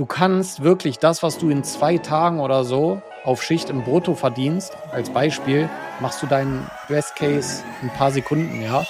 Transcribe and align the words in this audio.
du 0.00 0.06
kannst 0.06 0.62
wirklich 0.62 0.98
das, 0.98 1.22
was 1.22 1.36
du 1.36 1.50
in 1.50 1.62
zwei 1.62 1.98
Tagen 1.98 2.40
oder 2.40 2.64
so 2.64 3.02
auf 3.22 3.42
Schicht 3.42 3.68
im 3.68 3.82
Brutto 3.82 4.14
verdienst, 4.14 4.74
als 4.92 5.10
Beispiel, 5.10 5.68
machst 6.00 6.22
du 6.22 6.26
deinen 6.26 6.66
Best 6.88 7.16
Case 7.16 7.62
in 7.82 7.90
ein 7.90 7.94
paar 7.94 8.10
Sekunden, 8.10 8.62
ja. 8.62 8.86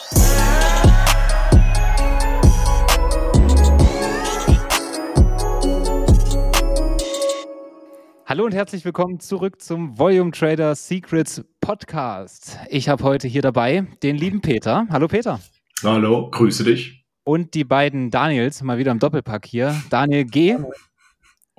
Hallo 8.24 8.44
und 8.44 8.54
herzlich 8.54 8.84
willkommen 8.84 9.18
zurück 9.18 9.60
zum 9.60 9.98
Volume 9.98 10.30
Trader 10.30 10.76
Secrets 10.76 11.42
Podcast. 11.60 12.56
Ich 12.68 12.88
habe 12.88 13.02
heute 13.02 13.26
hier 13.26 13.42
dabei 13.42 13.84
den 14.04 14.16
lieben 14.16 14.42
Peter. 14.42 14.86
Hallo 14.90 15.08
Peter. 15.08 15.40
Hallo, 15.82 16.30
grüße 16.30 16.62
dich. 16.62 17.04
Und 17.24 17.54
die 17.54 17.64
beiden 17.64 18.12
Daniels, 18.12 18.62
mal 18.62 18.78
wieder 18.78 18.92
im 18.92 19.00
Doppelpack 19.00 19.44
hier. 19.44 19.74
Daniel 19.90 20.24
G. 20.24 20.56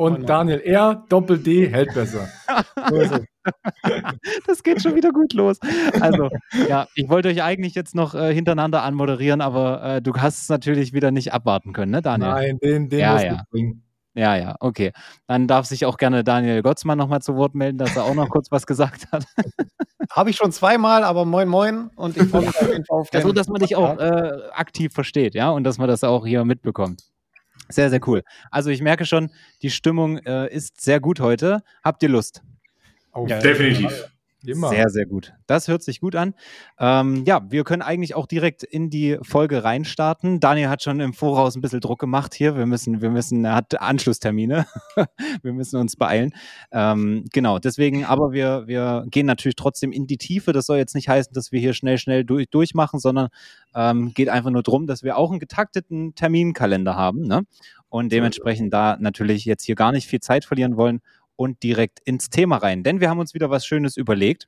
Und 0.01 0.27
Daniel 0.27 0.59
R, 0.61 1.05
Doppel 1.09 1.37
D, 1.37 1.69
hält 1.69 1.93
besser. 1.93 2.27
das 4.47 4.63
geht 4.63 4.81
schon 4.81 4.95
wieder 4.95 5.11
gut 5.11 5.33
los. 5.33 5.59
Also, 5.99 6.29
ja, 6.67 6.87
ich 6.95 7.07
wollte 7.07 7.29
euch 7.29 7.43
eigentlich 7.43 7.75
jetzt 7.75 7.93
noch 7.93 8.15
äh, 8.15 8.33
hintereinander 8.33 8.81
anmoderieren, 8.81 9.41
aber 9.41 9.83
äh, 9.83 10.01
du 10.01 10.11
hast 10.15 10.41
es 10.41 10.49
natürlich 10.49 10.91
wieder 10.93 11.11
nicht 11.11 11.33
abwarten 11.33 11.71
können, 11.71 11.91
ne, 11.91 12.01
Daniel? 12.01 12.31
Nein, 12.31 12.57
den, 12.57 12.89
den 12.89 12.99
ja, 12.99 13.13
musst 13.13 13.25
ja. 13.25 13.31
du 13.35 13.43
bringen. 13.51 13.83
Ja, 14.15 14.35
ja, 14.35 14.55
okay. 14.59 14.91
Dann 15.27 15.47
darf 15.47 15.67
sich 15.67 15.85
auch 15.85 15.97
gerne 15.97 16.23
Daniel 16.23 16.63
Gottsmann 16.63 16.97
nochmal 16.97 17.21
zu 17.21 17.35
Wort 17.35 17.53
melden, 17.53 17.77
dass 17.77 17.95
er 17.95 18.05
auch 18.05 18.15
noch 18.15 18.29
kurz 18.29 18.51
was 18.51 18.65
gesagt 18.65 19.05
hat. 19.11 19.25
Habe 20.11 20.31
ich 20.31 20.35
schon 20.35 20.51
zweimal, 20.51 21.03
aber 21.03 21.25
moin 21.25 21.47
moin 21.47 21.91
und 21.95 22.17
ich 22.17 22.23
freue 22.29 22.41
mich 22.41 22.59
auf 22.59 22.71
jeden 22.71 22.85
Fall 22.85 22.99
auf 23.01 23.09
den 23.11 23.17
Also, 23.19 23.33
dass 23.33 23.49
man 23.49 23.61
dich 23.61 23.75
auch 23.75 23.99
äh, 23.99 24.31
aktiv 24.51 24.93
versteht, 24.93 25.35
ja, 25.35 25.51
und 25.51 25.63
dass 25.63 25.77
man 25.77 25.87
das 25.87 26.03
auch 26.03 26.25
hier 26.25 26.43
mitbekommt. 26.43 27.03
Sehr, 27.71 27.89
sehr 27.89 28.01
cool. 28.07 28.23
Also 28.49 28.69
ich 28.69 28.81
merke 28.81 29.05
schon, 29.05 29.31
die 29.61 29.69
Stimmung 29.69 30.17
äh, 30.19 30.53
ist 30.53 30.81
sehr 30.81 30.99
gut 30.99 31.19
heute. 31.19 31.63
Habt 31.83 32.03
ihr 32.03 32.09
Lust? 32.09 32.41
Auf 33.11 33.29
Ja, 33.29 33.39
Definitiv. 33.39 34.11
Immer. 34.45 34.69
Sehr, 34.69 34.89
sehr 34.89 35.05
gut. 35.05 35.33
Das 35.45 35.67
hört 35.67 35.83
sich 35.83 35.99
gut 35.99 36.15
an. 36.15 36.33
Ähm, 36.79 37.23
ja, 37.25 37.41
wir 37.49 37.63
können 37.63 37.81
eigentlich 37.81 38.15
auch 38.15 38.25
direkt 38.25 38.63
in 38.63 38.89
die 38.89 39.17
Folge 39.21 39.63
reinstarten. 39.63 40.39
Daniel 40.39 40.69
hat 40.69 40.81
schon 40.81 40.99
im 40.99 41.13
Voraus 41.13 41.55
ein 41.55 41.61
bisschen 41.61 41.79
Druck 41.79 41.99
gemacht 41.99 42.33
hier. 42.33 42.57
Wir 42.57 42.65
müssen, 42.65 43.01
wir 43.01 43.11
müssen, 43.11 43.45
er 43.45 43.55
hat 43.55 43.79
Anschlusstermine. 43.79 44.65
wir 45.43 45.53
müssen 45.53 45.79
uns 45.79 45.95
beeilen. 45.95 46.33
Ähm, 46.71 47.25
genau, 47.31 47.59
deswegen, 47.59 48.03
aber 48.05 48.31
wir, 48.31 48.63
wir 48.65 49.05
gehen 49.09 49.27
natürlich 49.27 49.55
trotzdem 49.55 49.91
in 49.91 50.07
die 50.07 50.17
Tiefe. 50.17 50.53
Das 50.53 50.65
soll 50.65 50.77
jetzt 50.77 50.95
nicht 50.95 51.07
heißen, 51.07 51.33
dass 51.33 51.51
wir 51.51 51.59
hier 51.59 51.73
schnell, 51.73 51.99
schnell 51.99 52.23
durch, 52.23 52.49
durchmachen, 52.49 52.99
sondern 52.99 53.29
ähm, 53.75 54.13
geht 54.13 54.29
einfach 54.29 54.49
nur 54.49 54.63
darum, 54.63 54.87
dass 54.87 55.03
wir 55.03 55.17
auch 55.17 55.29
einen 55.29 55.39
getakteten 55.39 56.15
Terminkalender 56.15 56.95
haben. 56.95 57.21
Ne? 57.21 57.43
Und 57.89 58.11
dementsprechend 58.11 58.73
da 58.73 58.97
natürlich 58.99 59.45
jetzt 59.45 59.65
hier 59.65 59.75
gar 59.75 59.91
nicht 59.91 60.07
viel 60.07 60.21
Zeit 60.21 60.45
verlieren 60.45 60.77
wollen 60.77 61.01
und 61.41 61.63
direkt 61.63 61.99
ins 62.05 62.29
Thema 62.29 62.57
rein. 62.57 62.83
Denn 62.83 62.99
wir 62.99 63.09
haben 63.09 63.19
uns 63.19 63.33
wieder 63.33 63.49
was 63.49 63.65
Schönes 63.65 63.97
überlegt. 63.97 64.47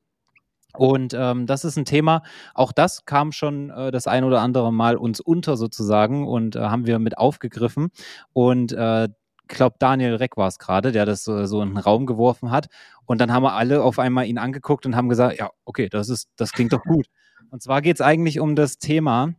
Und 0.75 1.13
ähm, 1.15 1.45
das 1.47 1.65
ist 1.65 1.75
ein 1.77 1.85
Thema, 1.85 2.23
auch 2.55 2.71
das 2.71 3.05
kam 3.05 3.31
schon 3.31 3.69
äh, 3.69 3.91
das 3.91 4.07
ein 4.07 4.23
oder 4.23 4.41
andere 4.41 4.71
Mal 4.71 4.95
uns 4.97 5.19
unter 5.19 5.55
sozusagen 5.55 6.27
und 6.27 6.55
äh, 6.55 6.61
haben 6.61 6.87
wir 6.87 6.97
mit 6.97 7.17
aufgegriffen. 7.17 7.89
Und 8.31 8.71
äh, 8.73 9.05
ich 9.05 9.57
glaube, 9.57 9.75
Daniel 9.77 10.15
Reck 10.15 10.37
war 10.37 10.47
es 10.47 10.57
gerade, 10.57 10.91
der 10.91 11.05
das 11.05 11.23
so, 11.23 11.45
so 11.45 11.61
in 11.61 11.69
den 11.69 11.77
Raum 11.77 12.05
geworfen 12.05 12.49
hat. 12.49 12.67
Und 13.05 13.21
dann 13.21 13.31
haben 13.31 13.43
wir 13.43 13.53
alle 13.53 13.83
auf 13.83 13.99
einmal 13.99 14.25
ihn 14.25 14.37
angeguckt 14.37 14.85
und 14.85 14.95
haben 14.95 15.09
gesagt, 15.09 15.37
ja, 15.37 15.51
okay, 15.65 15.89
das 15.89 16.09
ist, 16.09 16.29
das 16.37 16.51
klingt 16.53 16.73
doch 16.73 16.83
gut. 16.83 17.07
Und 17.51 17.61
zwar 17.61 17.81
geht 17.81 17.97
es 17.97 18.01
eigentlich 18.01 18.39
um 18.39 18.55
das 18.55 18.77
Thema, 18.77 19.33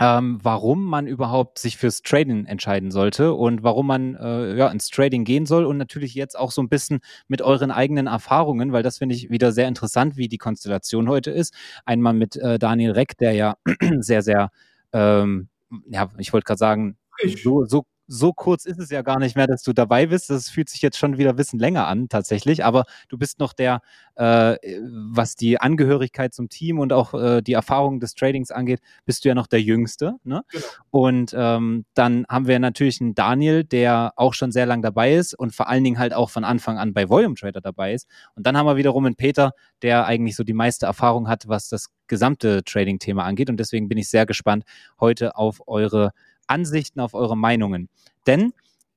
ähm, 0.00 0.40
warum 0.42 0.84
man 0.84 1.06
überhaupt 1.06 1.58
sich 1.58 1.76
fürs 1.76 2.02
Trading 2.02 2.46
entscheiden 2.46 2.90
sollte 2.90 3.32
und 3.34 3.62
warum 3.62 3.86
man 3.86 4.16
äh, 4.16 4.56
ja, 4.56 4.68
ins 4.68 4.88
Trading 4.88 5.24
gehen 5.24 5.46
soll 5.46 5.64
und 5.64 5.76
natürlich 5.76 6.14
jetzt 6.14 6.36
auch 6.38 6.50
so 6.50 6.62
ein 6.62 6.68
bisschen 6.68 7.00
mit 7.28 7.42
euren 7.42 7.70
eigenen 7.70 8.08
Erfahrungen, 8.08 8.72
weil 8.72 8.82
das 8.82 8.98
finde 8.98 9.14
ich 9.14 9.30
wieder 9.30 9.52
sehr 9.52 9.68
interessant, 9.68 10.16
wie 10.16 10.28
die 10.28 10.38
Konstellation 10.38 11.08
heute 11.08 11.30
ist. 11.30 11.54
Einmal 11.84 12.12
mit 12.14 12.36
äh, 12.36 12.58
Daniel 12.58 12.92
Reck, 12.92 13.16
der 13.18 13.32
ja 13.32 13.56
sehr, 14.00 14.22
sehr, 14.22 14.50
ähm, 14.92 15.48
ja, 15.88 16.10
ich 16.18 16.32
wollte 16.32 16.44
gerade 16.44 16.58
sagen, 16.58 16.96
so, 17.42 17.64
so, 17.64 17.84
so 18.06 18.32
kurz 18.32 18.66
ist 18.66 18.78
es 18.78 18.90
ja 18.90 19.02
gar 19.02 19.18
nicht 19.18 19.36
mehr, 19.36 19.46
dass 19.46 19.62
du 19.62 19.72
dabei 19.72 20.06
bist. 20.06 20.30
Das 20.30 20.48
fühlt 20.48 20.68
sich 20.68 20.82
jetzt 20.82 20.98
schon 20.98 21.18
wieder 21.18 21.30
ein 21.30 21.36
bisschen 21.36 21.58
länger 21.58 21.86
an, 21.86 22.08
tatsächlich. 22.08 22.64
Aber 22.64 22.84
du 23.08 23.16
bist 23.16 23.38
noch 23.38 23.52
der, 23.52 23.80
äh, 24.16 24.56
was 24.90 25.36
die 25.36 25.60
Angehörigkeit 25.60 26.34
zum 26.34 26.48
Team 26.48 26.78
und 26.78 26.92
auch 26.92 27.14
äh, 27.14 27.40
die 27.42 27.54
Erfahrung 27.54 28.00
des 28.00 28.14
Tradings 28.14 28.50
angeht, 28.50 28.80
bist 29.04 29.24
du 29.24 29.28
ja 29.28 29.34
noch 29.34 29.46
der 29.46 29.62
Jüngste. 29.62 30.14
Ne? 30.24 30.42
Genau. 30.50 30.64
Und 30.90 31.34
ähm, 31.36 31.84
dann 31.94 32.26
haben 32.28 32.46
wir 32.46 32.58
natürlich 32.58 33.00
einen 33.00 33.14
Daniel, 33.14 33.64
der 33.64 34.12
auch 34.16 34.34
schon 34.34 34.52
sehr 34.52 34.66
lang 34.66 34.82
dabei 34.82 35.14
ist 35.14 35.34
und 35.34 35.54
vor 35.54 35.68
allen 35.68 35.84
Dingen 35.84 35.98
halt 35.98 36.12
auch 36.12 36.30
von 36.30 36.44
Anfang 36.44 36.78
an 36.78 36.92
bei 36.92 37.08
Volume 37.08 37.34
Trader 37.34 37.60
dabei 37.60 37.94
ist. 37.94 38.06
Und 38.34 38.46
dann 38.46 38.56
haben 38.56 38.66
wir 38.66 38.76
wiederum 38.76 39.06
einen 39.06 39.16
Peter, 39.16 39.52
der 39.82 40.06
eigentlich 40.06 40.36
so 40.36 40.44
die 40.44 40.52
meiste 40.52 40.86
Erfahrung 40.86 41.28
hat, 41.28 41.48
was 41.48 41.68
das 41.68 41.88
gesamte 42.06 42.62
Trading-Thema 42.64 43.24
angeht. 43.24 43.50
Und 43.50 43.58
deswegen 43.58 43.88
bin 43.88 43.98
ich 43.98 44.08
sehr 44.08 44.26
gespannt 44.26 44.64
heute 45.00 45.36
auf 45.36 45.66
eure 45.66 46.12
Ansichten, 46.46 47.00
auf 47.00 47.14
eure 47.14 47.36
Meinungen. 47.36 47.88
Denn 48.26 48.52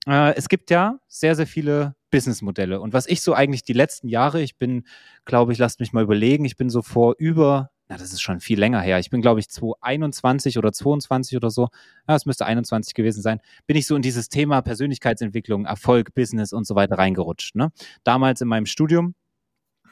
äh, 0.08 0.36
es 0.36 0.50
gibt 0.50 0.72
ja 0.72 1.00
sehr, 1.08 1.36
sehr 1.36 1.48
viele 1.48 1.96
Businessmodelle. 2.12 2.80
Und 2.80 2.94
was 2.94 3.08
ich 3.08 3.22
so 3.22 3.34
eigentlich 3.34 3.64
die 3.64 3.74
letzten 3.74 4.08
Jahre, 4.08 4.42
ich 4.42 4.58
bin, 4.58 4.86
glaube 5.26 5.52
ich, 5.52 5.60
lasst 5.60 5.80
mich 5.80 5.94
mal 5.94 6.04
überlegen, 6.04 6.46
ich 6.46 6.56
bin 6.56 6.70
so 6.70 6.82
vor 6.82 7.16
über, 7.18 7.72
na, 7.90 7.98
das 7.98 8.14
ist 8.14 8.22
schon 8.22 8.40
viel 8.40 8.60
länger 8.60 8.82
her, 8.82 9.00
ich 9.00 9.10
bin, 9.10 9.22
glaube 9.22 9.40
ich, 9.40 9.50
2021 9.50 10.58
oder 10.58 10.72
22 10.72 11.36
oder 11.36 11.50
so, 11.50 11.68
ja, 12.08 12.16
es 12.16 12.26
müsste 12.26 12.46
21 12.46 12.94
gewesen 12.94 13.22
sein, 13.22 13.42
bin 13.66 13.76
ich 13.76 13.88
so 13.88 13.96
in 13.96 14.02
dieses 14.02 14.30
Thema 14.30 14.62
Persönlichkeitsentwicklung, 14.62 15.66
Erfolg, 15.66 16.14
Business 16.14 16.54
und 16.54 16.66
so 16.66 16.76
weiter 16.76 16.98
reingerutscht. 16.98 17.56
Ne? 17.56 17.72
Damals 18.04 18.40
in 18.40 18.48
meinem 18.48 18.66
Studium, 18.66 19.16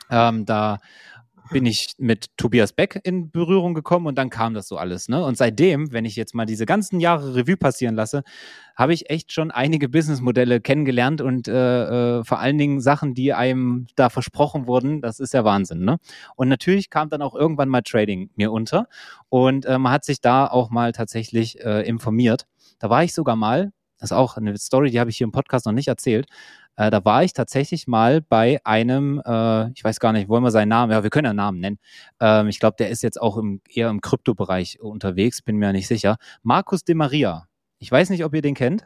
ähm, 0.10 0.46
da 0.46 0.80
bin 1.52 1.66
ich 1.66 1.94
mit 1.98 2.36
Tobias 2.38 2.74
Beck 2.74 3.00
in 3.04 3.30
Berührung 3.30 3.74
gekommen 3.74 4.08
und 4.08 4.18
dann 4.18 4.30
kam 4.30 4.54
das 4.54 4.68
so 4.68 4.78
alles. 4.78 5.10
Ne? 5.10 5.24
Und 5.24 5.38
seitdem, 5.38 5.92
wenn 5.92 6.06
ich 6.06 6.16
jetzt 6.16 6.34
mal 6.34 6.46
diese 6.46 6.66
ganzen 6.66 7.00
Jahre 7.00 7.36
Revue 7.36 7.58
passieren 7.58 7.96
lasse, 7.96 8.24
habe 8.76 8.94
ich 8.94 9.10
echt 9.10 9.32
schon 9.32 9.52
einige 9.52 9.88
Businessmodelle 9.90 10.60
kennengelernt 10.62 11.22
und 11.22 11.48
äh, 11.48 12.20
äh, 12.20 12.24
vor 12.24 12.40
allen 12.40 12.58
Dingen 12.58 12.82
Sachen, 12.82 13.14
die 13.14 13.34
einem 13.34 13.88
da 13.96 14.10
versprochen 14.10 14.68
wurden. 14.68 15.02
Das 15.02 15.20
ist 15.20 15.34
ja 15.34 15.46
Wahnsinn. 15.46 15.86
Ne? 15.86 15.98
Und 16.36 16.50
natürlich 16.50 16.90
kam 16.90 17.10
dann 17.10 17.22
auch 17.22 17.36
irgendwann 17.36 17.70
mal 17.70 17.82
Trading 17.82 18.30
mir 18.36 18.52
unter 18.52 18.88
und 19.30 19.66
äh, 19.66 19.78
man 19.78 19.92
hat 19.92 20.06
sich 20.06 20.22
da 20.22 20.48
auch 20.48 20.70
mal 20.70 20.92
tatsächlich 20.92 21.64
äh, 21.64 21.82
informiert. 21.88 22.48
Da 22.80 22.90
war 22.90 23.04
ich 23.04 23.14
sogar 23.14 23.36
mal, 23.36 23.72
das 24.00 24.12
ist 24.12 24.18
auch 24.18 24.38
eine 24.38 24.58
Story, 24.58 24.92
die 24.92 25.00
habe 25.00 25.10
ich 25.10 25.18
hier 25.18 25.26
im 25.26 25.32
Podcast 25.32 25.66
noch 25.66 25.74
nicht 25.74 25.88
erzählt. 25.88 26.28
Äh, 26.78 26.90
da 26.92 27.04
war 27.06 27.24
ich 27.24 27.34
tatsächlich 27.34 27.88
mal 27.88 28.22
bei 28.22 28.60
einem, 28.64 29.22
äh, 29.26 29.72
ich 29.72 29.84
weiß 29.84 30.00
gar 30.00 30.12
nicht, 30.12 30.30
wollen 30.30 30.44
wir 30.44 30.52
seinen 30.52 30.70
Namen, 30.70 30.92
ja, 30.92 31.04
wir 31.04 31.10
können 31.10 31.26
ja 31.26 31.34
Namen 31.34 31.60
nennen. 31.60 31.80
Ähm, 32.20 32.48
ich 32.48 32.60
glaube, 32.60 32.76
der 32.78 32.90
ist 32.90 33.04
jetzt 33.04 33.22
auch 33.22 33.38
im, 33.38 33.62
eher 33.70 33.90
im 33.90 34.02
Kryptobereich 34.02 34.80
unterwegs, 34.82 35.42
bin 35.42 35.58
mir 35.58 35.72
nicht 35.72 35.88
sicher. 35.88 36.18
Markus 36.44 36.84
de 36.84 36.96
Maria. 36.96 37.48
Ich 37.80 37.92
weiß 37.92 38.10
nicht, 38.10 38.24
ob 38.26 38.34
ihr 38.34 38.42
den 38.42 38.56
kennt. 38.56 38.86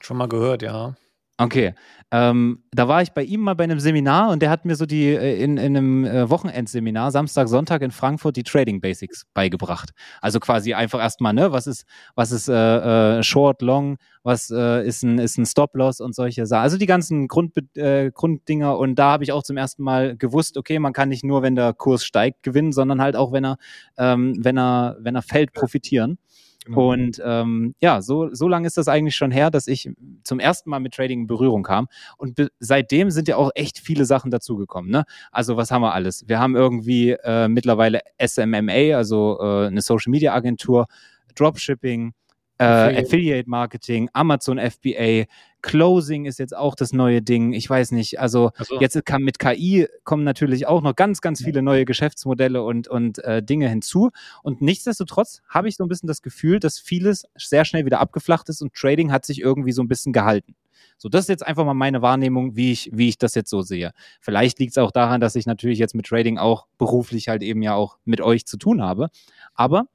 Schon 0.00 0.16
mal 0.16 0.28
gehört, 0.28 0.62
ja. 0.62 0.94
Okay, 1.36 1.74
ähm, 2.12 2.62
da 2.70 2.86
war 2.86 3.02
ich 3.02 3.10
bei 3.10 3.24
ihm 3.24 3.40
mal 3.40 3.54
bei 3.54 3.64
einem 3.64 3.80
Seminar 3.80 4.30
und 4.30 4.40
der 4.40 4.50
hat 4.50 4.64
mir 4.64 4.76
so 4.76 4.86
die 4.86 5.08
äh, 5.08 5.42
in, 5.42 5.56
in 5.56 5.76
einem 5.76 6.04
äh, 6.04 6.30
Wochenendseminar 6.30 7.10
Samstag, 7.10 7.48
Sonntag 7.48 7.82
in 7.82 7.90
Frankfurt 7.90 8.36
die 8.36 8.44
Trading 8.44 8.80
Basics 8.80 9.26
beigebracht. 9.34 9.90
Also 10.20 10.38
quasi 10.38 10.74
einfach 10.74 11.00
erstmal, 11.00 11.32
ne, 11.34 11.50
was 11.50 11.66
ist 11.66 11.86
was 12.14 12.30
ist 12.30 12.48
äh, 12.48 13.18
äh, 13.18 13.22
Short, 13.24 13.62
Long, 13.62 13.96
was 14.22 14.48
äh, 14.50 14.86
ist 14.86 15.02
ein 15.02 15.18
ist 15.18 15.36
ein 15.36 15.44
Stop 15.44 15.74
Loss 15.74 16.00
und 16.00 16.14
solche 16.14 16.46
Sachen. 16.46 16.62
Also 16.62 16.78
die 16.78 16.86
ganzen 16.86 17.26
Grund, 17.26 17.52
äh, 17.76 18.12
Grunddinger 18.12 18.78
und 18.78 18.94
da 18.94 19.10
habe 19.10 19.24
ich 19.24 19.32
auch 19.32 19.42
zum 19.42 19.56
ersten 19.56 19.82
Mal 19.82 20.16
gewusst, 20.16 20.56
okay, 20.56 20.78
man 20.78 20.92
kann 20.92 21.08
nicht 21.08 21.24
nur, 21.24 21.42
wenn 21.42 21.56
der 21.56 21.72
Kurs 21.72 22.04
steigt, 22.04 22.44
gewinnen, 22.44 22.70
sondern 22.70 23.00
halt 23.02 23.16
auch, 23.16 23.32
wenn 23.32 23.44
er 23.44 23.56
ähm, 23.98 24.36
wenn 24.38 24.56
er 24.56 24.98
wenn 25.00 25.16
er 25.16 25.22
fällt, 25.22 25.52
profitieren. 25.52 26.18
Genau. 26.64 26.92
Und 26.92 27.20
ähm, 27.24 27.74
ja, 27.80 28.00
so, 28.00 28.32
so 28.32 28.48
lange 28.48 28.66
ist 28.66 28.78
das 28.78 28.88
eigentlich 28.88 29.16
schon 29.16 29.30
her, 29.30 29.50
dass 29.50 29.66
ich 29.66 29.90
zum 30.22 30.40
ersten 30.40 30.70
Mal 30.70 30.80
mit 30.80 30.94
Trading 30.94 31.20
in 31.20 31.26
Berührung 31.26 31.62
kam. 31.62 31.88
Und 32.16 32.38
seitdem 32.58 33.10
sind 33.10 33.28
ja 33.28 33.36
auch 33.36 33.50
echt 33.54 33.78
viele 33.78 34.06
Sachen 34.06 34.30
dazugekommen. 34.30 34.90
Ne? 34.90 35.04
Also 35.30 35.56
was 35.58 35.70
haben 35.70 35.82
wir 35.82 35.92
alles? 35.92 36.24
Wir 36.26 36.38
haben 36.40 36.56
irgendwie 36.56 37.10
äh, 37.10 37.48
mittlerweile 37.48 38.00
SMMA, 38.24 38.96
also 38.96 39.38
äh, 39.40 39.66
eine 39.66 39.82
Social 39.82 40.10
Media 40.10 40.32
Agentur, 40.32 40.86
Dropshipping, 41.34 42.14
äh, 42.58 42.64
Affiliate. 42.64 43.06
Affiliate 43.06 43.50
Marketing, 43.50 44.08
Amazon 44.12 44.58
FBA, 44.58 45.24
Closing 45.64 46.26
ist 46.26 46.38
jetzt 46.38 46.54
auch 46.54 46.74
das 46.74 46.92
neue 46.92 47.22
Ding. 47.22 47.54
Ich 47.54 47.70
weiß 47.70 47.92
nicht, 47.92 48.20
also 48.20 48.50
Also, 48.58 48.78
Jetzt 48.80 49.02
kam 49.06 49.22
mit 49.22 49.38
KI 49.38 49.88
kommen 50.04 50.22
natürlich 50.22 50.66
auch 50.66 50.82
noch 50.82 50.94
ganz, 50.94 51.22
ganz 51.22 51.42
viele 51.42 51.62
neue 51.62 51.86
Geschäftsmodelle 51.86 52.62
und, 52.62 52.86
und 52.86 53.18
äh, 53.24 53.42
Dinge 53.42 53.70
hinzu. 53.70 54.10
Und 54.42 54.60
nichtsdestotrotz 54.60 55.40
habe 55.48 55.68
ich 55.68 55.76
so 55.76 55.84
ein 55.84 55.88
bisschen 55.88 56.06
das 56.06 56.20
Gefühl, 56.20 56.60
dass 56.60 56.78
vieles 56.78 57.24
sehr 57.34 57.64
schnell 57.64 57.86
wieder 57.86 58.00
abgeflacht 58.00 58.50
ist 58.50 58.60
und 58.60 58.74
Trading 58.74 59.10
hat 59.10 59.24
sich 59.24 59.40
irgendwie 59.40 59.72
so 59.72 59.82
ein 59.82 59.88
bisschen 59.88 60.12
gehalten. 60.12 60.54
So, 60.98 61.08
das 61.08 61.22
ist 61.22 61.28
jetzt 61.28 61.46
einfach 61.46 61.64
mal 61.64 61.72
meine 61.72 62.02
Wahrnehmung, 62.02 62.56
wie 62.56 62.70
ich, 62.70 62.90
wie 62.92 63.08
ich 63.08 63.16
das 63.16 63.34
jetzt 63.34 63.48
so 63.48 63.62
sehe. 63.62 63.92
Vielleicht 64.20 64.58
liegt 64.58 64.72
es 64.72 64.78
auch 64.78 64.90
daran, 64.90 65.22
dass 65.22 65.34
ich 65.34 65.46
natürlich 65.46 65.78
jetzt 65.78 65.94
mit 65.94 66.04
Trading 66.04 66.36
auch 66.36 66.66
beruflich 66.76 67.28
halt 67.28 67.42
eben 67.42 67.62
ja 67.62 67.74
auch 67.74 67.96
mit 68.04 68.20
euch 68.20 68.44
zu 68.44 68.58
tun 68.58 68.82
habe. 68.82 69.08
Aber 69.54 69.86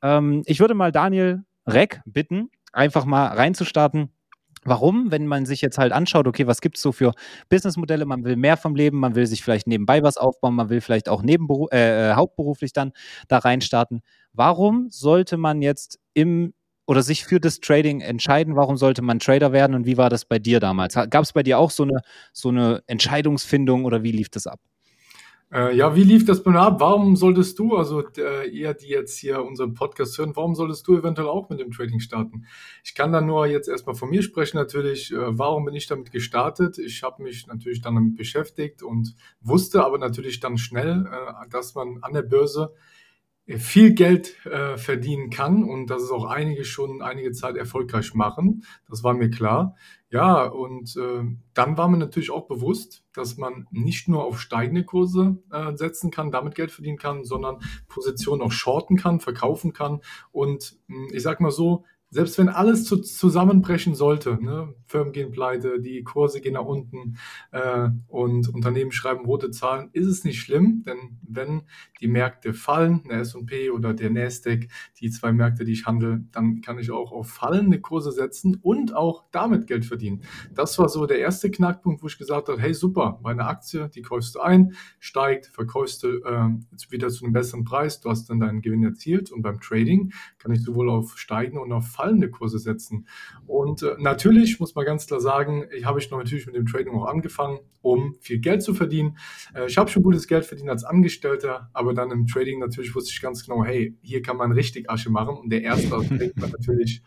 ähm, 0.00 0.42
ich 0.46 0.58
würde 0.58 0.72
mal 0.72 0.90
Daniel 0.90 1.44
Reck 1.66 2.00
bitten, 2.06 2.50
einfach 2.72 3.04
mal 3.04 3.26
reinzustarten. 3.26 4.08
Warum? 4.68 5.10
Wenn 5.10 5.26
man 5.26 5.46
sich 5.46 5.60
jetzt 5.60 5.78
halt 5.78 5.92
anschaut, 5.92 6.26
okay, 6.26 6.46
was 6.46 6.60
gibt 6.60 6.76
es 6.76 6.82
so 6.82 6.92
für 6.92 7.12
Businessmodelle? 7.48 8.04
Man 8.04 8.24
will 8.24 8.36
mehr 8.36 8.56
vom 8.56 8.74
Leben, 8.74 8.98
man 8.98 9.14
will 9.14 9.26
sich 9.26 9.42
vielleicht 9.42 9.66
nebenbei 9.66 10.02
was 10.02 10.16
aufbauen, 10.16 10.54
man 10.54 10.70
will 10.70 10.80
vielleicht 10.80 11.08
auch 11.08 11.22
nebenberu 11.22 11.68
äh, 11.72 12.10
äh 12.10 12.14
hauptberuflich 12.14 12.72
dann 12.72 12.92
da 13.28 13.38
reinstarten. 13.38 14.02
Warum 14.32 14.88
sollte 14.90 15.36
man 15.36 15.62
jetzt 15.62 15.98
im 16.14 16.54
oder 16.86 17.02
sich 17.02 17.24
für 17.24 17.38
das 17.38 17.60
Trading 17.60 18.00
entscheiden? 18.00 18.56
Warum 18.56 18.76
sollte 18.78 19.02
man 19.02 19.18
Trader 19.18 19.52
werden 19.52 19.74
und 19.74 19.86
wie 19.86 19.98
war 19.98 20.08
das 20.10 20.24
bei 20.24 20.38
dir 20.38 20.58
damals? 20.58 20.94
Gab 20.94 21.22
es 21.22 21.32
bei 21.34 21.42
dir 21.42 21.58
auch 21.58 21.70
so 21.70 21.82
eine, 21.82 22.00
so 22.32 22.48
eine 22.48 22.82
Entscheidungsfindung 22.86 23.84
oder 23.84 24.02
wie 24.02 24.12
lief 24.12 24.30
das 24.30 24.46
ab? 24.46 24.60
Äh, 25.50 25.74
ja, 25.74 25.96
wie 25.96 26.02
lief 26.04 26.26
das 26.26 26.42
bei 26.42 26.50
mir 26.50 26.60
ab? 26.60 26.80
Warum 26.80 27.16
solltest 27.16 27.58
du, 27.58 27.76
also 27.76 28.06
äh, 28.18 28.48
ihr, 28.50 28.74
die 28.74 28.88
jetzt 28.88 29.18
hier 29.18 29.42
unseren 29.42 29.72
Podcast 29.72 30.18
hören, 30.18 30.36
warum 30.36 30.54
solltest 30.54 30.86
du 30.86 30.98
eventuell 30.98 31.28
auch 31.28 31.48
mit 31.48 31.58
dem 31.58 31.70
Trading 31.70 32.00
starten? 32.00 32.44
Ich 32.84 32.94
kann 32.94 33.12
da 33.12 33.22
nur 33.22 33.46
jetzt 33.46 33.68
erstmal 33.68 33.94
von 33.94 34.10
mir 34.10 34.22
sprechen 34.22 34.58
natürlich. 34.58 35.10
Äh, 35.10 35.38
warum 35.38 35.64
bin 35.64 35.74
ich 35.74 35.86
damit 35.86 36.12
gestartet? 36.12 36.78
Ich 36.78 37.02
habe 37.02 37.22
mich 37.22 37.46
natürlich 37.46 37.80
dann 37.80 37.94
damit 37.94 38.16
beschäftigt 38.16 38.82
und 38.82 39.14
wusste 39.40 39.84
aber 39.84 39.96
natürlich 39.96 40.40
dann 40.40 40.58
schnell, 40.58 41.06
äh, 41.06 41.48
dass 41.48 41.74
man 41.74 41.98
an 42.02 42.12
der 42.12 42.22
Börse 42.22 42.74
viel 43.56 43.94
Geld 43.94 44.44
äh, 44.44 44.76
verdienen 44.76 45.30
kann 45.30 45.64
und 45.64 45.86
dass 45.86 46.02
es 46.02 46.10
auch 46.10 46.26
einige 46.26 46.66
schon 46.66 47.00
einige 47.00 47.32
Zeit 47.32 47.56
erfolgreich 47.56 48.12
machen. 48.12 48.64
Das 48.90 49.02
war 49.02 49.14
mir 49.14 49.30
klar. 49.30 49.74
Ja, 50.10 50.44
und 50.46 50.96
äh, 50.96 51.22
dann 51.52 51.76
war 51.76 51.88
mir 51.88 51.98
natürlich 51.98 52.30
auch 52.30 52.46
bewusst, 52.46 53.04
dass 53.12 53.36
man 53.36 53.66
nicht 53.70 54.08
nur 54.08 54.24
auf 54.24 54.40
steigende 54.40 54.84
Kurse 54.84 55.36
äh, 55.52 55.76
setzen 55.76 56.10
kann, 56.10 56.30
damit 56.30 56.54
Geld 56.54 56.70
verdienen 56.70 56.96
kann, 56.96 57.24
sondern 57.24 57.58
Positionen 57.88 58.40
auch 58.40 58.52
shorten 58.52 58.96
kann, 58.96 59.20
verkaufen 59.20 59.74
kann. 59.74 60.00
Und 60.32 60.78
hm, 60.88 61.08
ich 61.12 61.22
sag 61.22 61.40
mal 61.40 61.50
so, 61.50 61.84
selbst 62.10 62.38
wenn 62.38 62.48
alles 62.48 62.84
zu, 62.84 62.96
zusammenbrechen 63.02 63.94
sollte, 63.94 64.42
ne, 64.42 64.74
Firmen 64.88 65.12
gehen 65.12 65.30
pleite, 65.30 65.80
die 65.80 66.02
Kurse 66.02 66.40
gehen 66.40 66.54
nach 66.54 66.64
unten 66.64 67.18
äh, 67.52 67.88
und 68.08 68.48
Unternehmen 68.48 68.90
schreiben 68.90 69.24
rote 69.26 69.50
Zahlen, 69.50 69.90
ist 69.92 70.06
es 70.06 70.24
nicht 70.24 70.40
schlimm, 70.40 70.82
denn 70.86 71.18
wenn 71.22 71.62
die 72.00 72.08
Märkte 72.08 72.54
fallen, 72.54 73.02
der 73.08 73.20
S&P 73.20 73.70
oder 73.70 73.92
der 73.94 74.10
Nasdaq, 74.10 74.68
die 75.00 75.10
zwei 75.10 75.32
Märkte, 75.32 75.64
die 75.64 75.72
ich 75.72 75.86
handle, 75.86 76.24
dann 76.32 76.62
kann 76.62 76.78
ich 76.78 76.90
auch 76.90 77.12
auf 77.12 77.30
fallende 77.30 77.80
Kurse 77.80 78.12
setzen 78.12 78.58
und 78.62 78.94
auch 78.94 79.24
damit 79.30 79.66
Geld 79.66 79.84
verdienen. 79.84 80.22
Das 80.54 80.78
war 80.78 80.88
so 80.88 81.06
der 81.06 81.18
erste 81.18 81.50
Knackpunkt, 81.50 82.02
wo 82.02 82.06
ich 82.06 82.18
gesagt 82.18 82.48
habe, 82.48 82.60
hey 82.60 82.72
super, 82.72 83.20
meine 83.22 83.44
Aktie, 83.44 83.88
die 83.90 84.02
kaufst 84.02 84.34
du 84.34 84.40
ein, 84.40 84.72
steigt, 84.98 85.46
verkaufst 85.46 86.02
du 86.02 86.22
äh, 86.24 86.48
wieder 86.90 87.08
zu 87.10 87.24
einem 87.24 87.32
besseren 87.34 87.64
Preis, 87.64 88.00
du 88.00 88.08
hast 88.10 88.30
dann 88.30 88.40
deinen 88.40 88.62
Gewinn 88.62 88.84
erzielt 88.84 89.30
und 89.30 89.42
beim 89.42 89.60
Trading 89.60 90.12
kann 90.38 90.52
ich 90.52 90.62
sowohl 90.62 90.88
auf 90.88 91.18
steigende 91.18 91.60
und 91.60 91.72
auf 91.72 91.88
fallende 91.88 92.30
Kurse 92.30 92.58
setzen. 92.58 93.06
Und 93.46 93.82
äh, 93.82 93.96
natürlich 93.98 94.60
muss 94.60 94.74
man 94.74 94.77
ganz 94.84 95.06
klar 95.06 95.20
sagen, 95.20 95.64
ich 95.76 95.84
habe 95.84 95.98
ich 95.98 96.10
natürlich 96.10 96.46
mit 96.46 96.56
dem 96.56 96.66
Trading 96.66 96.94
auch 96.94 97.06
angefangen, 97.06 97.60
um 97.82 98.16
viel 98.20 98.38
Geld 98.38 98.62
zu 98.62 98.74
verdienen. 98.74 99.18
Äh, 99.54 99.66
ich 99.66 99.78
habe 99.78 99.90
schon 99.90 100.02
gutes 100.02 100.26
Geld 100.26 100.44
verdient 100.44 100.70
als 100.70 100.84
Angestellter, 100.84 101.70
aber 101.72 101.94
dann 101.94 102.10
im 102.10 102.26
Trading 102.26 102.58
natürlich 102.58 102.94
wusste 102.94 103.10
ich 103.12 103.20
ganz 103.20 103.44
genau, 103.44 103.64
hey, 103.64 103.96
hier 104.02 104.22
kann 104.22 104.36
man 104.36 104.52
richtig 104.52 104.90
Asche 104.90 105.10
machen. 105.10 105.36
Und 105.36 105.50
der 105.50 105.62
erste 105.62 105.90
war 105.90 106.48
natürlich, 106.48 107.02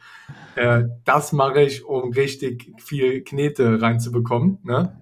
äh, 0.56 0.84
das 1.06 1.34
mache 1.34 1.62
ich, 1.62 1.86
um 1.86 2.12
richtig 2.12 2.72
viel 2.80 3.24
Knete 3.24 3.82
reinzubekommen. 3.82 4.60
Ne? 4.64 4.98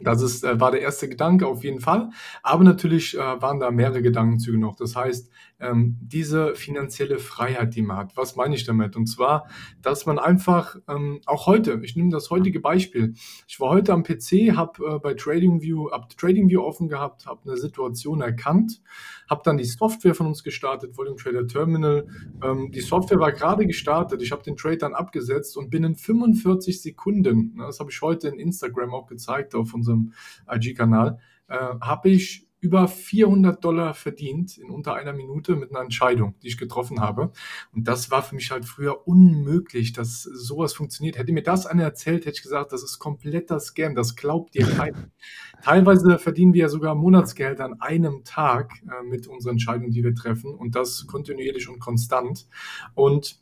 Das 0.00 0.22
ist, 0.22 0.44
äh, 0.44 0.60
war 0.60 0.70
der 0.70 0.82
erste 0.82 1.08
Gedanke 1.08 1.46
auf 1.46 1.64
jeden 1.64 1.80
Fall. 1.80 2.10
Aber 2.42 2.64
natürlich 2.64 3.16
äh, 3.16 3.18
waren 3.18 3.60
da 3.60 3.70
mehrere 3.70 4.02
Gedankenzüge 4.02 4.58
noch. 4.58 4.76
Das 4.76 4.94
heißt, 4.94 5.30
ähm, 5.58 5.96
diese 6.00 6.54
finanzielle 6.54 7.18
Freiheit, 7.18 7.74
die 7.74 7.82
man 7.82 7.96
hat. 7.96 8.16
Was 8.16 8.36
meine 8.36 8.54
ich 8.54 8.64
damit? 8.64 8.96
Und 8.96 9.06
zwar, 9.06 9.48
dass 9.80 10.06
man 10.06 10.18
einfach 10.18 10.76
ähm, 10.88 11.20
auch 11.26 11.46
heute, 11.46 11.80
ich 11.82 11.96
nehme 11.96 12.10
das 12.10 12.30
heutige 12.30 12.60
Beispiel. 12.60 13.14
Ich 13.46 13.58
war 13.58 13.70
heute 13.70 13.92
am 13.92 14.02
PC, 14.02 14.56
habe 14.56 14.84
äh, 14.84 14.98
bei 14.98 15.14
TradingView, 15.14 15.90
hab 15.90 16.16
TradingView 16.16 16.60
offen 16.60 16.88
gehabt, 16.88 17.26
habe 17.26 17.40
eine 17.48 17.56
Situation 17.56 18.20
erkannt, 18.20 18.82
habe 19.28 19.42
dann 19.44 19.56
die 19.56 19.64
Software 19.64 20.14
von 20.14 20.26
uns 20.26 20.42
gestartet, 20.42 20.96
Volume 20.96 21.16
Trader 21.16 21.46
Terminal. 21.46 22.06
Ähm, 22.42 22.70
die 22.70 22.80
Software 22.80 23.18
war 23.18 23.32
gerade 23.32 23.66
gestartet. 23.66 24.22
Ich 24.22 24.32
habe 24.32 24.42
den 24.42 24.56
Trade 24.56 24.78
dann 24.78 24.94
abgesetzt 24.94 25.56
und 25.56 25.70
binnen 25.70 25.94
45 25.94 26.82
Sekunden, 26.82 27.54
ne, 27.56 27.64
das 27.64 27.80
habe 27.80 27.90
ich 27.90 28.00
heute 28.02 28.28
in 28.28 28.38
Instagram 28.38 28.92
auch 28.92 29.06
gezeigt 29.06 29.54
auf 29.54 29.72
unserem 29.72 30.12
IG-Kanal, 30.50 31.18
äh, 31.48 31.56
habe 31.80 32.10
ich 32.10 32.45
über 32.66 32.88
400 32.88 33.64
Dollar 33.64 33.94
verdient 33.94 34.58
in 34.58 34.70
unter 34.70 34.94
einer 34.94 35.12
Minute 35.12 35.54
mit 35.54 35.70
einer 35.70 35.84
Entscheidung, 35.84 36.34
die 36.42 36.48
ich 36.48 36.58
getroffen 36.58 37.00
habe. 37.00 37.30
Und 37.72 37.86
das 37.86 38.10
war 38.10 38.24
für 38.24 38.34
mich 38.34 38.50
halt 38.50 38.64
früher 38.64 39.06
unmöglich, 39.06 39.92
dass 39.92 40.24
sowas 40.24 40.74
funktioniert. 40.74 41.16
Hätte 41.16 41.32
mir 41.32 41.44
das 41.44 41.64
einer 41.64 41.84
erzählt, 41.84 42.26
hätte 42.26 42.38
ich 42.38 42.42
gesagt, 42.42 42.72
das 42.72 42.82
ist 42.82 42.98
kompletter 42.98 43.60
Scam, 43.60 43.94
das 43.94 44.16
glaubt 44.16 44.54
dir 44.54 44.66
keiner. 44.66 45.10
Teilweise 45.62 46.18
verdienen 46.18 46.54
wir 46.54 46.62
ja 46.62 46.68
sogar 46.68 46.96
Monatsgeld 46.96 47.60
an 47.60 47.80
einem 47.80 48.24
Tag 48.24 48.72
äh, 48.82 49.04
mit 49.04 49.28
unseren 49.28 49.52
Entscheidungen, 49.52 49.92
die 49.92 50.02
wir 50.02 50.14
treffen 50.16 50.52
und 50.52 50.74
das 50.74 51.06
kontinuierlich 51.06 51.68
und 51.68 51.78
konstant. 51.78 52.48
Und 52.94 53.40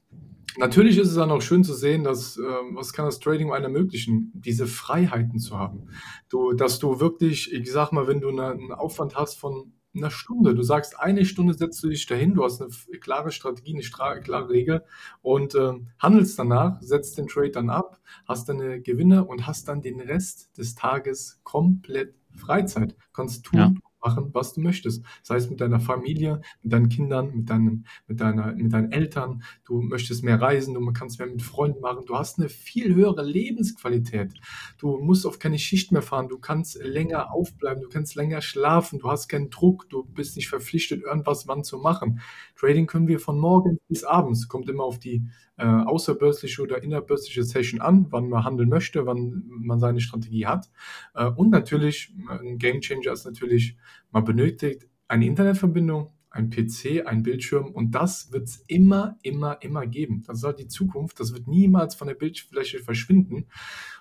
Natürlich 0.57 0.99
ist 0.99 1.09
es 1.09 1.15
dann 1.17 1.31
auch 1.31 1.43
schön 1.43 1.65
zu 1.65 1.75
sehen, 1.75 2.05
dass, 2.05 2.37
äh, 2.37 2.43
was 2.73 2.93
kann 2.93 3.07
das 3.07 3.19
Trading 3.19 3.53
einem 3.53 3.75
ermöglichen, 3.75 4.31
diese 4.35 4.67
Freiheiten 4.67 5.39
zu 5.39 5.59
haben. 5.59 5.89
Du, 6.29 6.53
dass 6.53 6.79
du 6.79 7.01
wirklich, 7.01 7.53
ich 7.53 7.71
sag 7.71 7.93
mal, 7.93 8.07
wenn 8.07 8.21
du 8.21 8.29
eine, 8.29 8.51
einen 8.51 8.73
Aufwand 8.73 9.17
hast 9.17 9.39
von 9.39 9.73
einer 9.97 10.11
Stunde, 10.11 10.55
du 10.55 10.63
sagst, 10.63 10.99
eine 10.99 11.25
Stunde 11.25 11.55
setzt 11.55 11.83
du 11.83 11.89
dich 11.89 12.07
dahin, 12.07 12.35
du 12.35 12.45
hast 12.45 12.61
eine 12.61 12.71
klare 12.99 13.31
Strategie, 13.31 13.75
eine 13.75 14.21
klare 14.23 14.49
Regel 14.49 14.85
und 15.23 15.55
äh, 15.55 15.73
handelst 15.99 16.39
danach, 16.39 16.81
setzt 16.83 17.17
den 17.19 17.29
Trade 17.29 17.51
dann 17.51 17.71
ab, 17.71 18.01
hast 18.27 18.49
deine 18.49 18.81
Gewinne 18.81 19.25
und 19.25 19.47
hast 19.47 19.69
dann 19.69 19.83
den 19.83 20.01
Rest 20.01 20.57
des 20.59 20.75
Tages 20.75 21.41
komplett 21.45 22.15
Freizeit. 22.35 22.97
Kannst 23.13 23.45
tun, 23.45 23.59
ja 23.59 23.73
machen, 24.05 24.31
was 24.33 24.53
du 24.53 24.61
möchtest. 24.61 25.05
Sei 25.23 25.37
es 25.37 25.51
mit 25.51 25.61
deiner 25.61 25.81
Familie, 25.81 26.41
mit 26.63 26.73
deinen 26.73 26.89
Kindern, 26.89 27.35
mit 27.35 27.51
deinen, 27.51 27.87
mit 28.07 28.21
deiner, 28.21 28.53
mit 28.53 28.73
deinen 28.73 28.93
Eltern. 28.93 29.43
Du 29.65 29.81
möchtest 29.81 30.23
mehr 30.23 30.41
reisen, 30.41 30.75
du 30.75 30.93
kannst 30.93 31.19
mehr 31.19 31.29
mit 31.29 31.43
Freunden 31.43 31.81
machen. 31.81 32.05
Du 32.07 32.17
hast 32.17 32.39
eine 32.39 32.49
viel 32.49 32.95
höhere 32.95 33.25
Lebensqualität. 33.25 34.35
Du 34.79 34.99
musst 34.99 35.27
auf 35.27 35.39
keine 35.39 35.59
Schicht 35.59 35.93
mehr 35.93 36.03
fahren. 36.03 36.29
Du 36.29 36.39
kannst 36.39 36.77
länger 36.83 37.33
aufbleiben. 37.33 37.83
Du 37.83 37.89
kannst 37.89 38.15
länger 38.15 38.43
schlafen. 38.43 38.99
Du 38.99 39.11
hast 39.11 39.29
keinen 39.29 39.51
Druck. 39.51 39.89
Du 39.89 40.05
bist 40.05 40.37
nicht 40.37 40.49
verpflichtet, 40.49 41.03
irgendwas 41.03 41.49
wann 41.49 41.65
zu 41.65 41.79
machen. 41.79 42.21
Trading 42.65 42.87
können 42.87 43.09
wir 43.09 43.21
von 43.21 43.39
morgens 43.39 43.79
bis 43.89 44.05
abends. 44.05 44.49
Kommt 44.49 44.71
immer 44.71 44.85
auf 44.85 44.99
die 44.99 45.23
äh, 45.59 45.67
außerbörsliche 45.67 46.63
oder 46.63 46.83
innerbörsliche 46.83 47.45
Session 47.45 47.83
an, 47.83 48.07
wann 48.09 48.29
man 48.31 48.45
handeln 48.45 48.71
möchte, 48.71 49.05
wann 49.05 49.43
man 49.47 49.79
seine 49.81 50.01
Strategie 50.01 50.47
hat. 50.47 50.71
Äh, 51.15 51.27
und 51.27 51.51
natürlich, 51.51 52.15
ein 52.27 52.57
Game 52.59 52.81
Changer 52.81 53.13
ist 53.13 53.27
natürlich, 53.27 53.77
man 54.13 54.25
benötigt 54.25 54.89
eine 55.09 55.27
Internetverbindung, 55.27 56.11
ein 56.35 56.51
PC, 56.51 57.07
ein 57.07 57.23
Bildschirm 57.23 57.71
und 57.71 57.93
das 57.95 58.33
wird 58.33 58.49
es 58.49 58.65
immer, 58.67 59.17
immer, 59.23 59.63
immer 59.63 59.87
geben. 59.87 60.25
Das 60.27 60.39
ist 60.39 60.45
halt 60.45 60.59
die 60.59 60.67
Zukunft. 60.67 61.21
Das 61.21 61.33
wird 61.33 61.47
niemals 61.47 61.95
von 61.95 62.09
der 62.09 62.15
Bildfläche 62.15 62.81
verschwinden. 62.81 63.47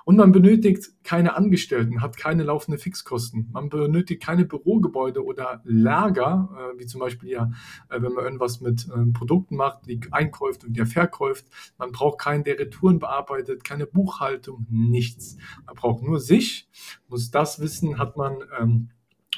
Und 0.03 0.17
man 0.17 0.31
benötigt 0.31 1.03
keine 1.03 1.35
Angestellten, 1.35 2.01
hat 2.01 2.17
keine 2.17 2.43
laufenden 2.43 2.79
Fixkosten. 2.79 3.49
Man 3.53 3.69
benötigt 3.69 4.21
keine 4.21 4.45
Bürogebäude 4.45 5.23
oder 5.23 5.61
Lager, 5.63 6.49
äh, 6.75 6.79
wie 6.79 6.85
zum 6.87 6.99
Beispiel 6.99 7.29
ja, 7.29 7.51
äh, 7.89 8.01
wenn 8.01 8.11
man 8.13 8.25
irgendwas 8.25 8.59
mit 8.59 8.89
äh, 8.89 9.05
Produkten 9.13 9.55
macht, 9.55 9.85
die 9.87 10.01
einkauft 10.11 10.65
und 10.65 10.75
die 10.75 10.85
verkauft. 10.85 11.45
Man 11.77 11.91
braucht 11.91 12.19
keinen, 12.19 12.43
der 12.43 12.59
Retouren 12.59 12.99
bearbeitet, 12.99 13.63
keine 13.63 13.85
Buchhaltung, 13.85 14.65
nichts. 14.69 15.37
Man 15.65 15.75
braucht 15.75 16.03
nur 16.03 16.19
sich, 16.19 16.67
muss 17.07 17.31
das 17.31 17.59
wissen, 17.59 17.99
hat 17.99 18.17
man 18.17 18.39
ähm, 18.59 18.89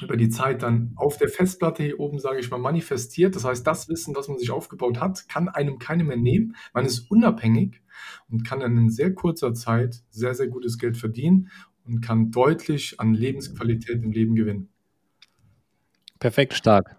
über 0.02 0.16
die 0.16 0.28
Zeit 0.28 0.62
dann 0.62 0.92
auf 0.96 1.16
der 1.16 1.28
Festplatte 1.28 1.82
hier 1.82 2.00
oben, 2.00 2.18
sage 2.18 2.38
ich 2.38 2.50
mal, 2.50 2.58
manifestiert. 2.58 3.34
Das 3.34 3.44
heißt, 3.44 3.66
das 3.66 3.88
Wissen, 3.88 4.14
was 4.14 4.28
man 4.28 4.38
sich 4.38 4.50
aufgebaut 4.50 5.00
hat, 5.00 5.28
kann 5.28 5.48
einem 5.48 5.78
keiner 5.78 6.04
mehr 6.04 6.16
nehmen. 6.16 6.56
Man 6.74 6.84
ist 6.84 7.10
unabhängig 7.10 7.80
und 8.28 8.44
kann 8.44 8.60
dann 8.60 8.76
in 8.76 8.90
sehr 8.90 9.14
kurzer 9.14 9.54
Zeit 9.54 10.02
sehr, 10.10 10.34
sehr 10.34 10.48
gutes 10.48 10.78
Geld 10.78 10.96
verdienen 10.96 11.50
und 11.84 12.00
kann 12.00 12.30
deutlich 12.30 13.00
an 13.00 13.14
Lebensqualität 13.14 14.02
im 14.02 14.12
Leben 14.12 14.34
gewinnen. 14.34 14.68
Perfekt 16.18 16.54
stark. 16.54 16.96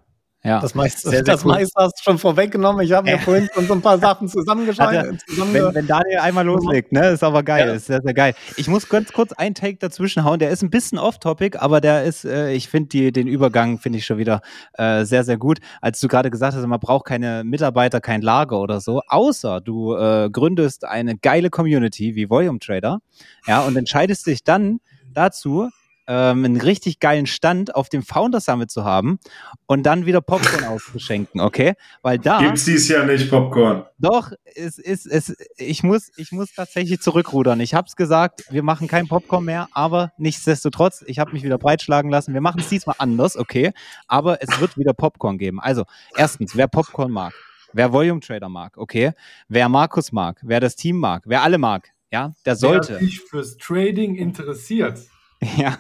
Ja, 0.47 0.61
das 0.61 0.73
meiste, 0.75 1.01
sehr, 1.01 1.11
sehr 1.11 1.23
das 1.23 1.43
cool. 1.43 1.51
meiste 1.51 1.73
hast 1.75 1.99
du 1.99 2.03
schon 2.03 2.17
vorweggenommen. 2.17 2.85
Ich 2.85 2.93
habe 2.93 3.11
mir 3.11 3.19
vorhin 3.19 3.49
schon 3.53 3.67
so 3.67 3.73
ein 3.73 3.81
paar 3.81 3.99
Sachen 3.99 4.27
zusammengeschaltet. 4.29 5.21
Also, 5.27 5.53
wenn, 5.53 5.75
wenn, 5.75 5.87
Daniel 5.87 6.19
einmal 6.19 6.45
loslegt, 6.45 6.93
ne, 6.93 7.09
ist 7.09 7.23
aber 7.23 7.43
geil, 7.43 7.67
ja. 7.67 7.73
ist 7.73 7.87
sehr, 7.87 8.01
sehr 8.01 8.13
geil. 8.13 8.33
Ich 8.55 8.69
muss 8.69 8.87
ganz 8.87 9.11
kurz 9.11 9.33
einen 9.33 9.55
Take 9.55 9.75
dazwischen 9.77 10.23
hauen. 10.23 10.39
Der 10.39 10.49
ist 10.49 10.63
ein 10.63 10.69
bisschen 10.69 10.99
off-topic, 10.99 11.59
aber 11.59 11.81
der 11.81 12.05
ist, 12.05 12.23
äh, 12.23 12.53
ich 12.53 12.69
finde 12.69 13.11
den 13.11 13.27
Übergang 13.27 13.77
finde 13.79 13.99
ich 13.99 14.05
schon 14.05 14.17
wieder 14.17 14.39
äh, 14.73 15.03
sehr, 15.03 15.25
sehr 15.25 15.37
gut. 15.37 15.59
Als 15.81 15.99
du 15.99 16.07
gerade 16.07 16.31
gesagt 16.31 16.55
hast, 16.55 16.65
man 16.65 16.79
braucht 16.79 17.05
keine 17.05 17.43
Mitarbeiter, 17.43 17.99
kein 17.99 18.21
Lager 18.21 18.61
oder 18.61 18.79
so, 18.79 19.01
außer 19.05 19.59
du 19.59 19.95
äh, 19.95 20.29
gründest 20.31 20.85
eine 20.85 21.17
geile 21.17 21.49
Community 21.49 22.15
wie 22.15 22.29
Volume 22.29 22.59
Trader, 22.59 22.99
ja, 23.47 23.61
und 23.63 23.75
entscheidest 23.75 24.25
dich 24.27 24.45
dann 24.45 24.79
dazu, 25.13 25.69
ähm, 26.07 26.45
einen 26.45 26.59
richtig 26.59 26.99
geilen 26.99 27.27
Stand 27.27 27.75
auf 27.75 27.89
dem 27.89 28.01
Founder 28.01 28.39
Summit 28.39 28.71
zu 28.71 28.85
haben 28.85 29.19
und 29.65 29.83
dann 29.83 30.05
wieder 30.05 30.21
Popcorn 30.21 30.63
auszuschenken, 30.67 31.41
okay? 31.41 31.73
Weil 32.01 32.17
da. 32.17 32.39
Gibt's 32.39 32.65
dies 32.65 32.87
Jahr 32.87 33.05
nicht 33.05 33.29
Popcorn? 33.29 33.85
Doch, 33.99 34.31
es 34.55 34.77
ist, 34.77 35.05
es, 35.05 35.35
ich 35.57 35.83
muss, 35.83 36.11
ich 36.17 36.31
muss 36.31 36.53
tatsächlich 36.53 37.01
zurückrudern. 37.01 37.59
Ich 37.59 37.73
hab's 37.73 37.95
gesagt, 37.95 38.43
wir 38.49 38.63
machen 38.63 38.87
kein 38.87 39.07
Popcorn 39.07 39.45
mehr, 39.45 39.67
aber 39.73 40.13
nichtsdestotrotz, 40.17 41.03
ich 41.05 41.19
habe 41.19 41.33
mich 41.33 41.43
wieder 41.43 41.57
breitschlagen 41.57 42.09
lassen. 42.09 42.33
Wir 42.33 42.41
machen 42.41 42.61
es 42.61 42.69
diesmal 42.69 42.95
anders, 42.99 43.35
okay? 43.35 43.73
Aber 44.07 44.41
es 44.41 44.59
wird 44.61 44.77
wieder 44.77 44.93
Popcorn 44.93 45.37
geben. 45.37 45.59
Also, 45.59 45.83
erstens, 46.15 46.55
wer 46.55 46.67
Popcorn 46.67 47.11
mag, 47.11 47.33
wer 47.73 47.91
Volume 47.91 48.21
Trader 48.21 48.49
mag, 48.49 48.77
okay? 48.77 49.11
Wer 49.49 49.67
Markus 49.67 50.11
mag, 50.11 50.39
wer 50.43 50.59
das 50.59 50.75
Team 50.75 50.97
mag, 50.97 51.23
wer 51.25 51.43
alle 51.43 51.57
mag, 51.57 51.89
ja, 52.11 52.33
der 52.45 52.55
sollte. 52.55 52.93
Wer 52.93 52.99
sich 52.99 53.21
fürs 53.21 53.57
Trading 53.57 54.15
interessiert. 54.15 54.99
Ja, 55.55 55.77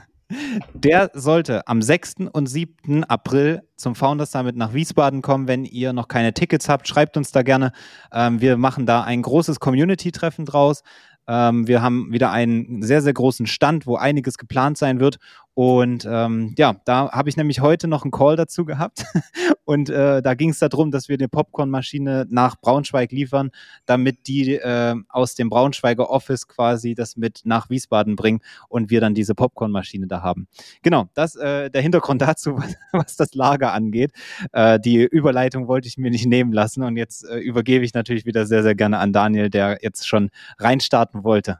der 0.73 1.11
sollte 1.13 1.67
am 1.67 1.81
6. 1.81 2.15
und 2.31 2.47
7. 2.47 3.03
April 3.05 3.63
zum 3.75 3.95
Founders 3.95 4.31
Summit 4.31 4.55
nach 4.55 4.73
Wiesbaden 4.73 5.21
kommen. 5.21 5.47
Wenn 5.47 5.65
ihr 5.65 5.93
noch 5.93 6.07
keine 6.07 6.33
Tickets 6.33 6.67
habt, 6.67 6.87
schreibt 6.87 7.17
uns 7.17 7.31
da 7.31 7.43
gerne. 7.43 7.71
Ähm, 8.11 8.41
wir 8.41 8.57
machen 8.57 8.85
da 8.85 9.03
ein 9.03 9.21
großes 9.21 9.59
Community-Treffen 9.59 10.45
draus. 10.45 10.83
Ähm, 11.27 11.67
wir 11.67 11.81
haben 11.81 12.11
wieder 12.11 12.31
einen 12.31 12.81
sehr, 12.81 13.01
sehr 13.01 13.13
großen 13.13 13.47
Stand, 13.47 13.85
wo 13.85 13.95
einiges 13.95 14.37
geplant 14.37 14.77
sein 14.77 14.99
wird. 14.99 15.17
Und 15.57 16.07
ähm, 16.07 16.53
ja, 16.55 16.75
da 16.85 17.09
habe 17.11 17.29
ich 17.29 17.35
nämlich 17.35 17.61
heute 17.61 17.87
noch 17.87 18.03
einen 18.03 18.11
Call 18.11 18.35
dazu 18.35 18.63
gehabt. 18.63 19.03
Und 19.65 19.89
äh, 19.89 20.21
da 20.21 20.35
ging 20.35 20.51
es 20.51 20.59
darum, 20.59 20.91
dass 20.91 21.09
wir 21.09 21.17
eine 21.17 21.29
Popcornmaschine 21.29 22.27
nach 22.29 22.61
Braunschweig 22.61 23.11
liefern, 23.11 23.49
damit 23.87 24.27
die 24.27 24.53
äh, 24.53 24.93
aus 25.09 25.33
dem 25.33 25.49
Braunschweiger 25.49 26.11
Office 26.11 26.47
quasi 26.47 26.93
das 26.93 27.17
mit 27.17 27.41
nach 27.43 27.71
Wiesbaden 27.71 28.15
bringen 28.15 28.41
und 28.69 28.91
wir 28.91 29.01
dann 29.01 29.15
diese 29.15 29.33
Popcornmaschine 29.33 30.05
da 30.05 30.21
haben. 30.21 30.47
Genau, 30.83 31.09
das 31.15 31.35
äh, 31.35 31.71
der 31.71 31.81
Hintergrund 31.81 32.21
dazu, 32.21 32.55
was, 32.55 32.75
was 32.91 33.15
das 33.15 33.33
Lager 33.33 33.73
angeht. 33.73 34.11
Äh, 34.51 34.79
die 34.79 35.05
Überleitung 35.05 35.67
wollte 35.67 35.87
ich 35.87 35.97
mir 35.97 36.11
nicht 36.11 36.27
nehmen 36.27 36.53
lassen 36.53 36.83
und 36.83 36.97
jetzt 36.97 37.27
äh, 37.27 37.39
übergebe 37.39 37.83
ich 37.83 37.95
natürlich 37.95 38.27
wieder 38.27 38.45
sehr, 38.45 38.61
sehr 38.61 38.75
gerne 38.75 38.99
an 38.99 39.11
Daniel, 39.11 39.49
der 39.49 39.79
jetzt 39.81 40.07
schon 40.07 40.29
reinstarten 40.59 41.23
wollte. 41.23 41.57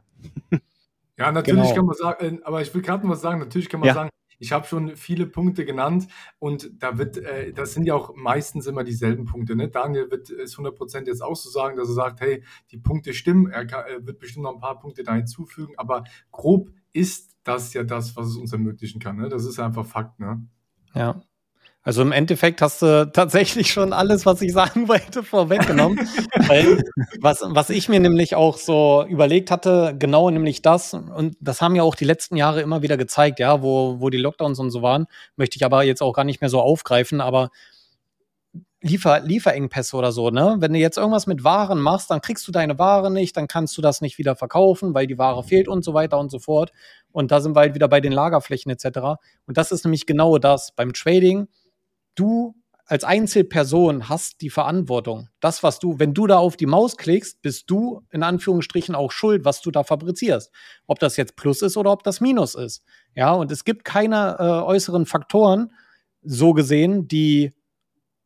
Ja, 1.17 1.31
natürlich 1.31 1.63
genau. 1.63 1.75
kann 1.75 1.85
man 1.85 1.95
sagen, 1.95 2.37
äh, 2.37 2.43
aber 2.43 2.61
ich 2.61 2.73
will 2.73 2.81
gerade 2.81 3.03
noch 3.03 3.13
was 3.13 3.21
sagen, 3.21 3.39
natürlich 3.39 3.69
kann 3.69 3.79
man 3.79 3.87
ja. 3.87 3.93
sagen, 3.93 4.09
ich 4.39 4.51
habe 4.51 4.67
schon 4.67 4.95
viele 4.95 5.25
Punkte 5.25 5.65
genannt 5.65 6.07
und 6.39 6.71
da 6.81 6.97
wird, 6.97 7.17
äh, 7.17 7.53
das 7.53 7.73
sind 7.73 7.85
ja 7.85 7.95
auch 7.95 8.15
meistens 8.15 8.67
immer 8.67 8.83
dieselben 8.83 9.25
Punkte. 9.25 9.55
Ne? 9.55 9.69
Daniel 9.69 10.11
wird 10.11 10.29
es 10.29 10.57
100% 10.57 11.07
jetzt 11.07 11.23
auch 11.23 11.35
so 11.35 11.49
sagen, 11.49 11.77
dass 11.77 11.89
er 11.89 11.95
sagt, 11.95 12.21
hey, 12.21 12.43
die 12.71 12.77
Punkte 12.77 13.13
stimmen, 13.13 13.49
er, 13.49 13.65
kann, 13.65 13.85
er 13.87 14.05
wird 14.05 14.19
bestimmt 14.19 14.43
noch 14.43 14.53
ein 14.53 14.59
paar 14.59 14.79
Punkte 14.79 15.03
da 15.03 15.15
hinzufügen, 15.15 15.73
aber 15.77 16.03
grob 16.31 16.69
ist 16.93 17.35
das 17.43 17.73
ja 17.73 17.83
das, 17.83 18.15
was 18.15 18.27
es 18.27 18.37
uns 18.37 18.51
ermöglichen 18.53 18.99
kann. 18.99 19.17
Ne? 19.17 19.29
Das 19.29 19.45
ist 19.45 19.59
einfach 19.59 19.85
Fakt. 19.85 20.19
Ne? 20.19 20.45
Ja. 20.93 21.21
Also 21.83 22.01
im 22.01 22.11
Endeffekt 22.11 22.61
hast 22.61 22.81
du 22.81 23.09
tatsächlich 23.13 23.71
schon 23.71 23.93
alles, 23.93 24.25
was 24.25 24.41
ich 24.41 24.51
sagen 24.51 24.87
wollte, 24.89 25.23
vorweggenommen. 25.23 25.97
Was, 27.21 27.41
was 27.45 27.69
ich 27.69 27.87
mir 27.87 28.01
nämlich 28.01 28.35
auch 28.35 28.57
so 28.57 29.05
überlegt 29.07 29.51
hatte, 29.51 29.95
genau 29.97 30.29
nämlich 30.29 30.61
das, 30.61 30.93
und 30.93 31.37
das 31.39 31.61
haben 31.61 31.75
ja 31.75 31.83
auch 31.83 31.95
die 31.95 32.03
letzten 32.03 32.35
Jahre 32.35 32.61
immer 32.61 32.81
wieder 32.81 32.97
gezeigt, 32.97 33.39
ja, 33.39 33.61
wo, 33.61 34.01
wo 34.01 34.09
die 34.09 34.17
Lockdowns 34.17 34.59
und 34.59 34.71
so 34.71 34.81
waren, 34.81 35.07
möchte 35.37 35.55
ich 35.55 35.63
aber 35.63 35.83
jetzt 35.83 36.01
auch 36.01 36.11
gar 36.11 36.25
nicht 36.25 36.41
mehr 36.41 36.49
so 36.49 36.59
aufgreifen, 36.59 37.21
aber 37.21 37.51
Liefer, 38.81 39.21
Lieferengpässe 39.21 39.95
oder 39.97 40.11
so, 40.11 40.29
ne? 40.29 40.57
Wenn 40.59 40.73
du 40.73 40.79
jetzt 40.79 40.97
irgendwas 40.97 41.25
mit 41.25 41.43
Waren 41.43 41.81
machst, 41.81 42.11
dann 42.11 42.21
kriegst 42.21 42.47
du 42.47 42.51
deine 42.51 42.77
Ware 42.77 43.09
nicht, 43.09 43.35
dann 43.35 43.47
kannst 43.47 43.75
du 43.77 43.81
das 43.81 44.01
nicht 44.01 44.17
wieder 44.19 44.35
verkaufen, 44.35 44.93
weil 44.93 45.07
die 45.07 45.17
Ware 45.17 45.43
fehlt 45.43 45.67
und 45.67 45.83
so 45.83 45.95
weiter 45.95 46.19
und 46.19 46.29
so 46.29 46.37
fort. 46.37 46.71
Und 47.11 47.31
da 47.31 47.41
sind 47.41 47.55
wir 47.55 47.61
halt 47.61 47.73
wieder 47.73 47.87
bei 47.87 48.01
den 48.01 48.11
Lagerflächen 48.11 48.71
etc. 48.71 49.19
Und 49.47 49.57
das 49.57 49.71
ist 49.71 49.83
nämlich 49.83 50.05
genau 50.05 50.37
das 50.37 50.73
beim 50.75 50.93
Trading 50.93 51.47
du 52.19 52.55
als 52.87 53.03
Einzelperson 53.03 54.07
hast 54.07 54.41
die 54.41 54.49
Verantwortung. 54.49 55.27
Das, 55.41 55.61
was 55.61 55.79
du, 55.79 55.99
wenn 55.99 56.13
du 56.13 56.25
da 56.25 56.37
auf 56.37 56.55
die 56.55 56.65
Maus 56.65 56.95
klickst, 56.95 57.41
bist 57.41 57.69
du 57.69 58.01
in 58.11 58.23
Anführungsstrichen 58.23 58.95
auch 58.95 59.11
schuld, 59.11 59.43
was 59.43 59.61
du 59.61 59.71
da 59.71 59.83
fabrizierst. 59.83 60.51
Ob 60.87 60.99
das 60.99 61.17
jetzt 61.17 61.35
Plus 61.35 61.61
ist 61.61 61.75
oder 61.75 61.91
ob 61.91 62.03
das 62.03 62.21
Minus 62.21 62.55
ist. 62.55 62.83
Ja, 63.13 63.33
und 63.33 63.51
es 63.51 63.65
gibt 63.65 63.83
keine 63.83 64.37
äh, 64.39 64.43
äußeren 64.43 65.05
Faktoren, 65.05 65.73
so 66.23 66.53
gesehen, 66.53 67.09
die, 67.09 67.53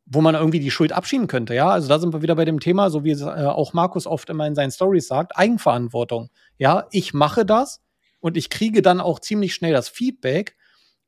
wo 0.06 0.20
man 0.20 0.36
irgendwie 0.36 0.60
die 0.60 0.70
Schuld 0.70 0.92
abschieben 0.92 1.26
könnte. 1.26 1.54
Ja, 1.54 1.70
also 1.70 1.88
da 1.88 1.98
sind 1.98 2.12
wir 2.12 2.22
wieder 2.22 2.36
bei 2.36 2.44
dem 2.44 2.60
Thema, 2.60 2.88
so 2.88 3.02
wie 3.02 3.10
es 3.10 3.20
äh, 3.20 3.24
auch 3.24 3.72
Markus 3.72 4.06
oft 4.06 4.30
immer 4.30 4.46
in 4.46 4.54
seinen 4.54 4.70
Stories 4.70 5.08
sagt, 5.08 5.36
Eigenverantwortung. 5.36 6.30
Ja, 6.56 6.86
ich 6.92 7.14
mache 7.14 7.44
das 7.44 7.82
und 8.20 8.36
ich 8.36 8.48
kriege 8.48 8.80
dann 8.80 9.00
auch 9.00 9.18
ziemlich 9.18 9.54
schnell 9.54 9.72
das 9.72 9.88
Feedback 9.88 10.56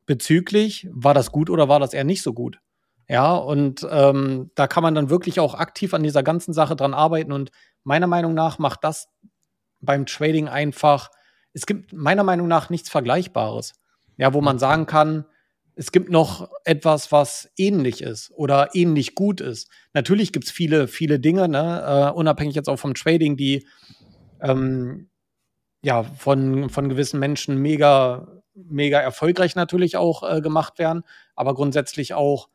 bezüglich, 0.07 0.89
war 0.91 1.15
das 1.15 1.31
gut 1.31 1.51
oder 1.51 1.69
war 1.69 1.79
das 1.79 1.95
eher 1.95 2.05
nicht 2.05 2.23
so 2.23 2.33
gut. 2.33 2.59
Ja, 3.09 3.35
und 3.35 3.87
ähm, 3.91 4.51
da 4.55 4.67
kann 4.67 4.83
man 4.83 4.95
dann 4.95 5.11
wirklich 5.11 5.39
auch 5.41 5.55
aktiv 5.55 5.93
an 5.93 6.03
dieser 6.03 6.23
ganzen 6.23 6.55
Sache 6.55 6.75
dran 6.77 6.95
arbeiten. 6.95 7.33
Und 7.33 7.51
meiner 7.83 8.07
Meinung 8.07 8.35
nach 8.35 8.59
macht 8.59 8.83
das 8.83 9.09
beim 9.81 10.07
Trading 10.07 10.49
einfach, 10.49 11.11
es 11.53 11.67
gibt 11.67 11.93
meiner 11.93 12.25
Meinung 12.25 12.49
nach 12.49 12.71
nichts 12.71 12.89
Vergleichbares. 12.89 13.75
Ja, 14.17 14.33
wo 14.33 14.41
man 14.41 14.59
sagen 14.59 14.87
kann, 14.87 15.27
es 15.77 15.91
gibt 15.93 16.09
noch 16.09 16.49
etwas, 16.65 17.11
was 17.11 17.51
ähnlich 17.57 18.01
ist 18.01 18.31
oder 18.35 18.75
ähnlich 18.75 19.15
gut 19.15 19.41
ist. 19.41 19.69
Natürlich 19.93 20.33
gibt 20.33 20.47
es 20.47 20.53
viele, 20.53 20.87
viele 20.89 21.19
Dinge, 21.19 21.49
ne, 21.49 22.13
uh, 22.15 22.17
unabhängig 22.17 22.55
jetzt 22.55 22.69
auch 22.69 22.79
vom 22.79 22.95
Trading, 22.95 23.37
die 23.37 23.67
ähm, 24.41 25.11
ja 25.83 26.05
von, 26.05 26.71
von 26.71 26.89
gewissen 26.89 27.19
Menschen 27.19 27.59
mega, 27.59 28.29
mega 28.55 29.01
erfolgreich 29.01 29.57
natürlich 29.57 29.97
auch 29.97 30.23
äh, 30.23 30.41
gemacht 30.41 30.79
werden, 30.79 31.03
aber 31.35 31.55
grundsätzlich 31.55 32.15
auch 32.15 32.49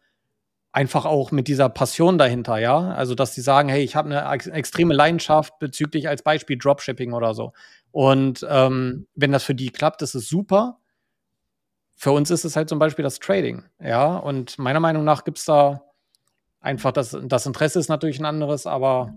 einfach 0.72 1.06
auch 1.06 1.32
mit 1.32 1.48
dieser 1.48 1.70
Passion 1.70 2.18
dahinter, 2.18 2.58
ja. 2.58 2.92
Also, 2.92 3.16
dass 3.16 3.34
sie 3.34 3.42
sagen, 3.42 3.70
hey, 3.70 3.84
ich 3.84 3.96
habe 3.96 4.10
eine 4.10 4.32
ex 4.34 4.48
extreme 4.48 4.94
Leidenschaft 4.94 5.58
bezüglich 5.60 6.08
als 6.08 6.22
Beispiel 6.22 6.58
Dropshipping 6.58 7.14
oder 7.14 7.34
so. 7.34 7.54
Und 7.92 8.46
ähm, 8.50 9.08
wenn 9.16 9.32
das 9.32 9.44
für 9.44 9.56
die 9.56 9.72
klappt, 9.72 10.02
ist 10.02 10.16
es 10.16 10.30
super. 10.30 10.78
Für 11.96 12.12
uns 12.12 12.32
ist 12.32 12.46
es 12.46 12.56
halt 12.56 12.70
zum 12.70 12.80
Beispiel 12.80 13.04
das 13.04 13.20
Trading, 13.20 13.64
ja. 13.80 14.16
Und 14.18 14.60
meiner 14.60 14.80
Meinung 14.80 15.04
nach 15.04 15.24
gibt 15.24 15.40
es 15.40 15.46
da 15.46 15.84
einfach 16.62 16.92
das, 16.92 17.18
das 17.24 17.46
Interesse 17.46 17.80
ist 17.80 17.90
natürlich 17.90 18.20
ein 18.20 18.26
anderes, 18.26 18.68
aber. 18.68 19.14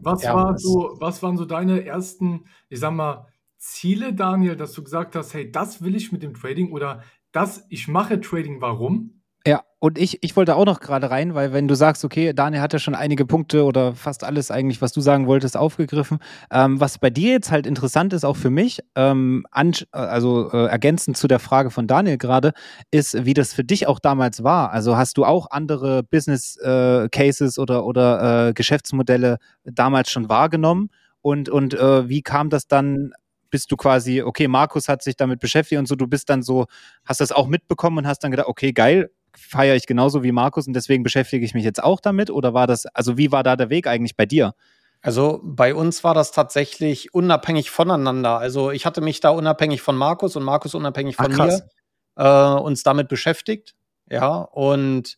Was, 0.00 0.22
ja, 0.22 0.34
war 0.34 0.58
so, 0.58 0.96
was 0.98 1.22
waren 1.22 1.36
so 1.36 1.44
deine 1.44 1.84
ersten, 1.84 2.46
ich 2.68 2.80
sag 2.80 2.92
mal, 2.92 3.26
Ziele, 3.58 4.14
Daniel, 4.14 4.56
dass 4.56 4.72
du 4.72 4.82
gesagt 4.82 5.16
hast, 5.16 5.34
hey, 5.34 5.50
das 5.50 5.82
will 5.82 5.94
ich 5.94 6.12
mit 6.12 6.22
dem 6.22 6.34
Trading 6.34 6.72
oder 6.72 7.02
das, 7.32 7.66
ich 7.68 7.88
mache 7.88 8.20
Trading, 8.20 8.60
warum? 8.60 9.15
Ja, 9.46 9.62
und 9.78 9.96
ich, 9.96 10.24
ich 10.24 10.34
wollte 10.34 10.56
auch 10.56 10.64
noch 10.64 10.80
gerade 10.80 11.08
rein, 11.08 11.36
weil 11.36 11.52
wenn 11.52 11.68
du 11.68 11.76
sagst, 11.76 12.04
okay, 12.04 12.32
Daniel 12.32 12.60
hat 12.60 12.72
ja 12.72 12.80
schon 12.80 12.96
einige 12.96 13.24
Punkte 13.24 13.62
oder 13.62 13.94
fast 13.94 14.24
alles 14.24 14.50
eigentlich, 14.50 14.82
was 14.82 14.90
du 14.90 15.00
sagen 15.00 15.28
wolltest, 15.28 15.56
aufgegriffen. 15.56 16.18
Ähm, 16.50 16.80
was 16.80 16.98
bei 16.98 17.10
dir 17.10 17.30
jetzt 17.30 17.52
halt 17.52 17.64
interessant 17.64 18.12
ist, 18.12 18.24
auch 18.24 18.36
für 18.36 18.50
mich, 18.50 18.80
ähm, 18.96 19.46
also 19.92 20.50
äh, 20.50 20.66
ergänzend 20.66 21.16
zu 21.16 21.28
der 21.28 21.38
Frage 21.38 21.70
von 21.70 21.86
Daniel 21.86 22.18
gerade, 22.18 22.54
ist, 22.90 23.24
wie 23.24 23.34
das 23.34 23.54
für 23.54 23.62
dich 23.62 23.86
auch 23.86 24.00
damals 24.00 24.42
war. 24.42 24.72
Also 24.72 24.96
hast 24.96 25.16
du 25.16 25.24
auch 25.24 25.48
andere 25.52 26.02
Business 26.02 26.56
äh, 26.56 27.08
Cases 27.10 27.56
oder, 27.56 27.84
oder 27.84 28.48
äh, 28.48 28.52
Geschäftsmodelle 28.52 29.38
damals 29.64 30.10
schon 30.10 30.28
wahrgenommen? 30.28 30.90
Und, 31.22 31.48
und 31.48 31.72
äh, 31.74 32.08
wie 32.08 32.22
kam 32.22 32.50
das 32.50 32.66
dann 32.66 33.12
bist 33.50 33.70
du 33.70 33.76
quasi, 33.76 34.22
okay, 34.22 34.48
Markus 34.48 34.88
hat 34.88 35.02
sich 35.02 35.16
damit 35.16 35.40
beschäftigt 35.40 35.78
und 35.78 35.86
so, 35.86 35.94
du 35.94 36.06
bist 36.08 36.28
dann 36.28 36.42
so, 36.42 36.66
hast 37.04 37.20
das 37.20 37.32
auch 37.32 37.46
mitbekommen 37.46 37.98
und 37.98 38.06
hast 38.06 38.18
dann 38.24 38.32
gedacht, 38.32 38.48
okay, 38.48 38.72
geil, 38.72 39.08
feiere 39.36 39.76
ich 39.76 39.86
genauso 39.86 40.22
wie 40.22 40.32
Markus 40.32 40.66
und 40.66 40.72
deswegen 40.72 41.02
beschäftige 41.02 41.44
ich 41.44 41.54
mich 41.54 41.64
jetzt 41.64 41.82
auch 41.82 42.00
damit? 42.00 42.30
Oder 42.30 42.54
war 42.54 42.66
das, 42.66 42.86
also 42.86 43.16
wie 43.16 43.32
war 43.32 43.42
da 43.42 43.56
der 43.56 43.70
Weg 43.70 43.86
eigentlich 43.86 44.16
bei 44.16 44.26
dir? 44.26 44.54
Also 45.02 45.40
bei 45.44 45.74
uns 45.74 46.02
war 46.04 46.14
das 46.14 46.32
tatsächlich 46.32 47.14
unabhängig 47.14 47.70
voneinander. 47.70 48.38
Also 48.38 48.70
ich 48.70 48.86
hatte 48.86 49.00
mich 49.00 49.20
da 49.20 49.30
unabhängig 49.30 49.82
von 49.82 49.96
Markus 49.96 50.36
und 50.36 50.42
Markus 50.42 50.74
unabhängig 50.74 51.16
von 51.16 51.32
Ach, 51.38 51.46
mir 51.46 51.68
äh, 52.16 52.60
uns 52.60 52.82
damit 52.82 53.08
beschäftigt. 53.08 53.74
Ja, 54.10 54.36
und 54.36 55.16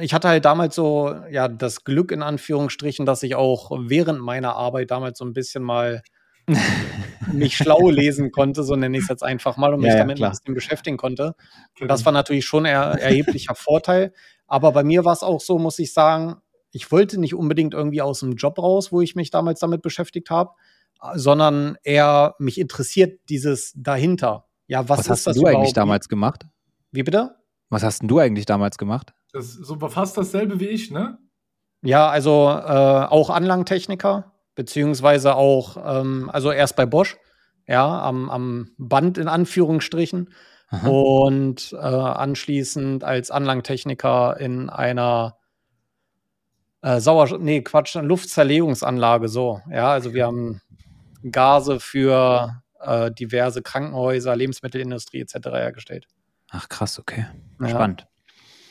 ich 0.00 0.14
hatte 0.14 0.28
halt 0.28 0.44
damals 0.44 0.74
so, 0.74 1.14
ja, 1.30 1.46
das 1.46 1.84
Glück 1.84 2.10
in 2.10 2.22
Anführungsstrichen, 2.22 3.04
dass 3.04 3.22
ich 3.22 3.34
auch 3.34 3.70
während 3.78 4.20
meiner 4.20 4.56
Arbeit 4.56 4.90
damals 4.90 5.18
so 5.18 5.24
ein 5.24 5.34
bisschen 5.34 5.62
mal 5.62 6.02
mich 7.32 7.56
schlau 7.56 7.88
lesen 7.88 8.30
konnte, 8.30 8.62
so 8.64 8.76
nenne 8.76 8.96
ich 8.96 9.04
es 9.04 9.08
jetzt 9.08 9.22
einfach 9.22 9.56
mal, 9.56 9.72
und 9.74 9.80
mich 9.80 9.88
ja, 9.88 9.94
ja, 9.94 9.98
damit 10.00 10.18
klar. 10.18 10.30
ein 10.30 10.32
bisschen 10.32 10.54
beschäftigen 10.54 10.96
konnte. 10.96 11.34
Und 11.80 11.88
das 11.88 12.04
war 12.04 12.12
natürlich 12.12 12.44
schon 12.44 12.66
ein 12.66 12.98
erheblicher 12.98 13.54
Vorteil. 13.54 14.12
Aber 14.46 14.72
bei 14.72 14.84
mir 14.84 15.04
war 15.04 15.12
es 15.12 15.22
auch 15.22 15.40
so, 15.40 15.58
muss 15.58 15.78
ich 15.78 15.92
sagen, 15.92 16.36
ich 16.70 16.90
wollte 16.90 17.18
nicht 17.18 17.34
unbedingt 17.34 17.72
irgendwie 17.72 18.02
aus 18.02 18.20
dem 18.20 18.34
Job 18.34 18.58
raus, 18.58 18.92
wo 18.92 19.00
ich 19.00 19.14
mich 19.14 19.30
damals 19.30 19.60
damit 19.60 19.82
beschäftigt 19.82 20.30
habe, 20.30 20.50
sondern 21.14 21.76
eher 21.82 22.34
mich 22.38 22.58
interessiert 22.58 23.20
dieses 23.28 23.72
dahinter. 23.76 24.46
Ja, 24.66 24.88
was, 24.88 25.00
was 25.00 25.10
hast 25.10 25.26
du 25.26 25.40
überhaupt? 25.40 25.56
eigentlich 25.56 25.72
damals 25.72 26.08
gemacht? 26.08 26.46
Wie 26.90 27.02
bitte? 27.02 27.36
Was 27.70 27.82
hast 27.82 28.02
denn 28.02 28.08
du 28.08 28.18
eigentlich 28.18 28.46
damals 28.46 28.78
gemacht? 28.78 29.14
Das 29.32 29.46
ist 29.46 29.66
so 29.66 29.78
fast 29.88 30.16
dasselbe 30.16 30.60
wie 30.60 30.66
ich, 30.66 30.90
ne? 30.90 31.18
Ja, 31.82 32.08
also 32.08 32.48
äh, 32.48 33.06
auch 33.06 33.30
Anlangtechniker 33.30 34.32
beziehungsweise 34.54 35.34
auch, 35.34 35.76
ähm, 35.84 36.30
also 36.32 36.52
erst 36.52 36.76
bei 36.76 36.86
Bosch, 36.86 37.16
ja, 37.66 38.02
am, 38.02 38.30
am 38.30 38.70
Band 38.78 39.18
in 39.18 39.28
Anführungsstrichen. 39.28 40.30
Aha. 40.74 40.88
und 40.88 41.72
äh, 41.72 41.76
anschließend 41.76 43.04
als 43.04 43.30
Anlangtechniker 43.30 44.38
in 44.40 44.70
einer 44.70 45.36
äh, 46.82 47.00
Sauerstoff, 47.00 47.40
nee, 47.40 47.62
Quatsch, 47.62 47.94
Luftzerlegungsanlage 47.94 49.28
so. 49.28 49.60
Ja, 49.70 49.92
also 49.92 50.14
wir 50.14 50.26
haben 50.26 50.60
Gase 51.30 51.80
für 51.80 52.62
äh, 52.80 53.10
diverse 53.12 53.62
Krankenhäuser, 53.62 54.34
Lebensmittelindustrie 54.36 55.20
etc. 55.20 55.34
hergestellt. 55.52 56.06
Ach 56.50 56.68
krass, 56.68 56.98
okay. 56.98 57.26
Spannend. 57.66 58.06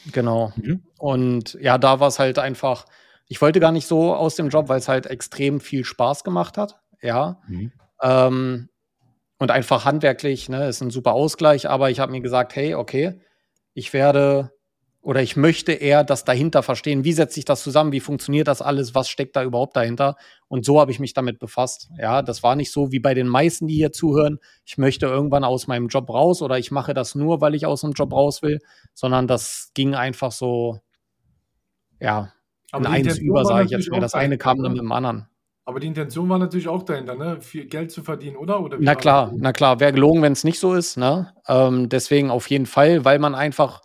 Ja, 0.05 0.11
genau. 0.11 0.53
Mhm. 0.55 0.83
Und 0.97 1.57
ja, 1.59 1.77
da 1.77 1.99
war 1.99 2.07
es 2.07 2.19
halt 2.19 2.37
einfach, 2.37 2.85
ich 3.27 3.42
wollte 3.42 3.60
gar 3.60 3.72
nicht 3.72 3.88
so 3.88 4.13
aus 4.13 4.36
dem 4.36 4.50
Job, 4.50 4.70
weil 4.70 4.80
es 4.80 4.88
halt 4.88 5.06
extrem 5.06 5.60
viel 5.60 5.86
Spaß 5.86 6.24
gemacht 6.24 6.58
hat. 6.58 6.80
Ja. 7.01 7.42
Mhm. 7.48 7.72
Ähm, 8.01 8.70
und 9.39 9.51
einfach 9.51 9.86
handwerklich, 9.86 10.50
ne, 10.50 10.68
ist 10.68 10.82
ein 10.82 10.92
super 10.92 11.13
Ausgleich, 11.13 11.70
aber 11.70 11.89
ich 11.89 12.00
habe 12.00 12.12
mir 12.12 12.22
gesagt, 12.22 12.56
hey, 12.56 12.75
okay, 12.75 13.20
ich 13.74 13.92
werde 13.94 14.51
oder 15.03 15.22
ich 15.22 15.36
möchte 15.36 15.74
eher 15.74 16.06
das 16.06 16.24
dahinter 16.24 16.63
verstehen. 16.63 17.03
Wie 17.03 17.12
setzt 17.12 17.36
sich 17.36 17.44
das 17.44 17.62
zusammen? 17.62 17.92
Wie 17.92 18.00
funktioniert 18.00 18.48
das 18.48 18.62
alles? 18.62 18.96
Was 18.96 19.10
steckt 19.10 19.36
da 19.36 19.44
überhaupt 19.44 19.75
dahinter? 19.75 20.15
Und 20.48 20.63
so 20.63 20.80
habe 20.80 20.92
ich 20.92 21.00
mich 21.00 21.13
damit 21.13 21.39
befasst. 21.39 21.89
Ja, 22.00 22.22
das 22.22 22.42
war 22.42 22.56
nicht 22.56 22.72
so 22.72 22.94
wie 22.94 23.00
bei 23.00 23.13
den 23.13 23.27
meisten, 23.27 23.68
die 23.68 23.75
hier 23.75 23.92
zuhören. 23.92 24.39
Ich 24.63 24.77
möchte 24.77 25.08
irgendwann 25.08 25.44
aus 25.44 25.68
meinem 25.68 25.89
Job 25.89 26.10
raus 26.10 26.42
oder 26.42 26.58
ich 26.58 26.72
mache 26.72 26.94
das 26.94 27.15
nur, 27.15 27.42
weil 27.42 27.53
ich 27.53 27.65
aus 27.65 27.82
dem 27.82 27.92
Job 27.92 28.13
raus 28.13 28.42
will, 28.42 28.60
sondern 28.94 29.27
das 29.27 29.72
ging 29.74 29.94
einfach 29.94 30.32
so, 30.32 30.80
ja, 32.00 32.32
Aber 32.74 32.88
in 32.88 32.92
eins 32.92 33.20
über, 33.20 33.46
sage 33.46 33.65
ich 33.65 33.72
jetzt 33.72 33.89
mal. 33.92 34.00
Das 34.00 34.15
eine 34.15 34.38
kam 34.38 34.62
dann 34.62 34.74
mit 34.74 34.82
dem 34.82 34.92
anderen. 34.92 35.27
Aber 35.65 35.80
die 35.80 35.88
Intention 35.88 36.27
war 36.27 36.39
natürlich 36.39 36.68
auch 36.68 36.84
dahinter, 36.84 37.15
ne? 37.15 37.39
Viel 37.39 37.65
Geld 37.65 37.92
zu 37.92 38.03
verdienen, 38.03 38.36
oder? 38.36 38.62
oder 38.62 38.77
na 38.80 38.96
klar, 38.96 39.32
na 39.36 39.53
klar. 39.53 39.80
Wäre 39.80 39.94
gelogen, 39.94 40.22
wenn 40.22 40.34
es 40.34 40.44
nicht 40.44 40.60
so 40.60 40.74
ist, 40.74 40.98
ne? 40.98 41.34
Ähm, 41.48 41.88
deswegen 41.88 42.32
auf 42.32 42.50
jeden 42.50 42.65
Fall, 42.65 43.06
weil 43.06 43.20
man 43.20 43.36
einfach 43.36 43.82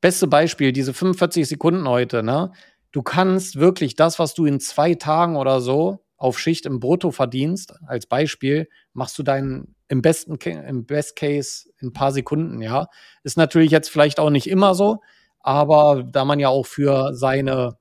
beste 0.00 0.28
Beispiel, 0.28 0.72
diese 0.72 0.94
45 0.94 1.48
Sekunden 1.48 1.86
heute, 1.88 2.22
ne? 2.22 2.52
Du 2.92 3.02
kannst 3.02 3.56
wirklich 3.56 3.96
das, 3.96 4.18
was 4.18 4.34
du 4.34 4.46
in 4.46 4.60
zwei 4.60 4.94
Tagen 4.94 5.36
oder 5.36 5.60
so 5.60 5.98
auf 6.16 6.38
Schicht 6.38 6.64
im 6.64 6.80
Brutto 6.80 7.10
verdienst, 7.10 7.74
als 7.86 8.06
Beispiel, 8.06 8.68
machst 8.92 9.18
du 9.18 9.22
deinen 9.22 9.74
im 9.88 10.00
besten, 10.00 10.36
im 10.36 10.86
Best 10.86 11.16
Case 11.16 11.68
in 11.80 11.88
ein 11.88 11.92
paar 11.92 12.12
Sekunden, 12.12 12.62
ja. 12.62 12.86
Ist 13.24 13.36
natürlich 13.36 13.72
jetzt 13.72 13.90
vielleicht 13.90 14.20
auch 14.20 14.30
nicht 14.30 14.48
immer 14.48 14.74
so, 14.74 15.00
aber 15.40 16.04
da 16.04 16.24
man 16.24 16.40
ja 16.40 16.48
auch 16.48 16.66
für 16.66 17.14
seine, 17.14 17.77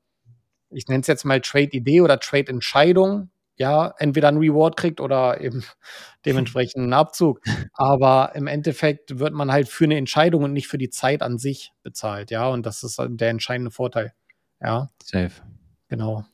ich 0.78 0.88
nenne 0.88 1.02
es 1.02 1.08
jetzt 1.08 1.26
mal 1.26 1.42
Trade-Idee 1.42 2.02
oder 2.02 2.20
Trade-Entscheidung, 2.20 3.32
ja, 3.56 3.96
entweder 3.98 4.28
einen 4.28 4.38
Reward 4.38 4.78
kriegt 4.78 5.02
oder 5.02 5.42
eben 5.42 5.64
dementsprechend 6.26 6.84
einen 6.84 6.94
Abzug. 6.94 7.42
Aber 7.74 8.32
im 8.36 8.46
Endeffekt 8.46 9.18
wird 9.20 9.34
man 9.34 9.52
halt 9.52 9.68
für 9.68 9.86
eine 9.86 9.98
Entscheidung 9.98 10.44
und 10.44 10.54
nicht 10.54 10.68
für 10.68 10.78
die 10.78 10.92
Zeit 10.92 11.24
an 11.24 11.40
sich 11.40 11.72
bezahlt, 11.82 12.30
ja. 12.30 12.48
Und 12.48 12.66
das 12.66 12.84
ist 12.84 13.02
der 13.02 13.30
entscheidende 13.30 13.72
Vorteil. 13.72 14.14
Ja. 14.62 14.90
Safe. 15.04 15.32
Genau. 15.88 16.26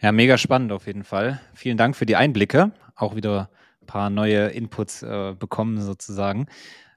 Ja, 0.00 0.10
mega 0.12 0.36
spannend 0.36 0.72
auf 0.72 0.86
jeden 0.86 1.04
Fall. 1.04 1.40
Vielen 1.54 1.76
Dank 1.76 1.96
für 1.96 2.06
die 2.06 2.16
Einblicke. 2.16 2.72
Auch 2.96 3.14
wieder 3.14 3.48
ein 3.80 3.86
paar 3.86 4.10
neue 4.10 4.48
Inputs 4.48 5.02
äh, 5.02 5.34
bekommen 5.38 5.80
sozusagen. 5.80 6.48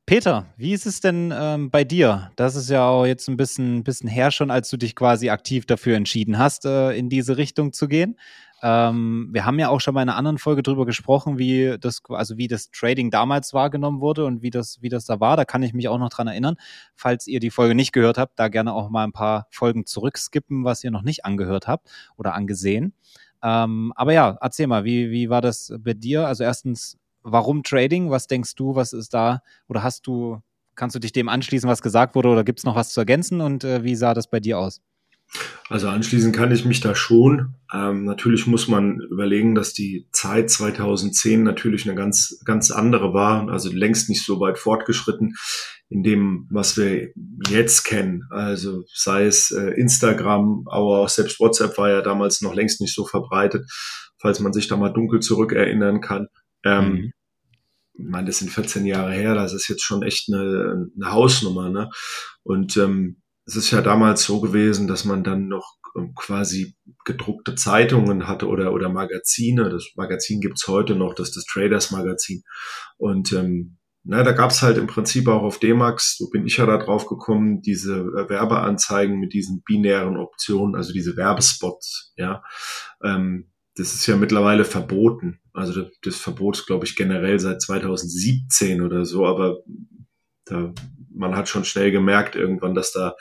Peter, 0.10 0.48
wie 0.58 0.74
ist 0.74 0.88
es 0.88 1.02
denn 1.02 1.32
ähm, 1.32 1.70
bei 1.70 1.84
dir? 1.84 2.32
Das 2.36 2.56
ist 2.56 2.68
ja 2.72 2.90
auch 2.90 3.06
jetzt 3.06 3.30
ein 3.30 3.38
bisschen, 3.38 3.84
bisschen 3.84 4.10
her 4.10 4.32
schon, 4.32 4.50
als 4.50 4.68
du 4.72 4.76
dich 4.76 4.96
quasi 4.96 5.30
aktiv 5.30 5.68
dafür 5.68 5.96
entschieden 5.98 6.40
hast, 6.40 6.66
äh, 6.66 6.94
in 6.94 7.10
diese 7.10 7.38
Richtung 7.38 7.74
zu 7.74 7.88
gehen. 7.88 8.18
Ähm, 8.64 9.30
wir 9.32 9.46
haben 9.46 9.60
ja 9.60 9.70
auch 9.70 9.80
schon 9.80 9.94
mal 9.94 10.02
in 10.02 10.10
einer 10.10 10.18
anderen 10.18 10.40
Folge 10.40 10.64
drüber 10.64 10.88
gesprochen, 10.88 11.38
wie 11.38 11.76
das, 11.80 12.02
also 12.10 12.40
wie 12.40 12.48
das 12.48 12.72
Trading 12.72 13.12
damals 13.12 13.54
wahrgenommen 13.54 14.02
wurde 14.02 14.26
und 14.26 14.42
wie 14.42 14.50
das, 14.50 14.82
wie 14.82 14.90
das 14.90 15.06
da 15.06 15.20
war. 15.20 15.38
Da 15.38 15.46
kann 15.46 15.62
ich 15.62 15.76
mich 15.76 15.90
auch 15.90 16.00
noch 16.00 16.10
dran 16.10 16.26
erinnern. 16.26 16.56
Falls 16.96 17.28
ihr 17.28 17.40
die 17.40 17.52
Folge 17.52 17.76
nicht 17.76 17.94
gehört 17.94 18.18
habt, 18.18 18.40
da 18.40 18.48
gerne 18.48 18.74
auch 18.74 18.90
mal 18.90 19.04
ein 19.04 19.12
paar 19.12 19.46
Folgen 19.52 19.86
zurückskippen, 19.86 20.64
was 20.64 20.84
ihr 20.84 20.90
noch 20.90 21.04
nicht 21.04 21.24
angehört 21.24 21.68
habt 21.68 21.88
oder 22.18 22.34
angesehen. 22.34 22.96
Ähm, 23.44 23.94
aber 23.96 24.14
ja, 24.14 24.40
erzähl 24.42 24.66
mal, 24.66 24.84
wie, 24.86 25.12
wie 25.12 25.30
war 25.30 25.42
das 25.42 25.72
bei 25.78 25.94
dir? 25.94 26.26
Also 26.26 26.44
erstens, 26.44 26.99
warum 27.24 27.64
Trading? 27.64 28.10
Was 28.10 28.28
denkst 28.28 28.56
du, 28.56 28.76
was 28.76 28.94
ist 28.94 29.14
da? 29.14 29.42
Oder 29.68 29.84
hast 29.84 30.08
du, 30.08 30.42
kannst 30.76 30.96
du 30.96 31.00
dich 31.00 31.12
dem 31.12 31.30
anschließen, 31.30 31.70
was 31.70 31.82
gesagt 31.82 32.16
wurde, 32.16 32.30
oder 32.30 32.44
gibt 32.44 32.60
es 32.60 32.66
noch 32.66 32.76
was 32.76 32.92
zu 32.92 33.02
ergänzen? 33.02 33.42
Und 33.42 33.64
äh, 33.64 33.84
wie 33.84 33.96
sah 33.96 34.14
das 34.14 34.30
bei 34.30 34.40
dir 34.40 34.60
aus? 34.60 34.82
Also 35.70 35.88
anschließend 35.88 36.36
kann 36.36 36.52
ich 36.52 36.66
mich 36.66 36.80
da 36.80 36.96
schon. 36.96 37.54
Ähm, 37.72 38.06
natürlich 38.06 38.48
muss 38.48 38.68
man 38.68 39.00
überlegen, 39.12 39.54
dass 39.54 39.74
die 39.74 40.08
Zeit 40.12 40.50
2010 40.50 41.44
natürlich 41.44 41.86
eine 41.86 41.96
ganz, 41.96 42.42
ganz 42.44 42.72
andere 42.72 43.14
war, 43.14 43.48
also 43.50 43.72
längst 43.72 44.10
nicht 44.10 44.26
so 44.26 44.40
weit 44.40 44.58
fortgeschritten 44.58 45.36
in 45.90 46.02
dem, 46.02 46.48
was 46.50 46.78
wir 46.78 47.12
jetzt 47.48 47.84
kennen. 47.84 48.24
Also 48.32 48.84
sei 48.92 49.26
es 49.26 49.52
äh, 49.52 49.72
Instagram, 49.80 50.66
aber 50.66 51.02
auch 51.02 51.10
selbst 51.10 51.40
WhatsApp 51.40 51.78
war 51.78 51.90
ja 51.90 52.02
damals 52.02 52.42
noch 52.42 52.56
längst 52.56 52.82
nicht 52.82 52.96
so 52.96 53.06
verbreitet, 53.06 53.70
falls 54.18 54.40
man 54.40 54.54
sich 54.54 54.68
da 54.68 54.78
mal 54.78 54.90
dunkel 54.90 55.20
zurückerinnern 55.20 56.02
kann. 56.02 56.28
Ähm, 56.66 56.92
mhm. 56.92 57.12
Ich 58.00 58.10
meine, 58.10 58.28
das 58.28 58.40
sind 58.40 58.50
14 58.52 58.86
Jahre 58.86 59.12
her, 59.12 59.36
das 59.36 59.54
ist 59.54 59.68
jetzt 59.68 59.84
schon 59.84 60.04
echt 60.04 60.30
eine, 60.32 60.88
eine 60.96 61.12
Hausnummer. 61.12 61.70
Ne? 61.70 61.90
Und 62.44 62.78
ähm, 62.78 63.22
es 63.46 63.56
ist 63.56 63.72
ja 63.72 63.82
damals 63.82 64.24
so 64.24 64.40
gewesen, 64.40 64.88
dass 64.88 65.06
man 65.06 65.24
dann 65.24 65.48
noch 65.48 65.76
ähm, 65.98 66.14
quasi 66.16 66.76
gedruckte 67.06 67.56
Zeitungen 67.56 68.28
hatte 68.28 68.48
oder, 68.48 68.74
oder 68.74 68.90
Magazine. 68.90 69.70
Das 69.70 69.92
Magazin 69.96 70.40
gibt's 70.40 70.68
heute 70.68 70.96
noch, 70.96 71.14
das 71.14 71.30
ist 71.30 71.38
das 71.38 71.46
Traders 71.46 71.92
Magazin. 71.92 72.44
Und 72.98 73.34
ähm, 73.34 73.78
na, 74.04 74.24
da 74.24 74.32
gab's 74.32 74.62
halt 74.62 74.78
im 74.78 74.88
Prinzip 74.88 75.28
auch 75.28 75.44
auf 75.44 75.60
D-Max, 75.60 76.18
so 76.18 76.30
bin 76.30 76.46
ich 76.46 76.58
ja 76.58 76.66
da 76.66 76.78
drauf 76.78 77.06
gekommen, 77.06 77.62
diese 77.62 78.00
äh, 78.00 78.30
Werbeanzeigen 78.30 79.20
mit 79.20 79.34
diesen 79.34 79.62
binären 79.64 80.18
Optionen, 80.18 80.76
also 80.76 80.94
diese 80.94 81.18
Werbespots, 81.18 82.14
ja. 82.16 82.44
Ähm, 83.04 83.52
das 83.80 83.94
ist 83.94 84.06
ja 84.08 84.18
mittlerweile 84.18 84.66
verboten. 84.66 85.40
Also 85.54 85.82
das, 85.82 85.92
das 86.02 86.16
Verbot 86.18 86.58
ist, 86.58 86.66
glaube 86.66 86.86
ich, 86.86 86.96
generell 86.96 87.40
seit 87.40 87.62
2017 87.62 88.82
oder 88.82 89.06
so, 89.06 89.26
aber 89.26 89.60
da 90.46 90.74
man 91.16 91.36
hat 91.36 91.50
schon 91.50 91.66
schnell 91.66 91.92
gemerkt 91.92 92.36
irgendwann, 92.36 92.74
dass 92.74 92.92
da 92.92 93.16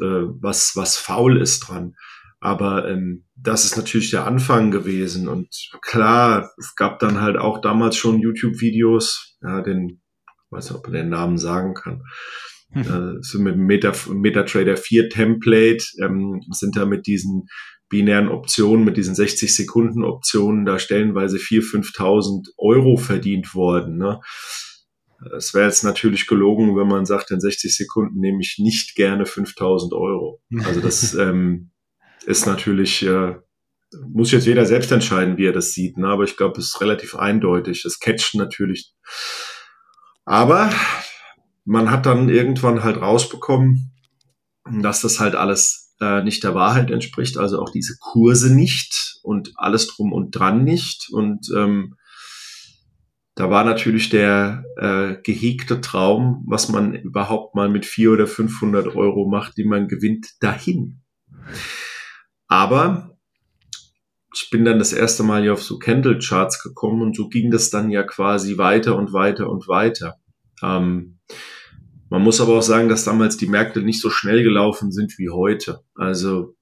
äh, 0.00 0.26
was, 0.40 0.76
was 0.76 0.96
faul 0.96 1.40
ist 1.40 1.60
dran. 1.60 1.94
Aber 2.40 2.88
ähm, 2.88 3.24
das 3.36 3.64
ist 3.64 3.76
natürlich 3.76 4.10
der 4.10 4.26
Anfang 4.26 4.70
gewesen. 4.70 5.28
Und 5.28 5.48
klar, 5.80 6.50
es 6.58 6.74
gab 6.76 6.98
dann 6.98 7.20
halt 7.20 7.36
auch 7.36 7.60
damals 7.60 7.96
schon 7.96 8.20
YouTube-Videos, 8.20 9.38
ja, 9.42 9.62
den, 9.62 10.02
ich 10.26 10.52
weiß 10.52 10.70
nicht, 10.70 10.78
ob 10.78 10.84
man 10.84 10.92
den 10.92 11.08
Namen 11.08 11.38
sagen 11.38 11.74
kann. 11.74 12.02
Hm. 12.72 12.82
Äh, 12.82 13.22
so 13.22 13.38
mit 13.40 13.54
dem 13.54 13.66
Meta, 13.66 13.92
MetaTrader 14.08 14.76
4 14.76 15.08
Template 15.08 15.84
ähm, 16.02 16.42
sind 16.50 16.76
da 16.76 16.84
mit 16.84 17.06
diesen 17.06 17.46
binären 17.88 18.28
Optionen, 18.28 18.84
mit 18.84 18.96
diesen 18.96 19.14
60 19.14 19.54
Sekunden 19.54 20.04
Optionen 20.04 20.64
da 20.64 20.78
stellenweise 20.78 21.36
4.000, 21.36 21.94
5.000 21.96 22.48
Euro 22.56 22.96
verdient 22.96 23.54
worden. 23.54 23.98
Ne? 23.98 24.20
Es 25.36 25.54
wäre 25.54 25.66
jetzt 25.66 25.84
natürlich 25.84 26.26
gelogen, 26.26 26.76
wenn 26.76 26.88
man 26.88 27.06
sagt, 27.06 27.30
in 27.30 27.40
60 27.40 27.74
Sekunden 27.74 28.20
nehme 28.20 28.40
ich 28.40 28.56
nicht 28.58 28.94
gerne 28.94 29.26
5000 29.26 29.92
Euro. 29.92 30.40
Also 30.64 30.80
das 30.80 31.14
ähm, 31.18 31.70
ist 32.26 32.46
natürlich, 32.46 33.04
äh, 33.04 33.36
muss 34.08 34.32
jetzt 34.32 34.46
jeder 34.46 34.66
selbst 34.66 34.90
entscheiden, 34.90 35.36
wie 35.36 35.46
er 35.46 35.52
das 35.52 35.72
sieht. 35.72 35.96
Ne? 35.96 36.08
Aber 36.08 36.24
ich 36.24 36.36
glaube, 36.36 36.58
es 36.58 36.66
ist 36.66 36.80
relativ 36.80 37.14
eindeutig. 37.14 37.82
Das 37.82 38.00
catcht 38.00 38.34
natürlich. 38.34 38.92
Aber 40.24 40.70
man 41.64 41.90
hat 41.90 42.06
dann 42.06 42.28
irgendwann 42.28 42.82
halt 42.82 43.00
rausbekommen, 43.00 43.92
dass 44.80 45.02
das 45.02 45.20
halt 45.20 45.34
alles 45.34 45.83
äh, 46.00 46.22
nicht 46.22 46.42
der 46.44 46.54
Wahrheit 46.54 46.90
entspricht. 46.90 47.38
Also 47.38 47.60
auch 47.60 47.70
diese 47.70 47.96
Kurse 47.98 48.54
nicht 48.54 49.18
und 49.22 49.52
alles 49.56 49.88
drum 49.88 50.12
und 50.12 50.30
dran 50.32 50.64
nicht. 50.64 51.08
Und 51.10 51.48
ähm, 51.56 51.96
da 53.34 53.50
war 53.50 53.64
natürlich 53.64 54.10
der 54.10 54.64
äh, 54.76 55.16
gehegte 55.22 55.80
Traum, 55.80 56.44
was 56.46 56.68
man 56.68 56.94
überhaupt 56.94 57.54
mal 57.54 57.68
mit 57.68 57.84
vier 57.84 58.12
oder 58.12 58.26
500 58.26 58.94
Euro 58.94 59.28
macht, 59.28 59.56
die 59.56 59.64
man 59.64 59.88
gewinnt, 59.88 60.28
dahin. 60.40 61.00
Aber 62.46 63.16
ich 64.34 64.50
bin 64.50 64.64
dann 64.64 64.78
das 64.78 64.92
erste 64.92 65.22
Mal 65.22 65.42
hier 65.42 65.52
auf 65.52 65.62
so 65.62 65.78
Candle 65.78 66.18
Charts 66.18 66.62
gekommen 66.62 67.02
und 67.02 67.16
so 67.16 67.28
ging 67.28 67.50
das 67.50 67.70
dann 67.70 67.90
ja 67.90 68.02
quasi 68.02 68.58
weiter 68.58 68.96
und 68.96 69.12
weiter 69.12 69.48
und 69.48 69.68
weiter. 69.68 70.16
Ähm, 70.62 71.18
man 72.14 72.22
muss 72.22 72.40
aber 72.40 72.56
auch 72.56 72.62
sagen, 72.62 72.88
dass 72.88 73.02
damals 73.02 73.38
die 73.38 73.48
Märkte 73.48 73.82
nicht 73.82 74.00
so 74.00 74.08
schnell 74.08 74.44
gelaufen 74.44 74.92
sind 74.92 75.18
wie 75.18 75.30
heute. 75.30 75.80
Also 75.96 76.54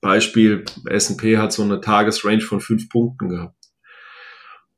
Beispiel, 0.00 0.64
S&P 0.88 1.38
hat 1.38 1.52
so 1.52 1.64
eine 1.64 1.80
Tagesrange 1.80 2.40
von 2.40 2.60
fünf 2.60 2.88
Punkten 2.88 3.30
gehabt. 3.30 3.56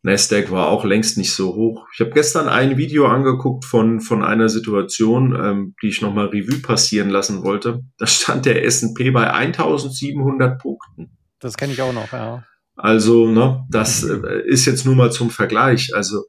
Nasdaq 0.01 0.51
war 0.51 0.69
auch 0.69 0.87
längst 0.87 1.19
nicht 1.19 1.35
so 1.35 1.55
hoch. 1.55 1.87
Ich 1.93 2.01
habe 2.01 2.13
gestern 2.13 2.49
ein 2.49 2.79
Video 2.79 3.07
angeguckt 3.07 3.67
von, 3.67 4.01
von 4.01 4.25
einer 4.25 4.49
Situation, 4.49 5.39
ähm, 5.39 5.75
die 5.83 5.89
ich 5.89 6.01
nochmal 6.01 6.29
Revue 6.29 6.63
passieren 6.63 7.11
lassen 7.11 7.45
wollte. 7.45 7.83
Da 7.99 8.07
stand 8.07 8.47
der 8.47 8.65
S&P 8.65 9.11
bei 9.11 9.31
1700 9.31 10.59
Punkten. 10.59 11.19
Das 11.39 11.59
kenne 11.59 11.75
ich 11.75 11.83
auch 11.83 11.93
noch, 11.93 12.11
ja. 12.13 12.43
Also, 12.77 13.29
ne, 13.29 13.67
das 13.69 14.05
äh, 14.05 14.41
ist 14.47 14.65
jetzt 14.65 14.87
nur 14.87 14.95
mal 14.95 15.13
zum 15.13 15.29
Vergleich. 15.29 15.91
Also, 15.95 16.25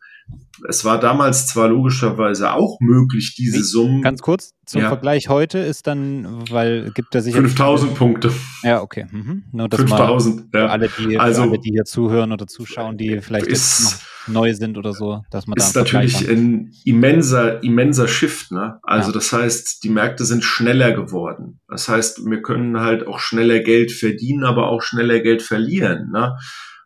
es 0.67 0.85
war 0.85 0.99
damals 0.99 1.47
zwar 1.47 1.67
logischerweise 1.67 2.53
auch 2.53 2.79
möglich, 2.79 3.35
diese 3.37 3.63
Summen. 3.63 4.01
Ganz 4.01 4.21
kurz, 4.21 4.53
zum 4.65 4.81
ja. 4.81 4.87
Vergleich 4.87 5.29
heute 5.29 5.59
ist 5.59 5.85
dann, 5.87 6.49
weil 6.49 6.91
gibt 6.91 7.13
er 7.13 7.21
sicher. 7.21 7.39
5000 7.39 7.95
Punkte. 7.95 8.31
Ja, 8.63 8.81
okay. 8.81 9.05
Mhm. 9.11 9.43
Nur, 9.51 9.69
5000, 9.69 10.53
ja. 10.53 10.67
Alle, 10.67 10.89
die, 10.97 11.19
also, 11.19 11.43
alle, 11.43 11.59
die 11.59 11.71
hier 11.71 11.85
zuhören 11.85 12.31
oder 12.31 12.47
zuschauen, 12.47 12.97
die 12.97 13.21
vielleicht 13.21 13.47
ist, 13.47 14.01
neu 14.27 14.53
sind 14.53 14.77
oder 14.77 14.93
so, 14.93 15.21
dass 15.29 15.45
man 15.45 15.55
da. 15.55 15.65
Ist 15.65 15.75
natürlich 15.75 16.27
ein 16.27 16.71
immenser, 16.83 17.61
immenser 17.63 18.07
Shift, 18.07 18.51
ne? 18.51 18.79
Also, 18.83 19.09
ja. 19.09 19.13
das 19.13 19.33
heißt, 19.33 19.83
die 19.83 19.89
Märkte 19.89 20.25
sind 20.25 20.43
schneller 20.43 20.93
geworden. 20.93 21.59
Das 21.67 21.89
heißt, 21.89 22.25
wir 22.25 22.41
können 22.41 22.79
halt 22.79 23.07
auch 23.07 23.19
schneller 23.19 23.59
Geld 23.59 23.91
verdienen, 23.91 24.43
aber 24.45 24.69
auch 24.69 24.81
schneller 24.81 25.19
Geld 25.19 25.41
verlieren, 25.41 26.11
ne? 26.11 26.35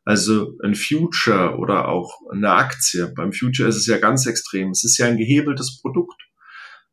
Also 0.06 0.58
ein 0.64 0.76
Future 0.76 1.58
oder 1.58 1.88
auch 1.88 2.20
eine 2.32 2.52
Aktie. 2.52 3.12
Beim 3.16 3.34
Future 3.34 3.70
ist 3.70 3.76
es 3.76 3.86
ja 3.86 3.98
ganz 3.98 4.26
extrem. 4.26 4.72
Es 4.72 4.84
ist 4.84 4.98
ja 4.98 5.08
ein 5.08 5.18
gehebeltes 5.18 5.82
Produkt. 5.82 6.22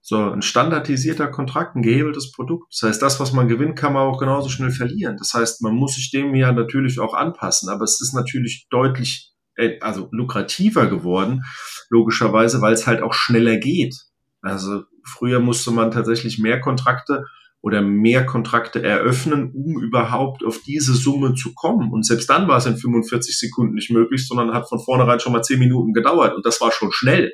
So, 0.08 0.30
ein 0.30 0.42
standardisierter 0.42 1.26
Kontrakt, 1.26 1.74
ein 1.74 1.82
gehebeltes 1.82 2.30
Produkt. 2.30 2.72
Das 2.72 2.88
heißt, 2.88 3.02
das, 3.02 3.18
was 3.18 3.32
man 3.32 3.48
gewinnt, 3.48 3.76
kann 3.76 3.92
man 3.92 4.02
auch 4.06 4.20
genauso 4.20 4.48
schnell 4.48 4.70
verlieren. 4.70 5.16
Das 5.16 5.34
heißt, 5.34 5.62
man 5.62 5.74
muss 5.74 5.96
sich 5.96 6.12
dem 6.12 6.34
ja 6.36 6.52
natürlich 6.52 7.00
auch 7.00 7.12
anpassen. 7.12 7.68
Aber 7.70 7.82
es 7.82 8.00
ist 8.00 8.14
natürlich 8.14 8.68
deutlich, 8.70 9.32
äh, 9.56 9.80
also 9.80 10.08
lukrativer 10.12 10.86
geworden, 10.86 11.42
logischerweise, 11.88 12.60
weil 12.60 12.72
es 12.72 12.86
halt 12.86 13.02
auch 13.02 13.14
schneller 13.14 13.56
geht. 13.56 13.96
Also 14.42 14.84
früher 15.04 15.40
musste 15.40 15.72
man 15.72 15.90
tatsächlich 15.90 16.38
mehr 16.38 16.60
Kontrakte 16.60 17.24
oder 17.66 17.82
mehr 17.82 18.24
Kontrakte 18.24 18.80
eröffnen, 18.80 19.50
um 19.52 19.82
überhaupt 19.82 20.44
auf 20.44 20.60
diese 20.62 20.94
Summe 20.94 21.34
zu 21.34 21.52
kommen. 21.52 21.90
Und 21.90 22.06
selbst 22.06 22.30
dann 22.30 22.46
war 22.46 22.58
es 22.58 22.66
in 22.66 22.76
45 22.76 23.36
Sekunden 23.36 23.74
nicht 23.74 23.90
möglich, 23.90 24.28
sondern 24.28 24.54
hat 24.54 24.68
von 24.68 24.78
vornherein 24.78 25.18
schon 25.18 25.32
mal 25.32 25.42
10 25.42 25.58
Minuten 25.58 25.92
gedauert. 25.92 26.36
Und 26.36 26.46
das 26.46 26.60
war 26.60 26.70
schon 26.70 26.92
schnell. 26.92 27.32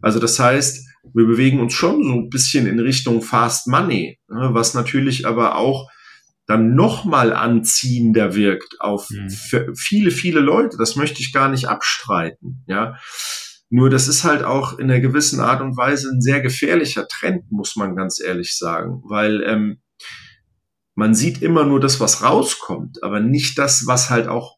Also 0.00 0.20
das 0.20 0.38
heißt, 0.38 0.86
wir 1.12 1.26
bewegen 1.26 1.58
uns 1.58 1.74
schon 1.74 2.04
so 2.04 2.12
ein 2.12 2.30
bisschen 2.30 2.68
in 2.68 2.78
Richtung 2.78 3.20
Fast 3.20 3.66
Money, 3.66 4.20
ne, 4.28 4.50
was 4.52 4.74
natürlich 4.74 5.26
aber 5.26 5.56
auch 5.56 5.90
dann 6.46 6.76
nochmal 6.76 7.32
anziehender 7.32 8.36
wirkt 8.36 8.80
auf 8.80 9.10
mhm. 9.10 9.74
viele, 9.74 10.12
viele 10.12 10.38
Leute. 10.38 10.76
Das 10.78 10.94
möchte 10.94 11.20
ich 11.20 11.32
gar 11.32 11.48
nicht 11.48 11.66
abstreiten. 11.68 12.62
Ja, 12.68 12.94
nur 13.68 13.90
das 13.90 14.08
ist 14.08 14.24
halt 14.24 14.44
auch 14.44 14.78
in 14.78 14.90
einer 14.90 15.00
gewissen 15.00 15.40
Art 15.40 15.60
und 15.60 15.76
Weise 15.76 16.10
ein 16.10 16.20
sehr 16.20 16.40
gefährlicher 16.40 17.06
Trend, 17.08 17.50
muss 17.50 17.76
man 17.76 17.96
ganz 17.96 18.20
ehrlich 18.20 18.56
sagen, 18.56 19.02
weil 19.04 19.42
ähm, 19.42 19.80
man 20.94 21.14
sieht 21.14 21.42
immer 21.42 21.64
nur 21.64 21.80
das, 21.80 22.00
was 22.00 22.22
rauskommt, 22.22 23.02
aber 23.02 23.20
nicht 23.20 23.58
das, 23.58 23.86
was 23.86 24.08
halt 24.08 24.28
auch 24.28 24.56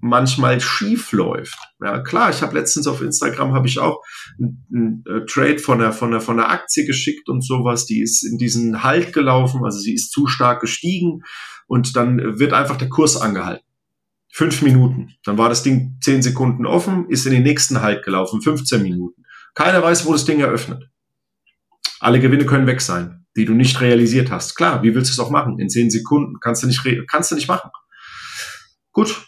manchmal 0.00 0.60
schief 0.60 1.12
läuft. 1.12 1.58
Ja, 1.80 2.00
klar, 2.00 2.30
ich 2.30 2.42
habe 2.42 2.56
letztens 2.56 2.86
auf 2.86 3.02
Instagram 3.02 3.52
habe 3.52 3.66
ich 3.66 3.78
auch 3.78 4.02
einen, 4.38 5.04
äh, 5.06 5.26
Trade 5.26 5.58
von 5.58 5.78
der 5.78 5.92
von 5.92 6.10
der 6.10 6.20
von 6.20 6.36
der 6.36 6.50
Aktie 6.50 6.86
geschickt 6.86 7.28
und 7.28 7.44
sowas, 7.44 7.84
die 7.84 8.00
ist 8.00 8.22
in 8.22 8.38
diesen 8.38 8.82
Halt 8.82 9.12
gelaufen, 9.12 9.64
also 9.64 9.78
sie 9.78 9.94
ist 9.94 10.10
zu 10.10 10.26
stark 10.26 10.60
gestiegen 10.60 11.22
und 11.66 11.96
dann 11.96 12.38
wird 12.38 12.52
einfach 12.52 12.76
der 12.76 12.88
Kurs 12.88 13.20
angehalten. 13.20 13.67
Fünf 14.30 14.62
Minuten. 14.62 15.14
Dann 15.24 15.38
war 15.38 15.48
das 15.48 15.62
Ding 15.62 15.98
zehn 16.00 16.22
Sekunden 16.22 16.66
offen, 16.66 17.08
ist 17.08 17.26
in 17.26 17.32
den 17.32 17.42
nächsten 17.42 17.80
Halt 17.80 18.04
gelaufen, 18.04 18.42
15 18.42 18.82
Minuten. 18.82 19.24
Keiner 19.54 19.82
weiß, 19.82 20.06
wo 20.06 20.12
das 20.12 20.24
Ding 20.24 20.40
eröffnet. 20.40 20.88
Alle 22.00 22.20
Gewinne 22.20 22.46
können 22.46 22.66
weg 22.66 22.80
sein, 22.80 23.26
die 23.36 23.44
du 23.44 23.54
nicht 23.54 23.80
realisiert 23.80 24.30
hast. 24.30 24.54
Klar, 24.54 24.82
wie 24.82 24.94
willst 24.94 25.10
du 25.10 25.12
es 25.12 25.18
auch 25.18 25.30
machen? 25.30 25.58
In 25.58 25.68
zehn 25.68 25.90
Sekunden 25.90 26.38
kannst 26.40 26.62
du 26.62 26.66
nicht, 26.66 26.84
kannst 27.08 27.30
du 27.30 27.34
nicht 27.34 27.48
machen. 27.48 27.70
Gut. 28.92 29.26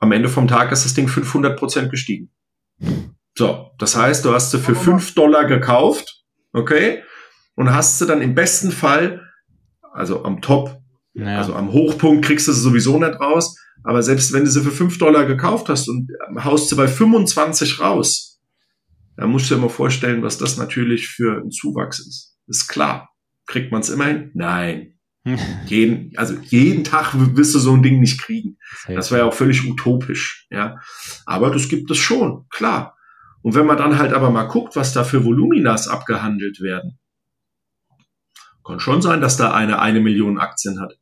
Am 0.00 0.12
Ende 0.12 0.28
vom 0.28 0.48
Tag 0.48 0.72
ist 0.72 0.84
das 0.84 0.94
Ding 0.94 1.08
500 1.08 1.58
Prozent 1.58 1.90
gestiegen. 1.90 2.30
So. 3.38 3.70
Das 3.78 3.96
heißt, 3.96 4.24
du 4.24 4.34
hast 4.34 4.50
sie 4.50 4.58
für 4.58 4.74
fünf 4.74 5.14
Dollar 5.14 5.44
gekauft. 5.44 6.24
Okay. 6.52 7.02
Und 7.54 7.72
hast 7.72 7.98
sie 7.98 8.06
dann 8.06 8.20
im 8.20 8.34
besten 8.34 8.72
Fall, 8.72 9.22
also 9.92 10.24
am 10.24 10.42
Top, 10.42 10.82
naja. 11.14 11.38
also 11.38 11.54
am 11.54 11.72
Hochpunkt 11.72 12.24
kriegst 12.24 12.48
du 12.48 12.52
sie 12.52 12.60
sowieso 12.60 12.98
nicht 12.98 13.20
raus 13.20 13.56
aber 13.84 14.02
selbst 14.02 14.32
wenn 14.32 14.44
du 14.44 14.50
sie 14.50 14.62
für 14.62 14.70
5 14.70 14.98
Dollar 14.98 15.24
gekauft 15.24 15.68
hast 15.68 15.88
und 15.88 16.10
haust 16.42 16.68
sie 16.68 16.76
bei 16.76 16.88
25 16.88 17.80
raus, 17.80 18.40
dann 19.16 19.30
musst 19.30 19.50
du 19.50 19.54
dir 19.54 19.60
mal 19.60 19.68
vorstellen, 19.68 20.22
was 20.22 20.38
das 20.38 20.56
natürlich 20.56 21.08
für 21.08 21.40
ein 21.42 21.50
Zuwachs 21.50 21.98
ist. 21.98 22.36
Ist 22.46 22.68
klar. 22.68 23.10
Kriegt 23.46 23.72
man 23.72 23.80
es 23.80 23.90
immerhin? 23.90 24.30
Nein. 24.34 24.94
jeden, 25.66 26.12
also 26.16 26.34
jeden 26.42 26.84
Tag 26.84 27.12
wirst 27.14 27.54
du 27.54 27.58
so 27.58 27.72
ein 27.74 27.82
Ding 27.82 28.00
nicht 28.00 28.20
kriegen. 28.20 28.58
Das 28.88 29.10
wäre 29.10 29.22
ja 29.22 29.26
auch 29.28 29.34
völlig 29.34 29.68
utopisch, 29.68 30.46
ja. 30.50 30.80
Aber 31.26 31.50
das 31.50 31.68
gibt 31.68 31.90
es 31.90 31.98
schon, 31.98 32.46
klar. 32.50 32.96
Und 33.42 33.54
wenn 33.54 33.66
man 33.66 33.76
dann 33.76 33.98
halt 33.98 34.12
aber 34.12 34.30
mal 34.30 34.44
guckt, 34.44 34.74
was 34.74 34.92
da 34.92 35.04
für 35.04 35.24
Voluminas 35.24 35.88
abgehandelt 35.88 36.60
werden, 36.60 36.98
kann 38.64 38.80
schon 38.80 39.02
sein, 39.02 39.20
dass 39.20 39.36
da 39.36 39.52
eine 39.52 39.80
eine 39.80 40.00
Million 40.00 40.38
Aktien 40.38 40.80
hat. 40.80 40.98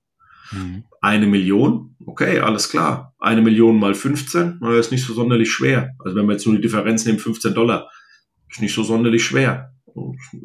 Mhm. 0.53 0.85
Eine 1.01 1.27
Million, 1.27 1.97
okay, 2.05 2.41
alles 2.41 2.69
klar. 2.69 3.15
Eine 3.19 3.43
Million 3.43 3.79
mal 3.79 3.95
15, 3.95 4.59
na, 4.61 4.77
ist 4.77 4.93
nicht 4.93 5.05
so 5.05 5.15
sonderlich 5.15 5.51
schwer. 5.51 5.91
Also 5.99 6.17
wenn 6.17 6.27
wir 6.27 6.33
jetzt 6.33 6.47
nur 6.47 6.57
die 6.57 6.63
Differenz 6.63 7.05
nehmen, 7.05 7.19
15 7.19 7.55
Dollar, 7.55 7.89
ist 8.51 8.61
nicht 8.61 8.75
so 8.75 8.83
sonderlich 8.83 9.25
schwer. 9.25 9.73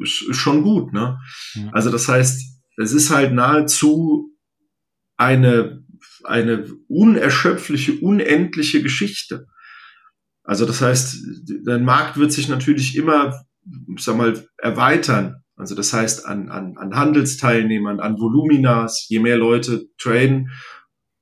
Ist, 0.02 0.24
ist 0.24 0.38
schon 0.38 0.64
gut, 0.64 0.94
ne? 0.94 1.20
Mhm. 1.56 1.70
Also 1.72 1.92
das 1.92 2.08
heißt, 2.08 2.42
es 2.78 2.92
ist 2.94 3.10
halt 3.10 3.34
nahezu 3.34 4.32
eine, 5.18 5.84
eine 6.24 6.66
unerschöpfliche, 6.88 8.00
unendliche 8.00 8.82
Geschichte. 8.82 9.48
Also 10.44 10.66
das 10.66 10.82
heißt, 10.82 11.18
der 11.66 11.80
Markt 11.80 12.18
wird 12.18 12.32
sich 12.32 12.50
natürlich 12.50 12.96
immer, 12.96 13.34
sag 13.98 14.18
mal, 14.18 14.48
erweitern. 14.58 15.44
Also 15.56 15.76
das 15.76 15.94
heißt 15.94 16.26
an, 16.26 16.50
an, 16.50 16.78
an 16.78 16.96
Handelsteilnehmern, 16.96 18.00
an 18.00 18.20
Voluminas, 18.20 19.06
je 19.08 19.20
mehr 19.20 19.38
Leute 19.38 19.86
traden, 19.98 20.52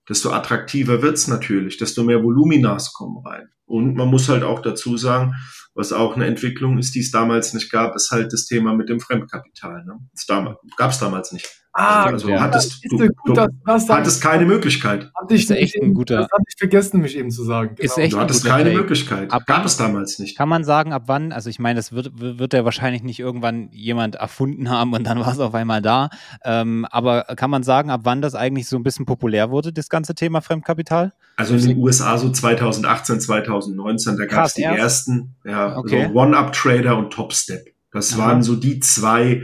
desto 0.09 0.31
attraktiver 0.31 1.01
wird's 1.01 1.27
natürlich, 1.27 1.77
desto 1.77 2.03
mehr 2.03 2.23
Voluminas 2.23 2.93
kommen 2.93 3.25
rein. 3.25 3.49
Und 3.65 3.95
man 3.95 4.09
muss 4.09 4.29
halt 4.29 4.43
auch 4.43 4.61
dazu 4.61 4.97
sagen, 4.97 5.33
was 5.73 5.93
auch 5.93 6.15
eine 6.15 6.25
Entwicklung 6.25 6.77
ist, 6.77 6.93
die 6.95 6.99
es 6.99 7.11
damals 7.11 7.53
nicht 7.53 7.71
gab, 7.71 7.95
ist 7.95 8.11
halt 8.11 8.33
das 8.33 8.45
Thema 8.45 8.75
mit 8.75 8.89
dem 8.89 8.99
Fremdkapital. 8.99 9.85
Ne? 9.85 9.99
Das 10.11 10.25
damals, 10.25 10.57
gab 10.77 10.91
es 10.91 10.99
damals 10.99 11.31
nicht. 11.31 11.62
Ah, 11.75 12.03
also 12.03 12.29
ja. 12.29 12.39
hattest, 12.39 12.85
du, 12.85 12.97
gut, 12.97 13.35
du 13.37 13.47
das, 13.65 13.89
hattest 13.89 14.21
keine 14.21 14.45
Möglichkeit. 14.45 15.11
Hatte 15.19 15.33
ich, 15.33 15.43
ist 15.43 15.51
echt 15.51 15.75
ein 15.81 15.95
guter, 15.95 16.17
das 16.17 16.31
hatte 16.31 16.43
ich 16.47 16.55
vergessen, 16.59 17.01
mich 17.01 17.17
eben 17.17 17.31
zu 17.31 17.43
sagen. 17.43 17.69
Genau. 17.75 17.83
Ist 17.83 17.97
echt 17.97 18.13
du 18.13 18.19
hattest 18.19 18.45
keine 18.45 18.65
Take. 18.65 18.77
Möglichkeit. 18.77 19.31
Ab, 19.31 19.47
Gab 19.47 19.65
es 19.65 19.75
damals 19.75 20.19
nicht. 20.19 20.37
Kann 20.37 20.49
man 20.49 20.63
sagen, 20.63 20.93
ab 20.93 21.03
wann, 21.07 21.31
also 21.31 21.49
ich 21.49 21.57
meine, 21.57 21.77
das 21.77 21.91
wird, 21.91 22.11
wird 22.13 22.53
ja 22.53 22.63
wahrscheinlich 22.63 23.01
nicht 23.01 23.19
irgendwann 23.19 23.69
jemand 23.71 24.15
erfunden 24.15 24.69
haben 24.69 24.93
und 24.93 25.03
dann 25.05 25.19
war 25.21 25.31
es 25.31 25.39
auf 25.39 25.55
einmal 25.55 25.81
da. 25.81 26.09
Ähm, 26.45 26.85
aber 26.91 27.23
kann 27.23 27.49
man 27.49 27.63
sagen, 27.63 27.89
ab 27.89 28.01
wann 28.03 28.21
das 28.21 28.35
eigentlich 28.35 28.67
so 28.67 28.77
ein 28.77 28.83
bisschen 28.83 29.07
populär 29.07 29.49
wurde, 29.49 29.73
das 29.73 29.89
ganze 29.89 30.13
Thema 30.13 30.41
Fremdkapital? 30.41 31.13
Also 31.37 31.55
in 31.55 31.65
den 31.65 31.77
USA 31.79 32.19
so 32.19 32.29
2018, 32.29 33.19
2019, 33.19 34.17
da 34.17 34.25
gab 34.27 34.45
es 34.45 34.53
die 34.53 34.61
erst? 34.61 34.77
ersten, 34.77 35.35
ja, 35.43 35.75
okay. 35.75 36.07
so 36.07 36.19
One-Up-Trader 36.19 36.95
und 36.97 37.11
Top-Step. 37.11 37.65
Das 37.91 38.13
Aha. 38.13 38.19
waren 38.19 38.43
so 38.43 38.55
die 38.55 38.79
zwei 38.79 39.43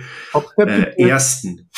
äh, 0.58 1.08
ersten. 1.08 1.70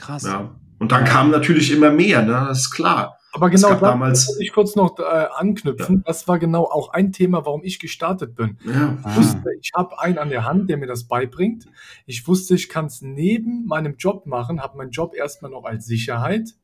Krass. 0.00 0.24
Ja. 0.24 0.56
Und 0.78 0.92
dann 0.92 1.04
kamen 1.04 1.30
natürlich 1.30 1.70
immer 1.70 1.90
mehr, 1.90 2.22
ne? 2.22 2.46
das 2.48 2.60
ist 2.60 2.70
klar. 2.70 3.18
Aber 3.32 3.48
genau 3.50 3.70
da 3.70 3.76
damals 3.76 4.26
muss 4.26 4.40
ich 4.40 4.50
kurz 4.52 4.74
noch 4.74 4.98
äh, 4.98 5.02
anknüpfen. 5.02 5.96
Ja. 5.98 6.02
Das 6.06 6.26
war 6.26 6.38
genau 6.38 6.64
auch 6.64 6.92
ein 6.92 7.12
Thema, 7.12 7.44
warum 7.46 7.62
ich 7.62 7.78
gestartet 7.78 8.34
bin. 8.34 8.58
Ja. 8.64 8.96
Ich 9.06 9.16
wusste, 9.16 9.44
ich 9.60 9.70
habe 9.76 10.00
einen 10.00 10.18
an 10.18 10.30
der 10.30 10.44
Hand, 10.44 10.68
der 10.68 10.78
mir 10.78 10.86
das 10.86 11.04
beibringt. 11.04 11.66
Ich 12.06 12.26
wusste, 12.26 12.54
ich 12.54 12.68
kann 12.68 12.86
es 12.86 13.02
neben 13.02 13.66
meinem 13.66 13.96
Job 13.98 14.26
machen, 14.26 14.60
habe 14.60 14.78
meinen 14.78 14.90
Job 14.90 15.14
erstmal 15.14 15.50
noch 15.50 15.64
als 15.64 15.86
Sicherheit 15.86 16.54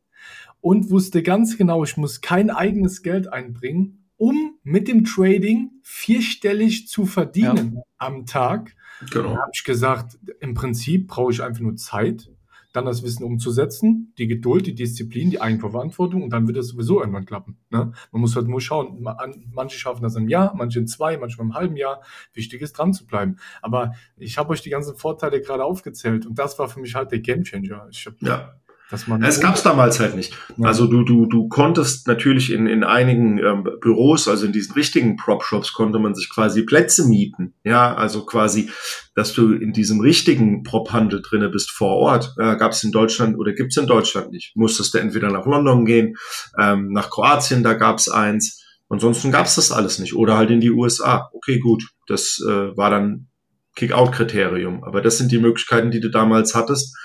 und 0.61 0.91
wusste 0.91 1.23
ganz 1.23 1.57
genau, 1.57 1.85
ich 1.85 1.97
muss 1.97 2.21
kein 2.21 2.51
eigenes 2.51 3.03
Geld 3.03 3.33
einbringen, 3.33 4.09
um 4.17 4.59
mit 4.65 4.89
dem 4.89 5.05
Trading 5.05 5.71
vierstellig 5.83 6.89
zu 6.89 7.07
verdienen 7.07 7.75
ja. 7.77 7.83
am 7.99 8.27
Tag. 8.27 8.75
Genau. 9.13 9.35
Da 9.35 9.41
habe 9.43 9.51
ich 9.55 9.63
gesagt, 9.63 10.19
im 10.41 10.55
Prinzip 10.55 11.07
brauche 11.07 11.31
ich 11.31 11.43
einfach 11.43 11.61
nur 11.61 11.77
Zeit 11.77 12.31
dann 12.77 12.85
das 12.85 13.03
Wissen 13.03 13.25
umzusetzen, 13.25 14.13
die 14.19 14.27
Geduld, 14.27 14.67
die 14.67 14.75
Disziplin, 14.75 15.31
die 15.31 15.41
Eigenverantwortung 15.41 16.23
und 16.23 16.31
dann 16.31 16.47
wird 16.47 16.59
es 16.59 16.69
sowieso 16.69 17.01
irgendwann 17.01 17.25
klappen. 17.25 17.59
Ne? 17.71 17.93
Man 18.13 18.21
muss 18.21 18.37
halt 18.37 18.49
nur 18.49 18.61
schauen, 18.61 19.05
manche 19.53 19.79
schaffen 19.79 20.03
das 20.03 20.17
im 20.17 20.29
Jahr, 20.29 20.55
manche 20.55 20.79
in 20.79 20.87
zwei, 20.87 21.17
manche 21.17 21.41
im 21.41 21.55
halben 21.55 21.77
Jahr. 21.77 22.03
Wichtig 22.35 22.63
ist 22.63 22.75
dran 22.75 22.93
zu 22.93 23.07
bleiben. 23.07 23.39
Aber 23.63 23.95
ich 24.17 24.39
habe 24.39 24.51
euch 24.51 24.63
die 24.63 24.71
ganzen 24.71 24.97
Vorteile 24.97 25.41
gerade 25.41 25.65
aufgezählt 25.65 26.27
und 26.27 26.39
das 26.39 26.59
war 26.59 26.69
für 26.69 26.81
mich 26.81 26.95
halt 26.95 27.11
der 27.11 27.21
Gamechanger. 27.21 27.89
Ich 27.91 28.07
hab, 28.07 28.21
ja. 28.21 28.61
Dass 28.89 29.09
man 29.09 29.21
es 29.25 29.41
gab 29.41 29.57
es 29.57 29.65
damals 29.65 29.99
halt 29.99 30.15
nicht. 30.15 30.33
Ja. 30.57 30.69
Also 30.69 30.87
du, 30.87 31.03
du, 31.03 31.27
du 31.27 31.49
konntest 31.49 32.07
natürlich 32.07 32.53
in, 32.53 32.69
in 32.69 32.85
einigen 32.85 33.39
ähm, 33.39 33.69
Büros, 33.81 34.29
also 34.29 34.47
in 34.47 34.53
diesen 34.53 34.75
richtigen 34.75 35.17
Prop-Shops, 35.17 35.73
konnte 35.73 35.99
man 35.99 36.15
sich 36.15 36.31
quasi 36.31 36.63
Plätze 36.63 37.09
mieten. 37.09 37.55
Ja, 37.65 37.95
also 37.97 38.25
quasi, 38.25 38.71
dass 39.17 39.33
du 39.33 39.53
in 39.53 39.73
diesem 39.73 40.01
richtigen 40.01 40.63
Prop-Handel 40.63 41.21
drinne 41.21 41.49
bist 41.49 41.73
vor 41.73 41.97
Ort. 41.97 42.35
Äh, 42.39 42.57
gab 42.57 42.73
es 42.73 42.85
in 42.85 42.93
Deutschland 42.93 43.37
oder 43.37 43.55
gibt 43.55 43.73
es 43.73 43.77
in 43.77 43.89
Deutschland 43.89 44.31
nicht. 44.31 44.55
Musstest 44.55 44.95
du 44.95 44.99
entweder 44.99 45.33
nach 45.33 45.47
London 45.47 45.85
gehen, 45.85 46.15
ähm, 46.57 46.93
nach 46.93 47.11
Kroatien, 47.11 47.65
da 47.65 47.75
gab 47.75 47.99
es 47.99 48.09
eins. 48.09 48.63
Ansonsten 48.89 49.33
gab 49.33 49.47
es 49.47 49.57
das 49.57 49.73
alles 49.73 49.99
nicht. 49.99 50.15
Oder 50.15 50.37
halt 50.37 50.51
in 50.51 50.61
die 50.61 50.71
USA. 50.71 51.29
Okay, 51.33 51.59
gut, 51.59 51.89
das 52.07 52.41
äh, 52.47 52.77
war 52.77 52.91
dann 52.91 53.27
Kick-Out-Kriterium. 53.75 54.85
Aber 54.85 55.03
das 55.03 55.19
sind 55.19 55.33
die 55.33 55.39
Möglichkeiten, 55.39 55.91
die 55.91 56.01
du 56.01 56.09
damals 56.09 56.55
hattest. 56.55 56.97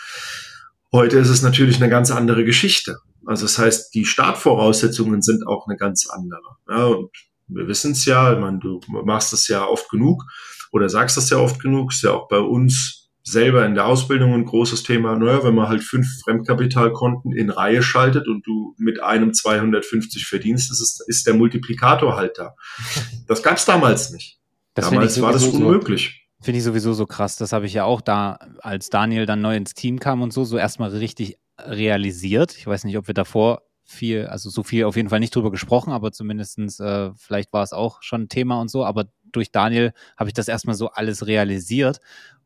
Heute 0.93 1.17
ist 1.17 1.29
es 1.29 1.41
natürlich 1.41 1.77
eine 1.77 1.89
ganz 1.89 2.11
andere 2.11 2.43
Geschichte. 2.43 2.97
Also 3.25 3.45
das 3.45 3.57
heißt, 3.57 3.93
die 3.93 4.05
Startvoraussetzungen 4.05 5.21
sind 5.21 5.47
auch 5.47 5.67
eine 5.67 5.77
ganz 5.77 6.09
andere. 6.09 6.57
Ja, 6.67 6.85
und 6.85 7.11
wir 7.47 7.67
wissen 7.67 7.91
es 7.91 8.05
ja, 8.05 8.33
ich 8.33 8.39
meine, 8.39 8.59
du 8.59 8.81
machst 8.87 9.31
das 9.33 9.47
ja 9.47 9.65
oft 9.65 9.89
genug 9.89 10.23
oder 10.71 10.89
sagst 10.89 11.17
das 11.17 11.29
ja 11.29 11.37
oft 11.37 11.61
genug, 11.61 11.91
ist 11.91 12.03
ja 12.03 12.11
auch 12.11 12.27
bei 12.27 12.39
uns 12.39 13.09
selber 13.23 13.65
in 13.65 13.75
der 13.75 13.85
Ausbildung 13.85 14.33
ein 14.33 14.45
großes 14.45 14.83
Thema. 14.83 15.15
Naja, 15.15 15.43
wenn 15.43 15.55
man 15.55 15.69
halt 15.69 15.83
fünf 15.83 16.07
Fremdkapitalkonten 16.23 17.31
in 17.33 17.49
Reihe 17.49 17.83
schaltet 17.83 18.27
und 18.27 18.45
du 18.47 18.75
mit 18.77 19.01
einem 19.01 19.33
250 19.33 20.25
verdienst, 20.25 20.71
ist, 20.71 21.03
ist 21.07 21.27
der 21.27 21.35
Multiplikator 21.35 22.15
halt 22.15 22.37
da. 22.37 22.55
Das 23.27 23.43
gab 23.43 23.57
es 23.57 23.65
damals 23.65 24.11
nicht. 24.11 24.39
Das 24.73 24.89
damals 24.89 25.21
war 25.21 25.31
das 25.31 25.47
unmöglich. 25.47 26.20
Finde 26.41 26.57
ich 26.57 26.63
sowieso 26.63 26.93
so 26.93 27.05
krass. 27.05 27.37
Das 27.37 27.53
habe 27.53 27.65
ich 27.65 27.73
ja 27.73 27.83
auch 27.83 28.01
da, 28.01 28.39
als 28.59 28.89
Daniel 28.89 29.25
dann 29.25 29.41
neu 29.41 29.55
ins 29.55 29.73
Team 29.73 29.99
kam 29.99 30.21
und 30.21 30.33
so, 30.33 30.43
so 30.43 30.57
erstmal 30.57 30.89
richtig 30.89 31.37
realisiert. 31.59 32.57
Ich 32.57 32.65
weiß 32.65 32.83
nicht, 32.83 32.97
ob 32.97 33.07
wir 33.07 33.13
davor 33.13 33.61
viel, 33.83 34.25
also 34.27 34.49
so 34.49 34.63
viel 34.63 34.85
auf 34.85 34.95
jeden 34.95 35.09
Fall 35.09 35.19
nicht 35.19 35.35
drüber 35.35 35.51
gesprochen, 35.51 35.91
aber 35.91 36.11
zumindestens 36.11 36.79
äh, 36.79 37.11
vielleicht 37.15 37.53
war 37.53 37.63
es 37.63 37.73
auch 37.73 38.01
schon 38.01 38.23
ein 38.23 38.29
Thema 38.29 38.59
und 38.59 38.69
so, 38.69 38.85
aber 38.85 39.05
durch 39.31 39.51
Daniel 39.51 39.93
habe 40.17 40.29
ich 40.29 40.33
das 40.33 40.47
erstmal 40.47 40.75
so 40.75 40.89
alles 40.89 41.27
realisiert 41.27 41.99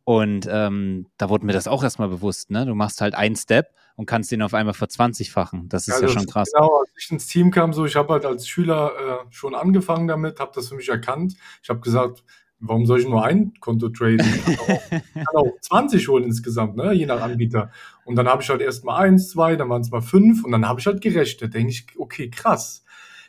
und 0.03 0.47
ähm, 0.49 1.07
da 1.17 1.29
wurde 1.29 1.45
mir 1.45 1.53
das 1.53 1.67
auch 1.67 1.83
erstmal 1.83 2.09
bewusst, 2.09 2.51
ne? 2.51 2.65
Du 2.65 2.75
machst 2.75 3.01
halt 3.01 3.15
einen 3.15 3.35
Step 3.35 3.73
und 3.95 4.05
kannst 4.05 4.31
den 4.31 4.41
auf 4.41 4.53
einmal 4.53 4.73
verzwanzigfachen. 4.73 5.67
Das 5.69 5.87
ist 5.87 5.99
ja, 5.99 6.07
ja 6.07 6.13
schon 6.13 6.27
krass. 6.27 6.51
Genau, 6.53 6.79
als 6.79 6.89
ich 6.97 7.11
ins 7.11 7.27
Team 7.27 7.49
kam, 7.49 7.73
so 7.73 7.85
ich 7.85 7.95
habe 7.95 8.13
halt 8.13 8.25
als 8.25 8.47
Schüler 8.47 8.91
äh, 8.97 9.25
schon 9.31 9.55
angefangen 9.55 10.07
damit, 10.07 10.39
habe 10.39 10.51
das 10.53 10.69
für 10.69 10.75
mich 10.75 10.89
erkannt. 10.89 11.35
Ich 11.63 11.69
habe 11.69 11.79
gesagt, 11.79 12.23
warum 12.67 12.85
soll 12.85 12.99
ich 12.99 13.07
nur 13.07 13.23
ein 13.23 13.53
Konto 13.59 13.89
traden? 13.89 14.25
Ich 14.47 14.57
kann 14.57 14.75
auch, 14.75 14.89
kann 15.13 15.35
auch 15.35 15.51
20 15.61 16.07
holen 16.07 16.23
insgesamt, 16.23 16.75
ne? 16.75 16.93
je 16.93 17.05
nach 17.05 17.21
Anbieter. 17.21 17.71
Und 18.03 18.15
dann 18.15 18.27
habe 18.27 18.41
ich 18.41 18.49
halt 18.49 18.61
erst 18.61 18.85
mal 18.85 18.97
eins, 18.97 19.29
zwei, 19.29 19.55
dann 19.55 19.69
waren 19.69 19.81
es 19.81 19.91
mal 19.91 20.01
fünf 20.01 20.43
und 20.43 20.51
dann 20.51 20.67
habe 20.67 20.79
ich 20.79 20.85
halt 20.85 21.01
gerechnet. 21.01 21.53
Denke 21.53 21.71
ich, 21.71 21.87
okay, 21.97 22.29
krass. 22.29 22.83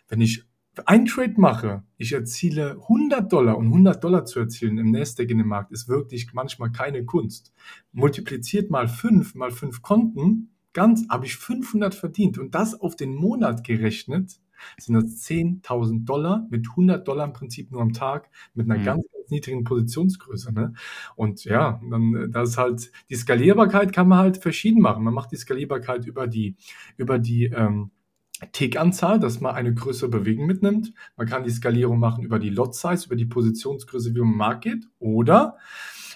Wenn 0.08 0.20
ich 0.20 0.44
ein 0.84 1.06
Trade 1.06 1.34
mache, 1.36 1.82
ich 1.96 2.12
erziele 2.12 2.72
100 2.82 3.32
Dollar 3.32 3.56
und 3.56 3.66
100 3.66 4.02
Dollar 4.02 4.24
zu 4.24 4.40
erzielen 4.40 4.78
im 4.78 4.90
Nasdaq 4.90 5.30
in 5.30 5.38
dem 5.38 5.48
Markt 5.48 5.72
ist 5.72 5.88
wirklich 5.88 6.32
manchmal 6.34 6.70
keine 6.70 7.04
Kunst. 7.04 7.52
Multipliziert 7.92 8.70
mal 8.70 8.88
fünf, 8.88 9.34
mal 9.34 9.50
fünf 9.50 9.80
Konten, 9.80 10.50
ganz 10.74 11.06
habe 11.08 11.24
ich 11.24 11.36
500 11.36 11.94
verdient 11.94 12.38
und 12.38 12.54
das 12.54 12.78
auf 12.78 12.96
den 12.96 13.14
Monat 13.14 13.64
gerechnet 13.64 14.38
sind 14.78 14.94
das 14.94 15.04
10.000 15.26 16.04
Dollar 16.04 16.46
mit 16.50 16.68
100 16.70 17.06
Dollar 17.06 17.24
im 17.24 17.32
Prinzip 17.32 17.70
nur 17.70 17.82
am 17.82 17.92
Tag 17.92 18.30
mit 18.54 18.70
einer 18.70 18.80
mhm. 18.80 18.84
ganz, 18.84 19.04
ganz 19.12 19.30
niedrigen 19.30 19.64
Positionsgröße. 19.64 20.52
Ne? 20.52 20.74
Und 21.14 21.44
ja, 21.44 21.80
dann 21.90 22.30
das 22.32 22.50
ist 22.50 22.58
halt 22.58 22.92
die 23.10 23.16
Skalierbarkeit 23.16 23.92
kann 23.92 24.08
man 24.08 24.18
halt 24.18 24.38
verschieden 24.38 24.80
machen. 24.80 25.04
Man 25.04 25.14
macht 25.14 25.32
die 25.32 25.36
Skalierbarkeit 25.36 26.06
über 26.06 26.26
die 26.26 26.56
über 26.96 27.18
die 27.18 27.44
ähm, 27.46 27.90
Tick-Anzahl, 28.52 29.18
dass 29.18 29.40
man 29.40 29.54
eine 29.54 29.72
größere 29.72 30.10
Bewegung 30.10 30.46
mitnimmt. 30.46 30.92
Man 31.16 31.26
kann 31.26 31.44
die 31.44 31.50
Skalierung 31.50 31.98
machen 31.98 32.22
über 32.22 32.38
die 32.38 32.50
Lot-Size, 32.50 33.06
über 33.06 33.16
die 33.16 33.24
Positionsgröße, 33.24 34.14
wie 34.14 34.20
man 34.20 34.32
im 34.32 34.36
Markt 34.36 34.64
geht. 34.64 34.86
Oder 34.98 35.56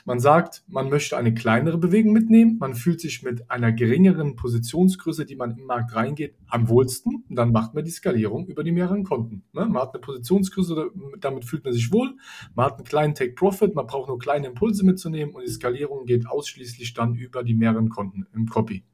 man 0.04 0.20
sagt, 0.20 0.64
man 0.68 0.88
möchte 0.88 1.16
eine 1.16 1.34
kleinere 1.34 1.78
Bewegung 1.78 2.12
mitnehmen. 2.12 2.58
Man 2.58 2.74
fühlt 2.74 3.00
sich 3.00 3.22
mit 3.22 3.50
einer 3.50 3.72
geringeren 3.72 4.36
Positionsgröße, 4.36 5.26
die 5.26 5.36
man 5.36 5.56
im 5.56 5.64
Markt 5.64 5.94
reingeht, 5.94 6.34
am 6.48 6.68
wohlsten. 6.68 7.24
Und 7.28 7.36
dann 7.36 7.52
macht 7.52 7.74
man 7.74 7.84
die 7.84 7.90
Skalierung 7.90 8.46
über 8.46 8.64
die 8.64 8.72
mehreren 8.72 9.04
Konten. 9.04 9.42
Ne? 9.52 9.66
Man 9.66 9.82
hat 9.82 9.94
eine 9.94 10.00
Positionsgröße, 10.00 10.90
damit 11.20 11.44
fühlt 11.44 11.64
man 11.64 11.72
sich 11.72 11.92
wohl. 11.92 12.16
Man 12.54 12.66
hat 12.66 12.78
einen 12.78 12.84
kleinen 12.84 13.14
Take-Profit. 13.14 13.74
Man 13.74 13.86
braucht 13.86 14.08
nur 14.08 14.18
kleine 14.18 14.48
Impulse 14.48 14.84
mitzunehmen. 14.84 15.34
Und 15.34 15.46
die 15.46 15.52
Skalierung 15.52 16.06
geht 16.06 16.26
ausschließlich 16.26 16.94
dann 16.94 17.14
über 17.14 17.42
die 17.42 17.54
mehreren 17.54 17.88
Konten 17.88 18.26
im 18.34 18.46
Copy. 18.46 18.84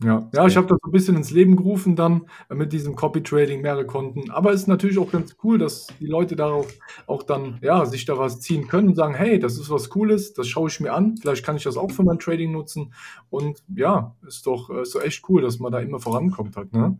Ja, 0.00 0.28
ja, 0.32 0.46
ich 0.46 0.56
habe 0.56 0.68
das 0.68 0.78
so 0.80 0.88
ein 0.88 0.92
bisschen 0.92 1.16
ins 1.16 1.32
Leben 1.32 1.56
gerufen 1.56 1.96
dann 1.96 2.26
äh, 2.48 2.54
mit 2.54 2.72
diesem 2.72 2.94
Copy 2.94 3.20
Trading, 3.20 3.62
mehrere 3.62 3.84
Konten. 3.84 4.30
Aber 4.30 4.52
es 4.52 4.62
ist 4.62 4.66
natürlich 4.68 4.96
auch 4.96 5.10
ganz 5.10 5.36
cool, 5.42 5.58
dass 5.58 5.88
die 5.98 6.06
Leute 6.06 6.36
darauf 6.36 6.72
auch 7.08 7.24
dann, 7.24 7.58
ja, 7.62 7.84
sich 7.84 8.04
da 8.04 8.16
was 8.16 8.38
ziehen 8.40 8.68
können 8.68 8.88
und 8.88 8.94
sagen, 8.94 9.14
hey, 9.14 9.40
das 9.40 9.58
ist 9.58 9.70
was 9.70 9.90
Cooles, 9.90 10.34
das 10.34 10.46
schaue 10.46 10.68
ich 10.68 10.78
mir 10.78 10.92
an, 10.92 11.16
vielleicht 11.16 11.44
kann 11.44 11.56
ich 11.56 11.64
das 11.64 11.76
auch 11.76 11.90
für 11.90 12.04
mein 12.04 12.20
Trading 12.20 12.52
nutzen. 12.52 12.92
Und 13.28 13.64
ja, 13.74 14.14
ist 14.24 14.46
doch, 14.46 14.70
ist 14.70 14.94
doch 14.94 15.02
echt 15.02 15.28
cool, 15.28 15.42
dass 15.42 15.58
man 15.58 15.72
da 15.72 15.80
immer 15.80 15.98
vorankommt 15.98 16.56
halt, 16.56 16.72
ne? 16.72 16.98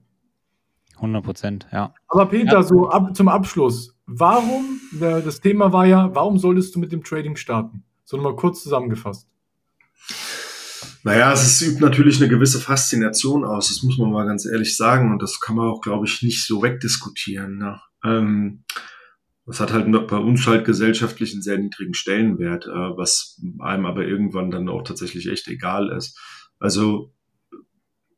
100 0.96 1.24
Prozent, 1.24 1.68
ja. 1.70 1.94
Aber 2.08 2.26
Peter, 2.26 2.54
ja. 2.54 2.62
so 2.64 2.88
ab, 2.88 3.14
zum 3.14 3.28
Abschluss, 3.28 3.96
warum, 4.06 4.80
das 4.98 5.40
Thema 5.40 5.72
war 5.72 5.86
ja, 5.86 6.12
warum 6.12 6.38
solltest 6.38 6.74
du 6.74 6.80
mit 6.80 6.90
dem 6.90 7.04
Trading 7.04 7.36
starten? 7.36 7.84
So 8.04 8.16
nochmal 8.16 8.34
kurz 8.34 8.64
zusammengefasst. 8.64 9.28
Naja, 11.08 11.32
es 11.32 11.62
übt 11.62 11.80
natürlich 11.80 12.20
eine 12.20 12.28
gewisse 12.28 12.60
Faszination 12.60 13.42
aus, 13.42 13.68
das 13.68 13.82
muss 13.82 13.96
man 13.96 14.10
mal 14.10 14.26
ganz 14.26 14.44
ehrlich 14.44 14.76
sagen. 14.76 15.10
Und 15.10 15.22
das 15.22 15.40
kann 15.40 15.56
man 15.56 15.66
auch, 15.66 15.80
glaube 15.80 16.06
ich, 16.06 16.22
nicht 16.22 16.44
so 16.44 16.62
wegdiskutieren. 16.62 17.56
Ne? 17.56 17.80
Ähm, 18.04 18.64
das 19.46 19.58
hat 19.58 19.72
halt 19.72 19.90
bei 20.06 20.18
uns 20.18 20.46
halt 20.46 20.66
gesellschaftlich 20.66 21.32
einen 21.32 21.40
sehr 21.40 21.56
niedrigen 21.56 21.94
Stellenwert, 21.94 22.66
äh, 22.66 22.70
was 22.70 23.40
einem 23.58 23.86
aber 23.86 24.04
irgendwann 24.04 24.50
dann 24.50 24.68
auch 24.68 24.82
tatsächlich 24.82 25.30
echt 25.30 25.48
egal 25.48 25.88
ist. 25.96 26.20
Also 26.58 27.14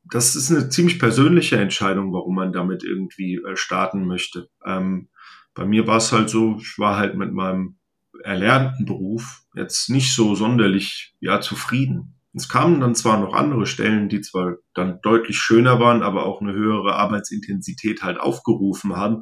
das 0.03 0.35
ist 0.35 0.51
eine 0.51 0.67
ziemlich 0.67 0.99
persönliche 0.99 1.55
Entscheidung, 1.55 2.11
warum 2.11 2.35
man 2.35 2.51
damit 2.51 2.83
irgendwie 2.83 3.35
äh, 3.35 3.55
starten 3.55 4.05
möchte. 4.05 4.49
Ähm, 4.65 5.07
bei 5.53 5.63
mir 5.63 5.87
war 5.87 5.97
es 5.97 6.11
halt 6.11 6.29
so, 6.29 6.57
ich 6.59 6.77
war 6.77 6.97
halt 6.97 7.15
mit 7.15 7.31
meinem 7.31 7.77
erlernten 8.21 8.85
Beruf 8.85 9.43
jetzt 9.55 9.89
nicht 9.89 10.13
so 10.13 10.35
sonderlich 10.35 11.15
ja 11.21 11.39
zufrieden. 11.39 12.17
Es 12.33 12.47
kamen 12.47 12.79
dann 12.79 12.95
zwar 12.95 13.19
noch 13.19 13.33
andere 13.33 13.65
Stellen, 13.65 14.07
die 14.07 14.21
zwar 14.21 14.55
dann 14.73 14.99
deutlich 15.01 15.37
schöner 15.37 15.79
waren, 15.79 16.01
aber 16.01 16.25
auch 16.25 16.41
eine 16.41 16.53
höhere 16.53 16.95
Arbeitsintensität 16.95 18.03
halt 18.03 18.19
aufgerufen 18.19 18.95
haben 18.95 19.21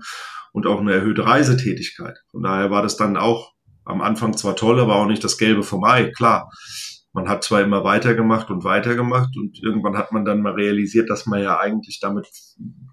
und 0.51 0.67
auch 0.67 0.79
eine 0.79 0.93
erhöhte 0.93 1.25
Reisetätigkeit. 1.25 2.19
Von 2.31 2.43
daher 2.43 2.69
war 2.69 2.83
das 2.83 2.97
dann 2.97 3.17
auch 3.17 3.53
am 3.83 4.01
Anfang 4.01 4.37
zwar 4.37 4.55
toll, 4.55 4.79
aber 4.79 4.97
auch 4.97 5.07
nicht 5.07 5.23
das 5.23 5.37
Gelbe 5.37 5.63
vom 5.63 5.83
Ei, 5.83 6.11
klar 6.15 6.51
man 7.11 7.27
hat 7.27 7.43
zwar 7.43 7.61
immer 7.61 7.83
weitergemacht 7.83 8.51
und 8.51 8.63
weitergemacht 8.63 9.35
und 9.35 9.57
irgendwann 9.63 9.97
hat 9.97 10.11
man 10.11 10.25
dann 10.25 10.41
mal 10.41 10.53
realisiert, 10.53 11.09
dass 11.09 11.25
man 11.25 11.41
ja 11.41 11.59
eigentlich 11.59 11.99
damit 11.99 12.27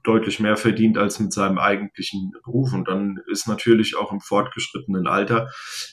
deutlich 0.05 0.41
mehr 0.41 0.57
verdient 0.57 0.97
als 0.97 1.21
mit 1.21 1.33
seinem 1.33 1.59
eigentlichen 1.59 2.33
Beruf. 2.43 2.73
Und 2.73 2.89
dann 2.89 3.19
ist 3.31 3.47
natürlich 3.47 3.97
auch 3.97 4.13
im 4.13 4.21
fortgeschrittenen 4.21 5.07
Alter 5.07 5.51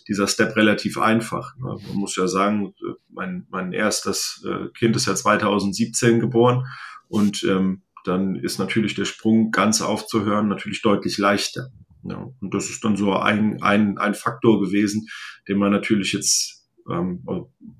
dieser 0.08 0.28
Step 0.28 0.56
relativ 0.56 0.98
einfach. 0.98 1.56
Ne? 1.58 1.76
Man 1.88 1.98
muss 1.98 2.16
ja 2.16 2.28
sagen, 2.28 2.74
mein, 3.10 3.46
mein 3.50 3.74
erstes 3.74 4.44
äh, 4.48 4.70
Kind 4.78 4.96
ist 4.96 5.08
ja 5.08 5.16
2017 5.16 6.22
geboren 6.22 6.66
und 7.10 7.44
ähm, 7.44 7.84
dann 8.06 8.36
ist 8.36 8.58
natürlich 8.58 8.96
der 8.96 9.06
Sprung 9.06 9.52
ganz 9.52 9.82
aufzuhören 9.82 10.48
natürlich 10.48 10.82
deutlich 10.82 11.18
leichter. 11.18 11.70
Ja, 12.04 12.18
und 12.18 12.54
das 12.54 12.70
ist 12.70 12.84
dann 12.84 12.98
so 12.98 13.14
ein, 13.14 13.62
ein, 13.62 13.98
ein 13.98 14.14
Faktor 14.14 14.60
gewesen, 14.62 15.08
den 15.48 15.58
man 15.58 15.72
natürlich 15.72 16.12
jetzt 16.12 16.63
ähm, 16.90 17.24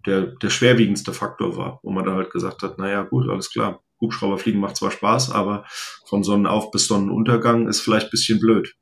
der, 0.06 0.28
der 0.28 0.50
schwerwiegendste 0.50 1.14
Faktor 1.14 1.58
war, 1.58 1.80
wo 1.84 1.92
man 1.92 2.06
dann 2.06 2.16
halt 2.16 2.32
gesagt 2.32 2.62
hat, 2.62 2.78
naja, 2.78 3.04
gut, 3.04 3.30
alles 3.30 3.52
klar, 3.52 3.82
Hubschrauberfliegen 4.02 4.60
macht 4.60 4.76
zwar 4.76 4.92
Spaß, 4.92 5.32
aber 5.32 5.66
von 6.06 6.24
Sonnenauf 6.24 6.72
bis 6.72 6.88
Sonnenuntergang 6.88 7.68
ist 7.68 7.82
vielleicht 7.82 8.12
bisschen 8.12 8.40
blöd. 8.40 8.74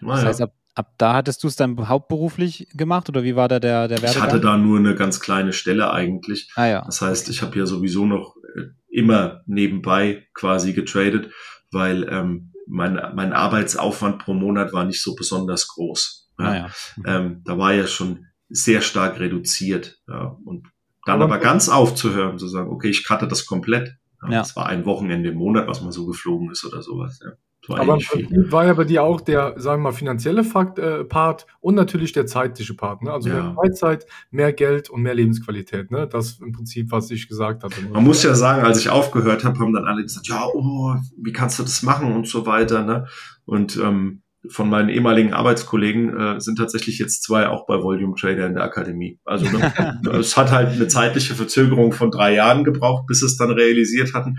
Naja. 0.00 0.16
Das 0.16 0.24
heißt, 0.24 0.42
ab, 0.42 0.54
ab 0.74 0.92
da 0.98 1.14
hattest 1.14 1.42
du 1.42 1.48
es 1.48 1.56
dann 1.56 1.88
hauptberuflich 1.88 2.68
gemacht 2.72 3.08
oder 3.08 3.24
wie 3.24 3.36
war 3.36 3.48
da 3.48 3.58
der, 3.58 3.88
der 3.88 4.02
Werdegang? 4.02 4.26
Ich 4.26 4.32
hatte 4.32 4.40
da 4.40 4.56
nur 4.56 4.78
eine 4.78 4.94
ganz 4.94 5.20
kleine 5.20 5.52
Stelle 5.52 5.92
eigentlich. 5.92 6.50
Ah, 6.54 6.66
ja. 6.66 6.82
Das 6.84 7.00
heißt, 7.00 7.28
ich 7.28 7.42
habe 7.42 7.58
ja 7.58 7.66
sowieso 7.66 8.06
noch 8.06 8.36
äh, 8.56 8.68
immer 8.88 9.42
nebenbei 9.46 10.26
quasi 10.34 10.72
getradet, 10.72 11.30
weil 11.72 12.08
ähm, 12.08 12.52
mein, 12.66 12.94
mein 13.14 13.32
Arbeitsaufwand 13.32 14.20
pro 14.20 14.34
Monat 14.34 14.72
war 14.72 14.84
nicht 14.84 15.02
so 15.02 15.14
besonders 15.14 15.68
groß. 15.68 16.30
Ja. 16.38 16.44
Ah, 16.44 16.54
ja. 16.56 16.70
Mhm. 16.96 17.04
Ähm, 17.06 17.42
da 17.44 17.58
war 17.58 17.74
ja 17.74 17.86
schon 17.86 18.26
sehr 18.52 18.80
stark 18.80 19.18
reduziert. 19.18 20.00
Ja. 20.08 20.38
Und 20.44 20.68
dann 21.04 21.20
aber, 21.20 21.34
aber 21.34 21.42
ganz 21.42 21.68
aufzuhören, 21.68 22.38
zu 22.38 22.46
sagen, 22.46 22.70
okay, 22.70 22.88
ich 22.88 23.06
cutte 23.06 23.26
das 23.26 23.46
komplett. 23.46 23.96
Ja, 24.22 24.30
ja. 24.30 24.38
Das 24.38 24.54
war 24.54 24.66
ein 24.66 24.84
Wochenende 24.84 25.30
im 25.30 25.36
Monat, 25.36 25.66
was 25.66 25.82
mal 25.82 25.92
so 25.92 26.06
geflogen 26.06 26.50
ist 26.50 26.64
oder 26.64 26.82
sowas. 26.82 27.20
Ja. 27.24 27.32
Aber 27.68 27.96
im 28.14 28.52
war 28.52 28.66
ja 28.66 28.74
bei 28.74 28.82
dir 28.82 29.04
auch 29.04 29.20
der, 29.20 29.54
sagen 29.56 29.82
wir 29.82 29.90
mal, 29.90 29.96
finanzielle 29.96 30.42
Fakt, 30.42 30.80
äh, 30.80 31.04
Part 31.04 31.46
und 31.60 31.76
natürlich 31.76 32.12
der 32.12 32.26
zeitliche 32.26 32.74
Part. 32.74 33.02
Ne? 33.02 33.12
Also 33.12 33.28
ja. 33.28 33.36
mehr 33.36 33.54
Freizeit, 33.54 34.06
mehr 34.32 34.52
Geld 34.52 34.90
und 34.90 35.02
mehr 35.02 35.14
Lebensqualität. 35.14 35.92
Ne? 35.92 36.08
Das 36.08 36.40
im 36.40 36.50
Prinzip, 36.50 36.90
was 36.90 37.10
ich 37.12 37.28
gesagt 37.28 37.62
hatte. 37.62 37.76
Man 37.92 38.02
muss 38.02 38.24
ja 38.24 38.34
sagen, 38.34 38.64
als 38.64 38.80
ich 38.80 38.90
aufgehört 38.90 39.44
habe, 39.44 39.60
haben 39.60 39.72
dann 39.72 39.84
alle 39.84 40.02
gesagt, 40.02 40.26
ja, 40.26 40.44
oh, 40.44 40.96
wie 41.16 41.32
kannst 41.32 41.60
du 41.60 41.62
das 41.62 41.82
machen 41.84 42.12
und 42.12 42.26
so 42.26 42.46
weiter. 42.46 42.82
Ne? 42.82 43.06
Und 43.44 43.76
ähm, 43.76 44.21
von 44.48 44.68
meinen 44.68 44.88
ehemaligen 44.88 45.32
Arbeitskollegen 45.32 46.18
äh, 46.18 46.40
sind 46.40 46.56
tatsächlich 46.56 46.98
jetzt 46.98 47.22
zwei 47.22 47.48
auch 47.48 47.66
bei 47.66 47.80
Volume 47.80 48.14
Trader 48.16 48.46
in 48.46 48.54
der 48.54 48.64
Akademie. 48.64 49.20
Also 49.24 49.46
ne, 49.46 50.00
es 50.18 50.36
hat 50.36 50.50
halt 50.50 50.70
eine 50.70 50.88
zeitliche 50.88 51.34
Verzögerung 51.34 51.92
von 51.92 52.10
drei 52.10 52.34
Jahren 52.34 52.64
gebraucht, 52.64 53.06
bis 53.06 53.22
es 53.22 53.36
dann 53.36 53.50
realisiert 53.52 54.14
hatten. 54.14 54.38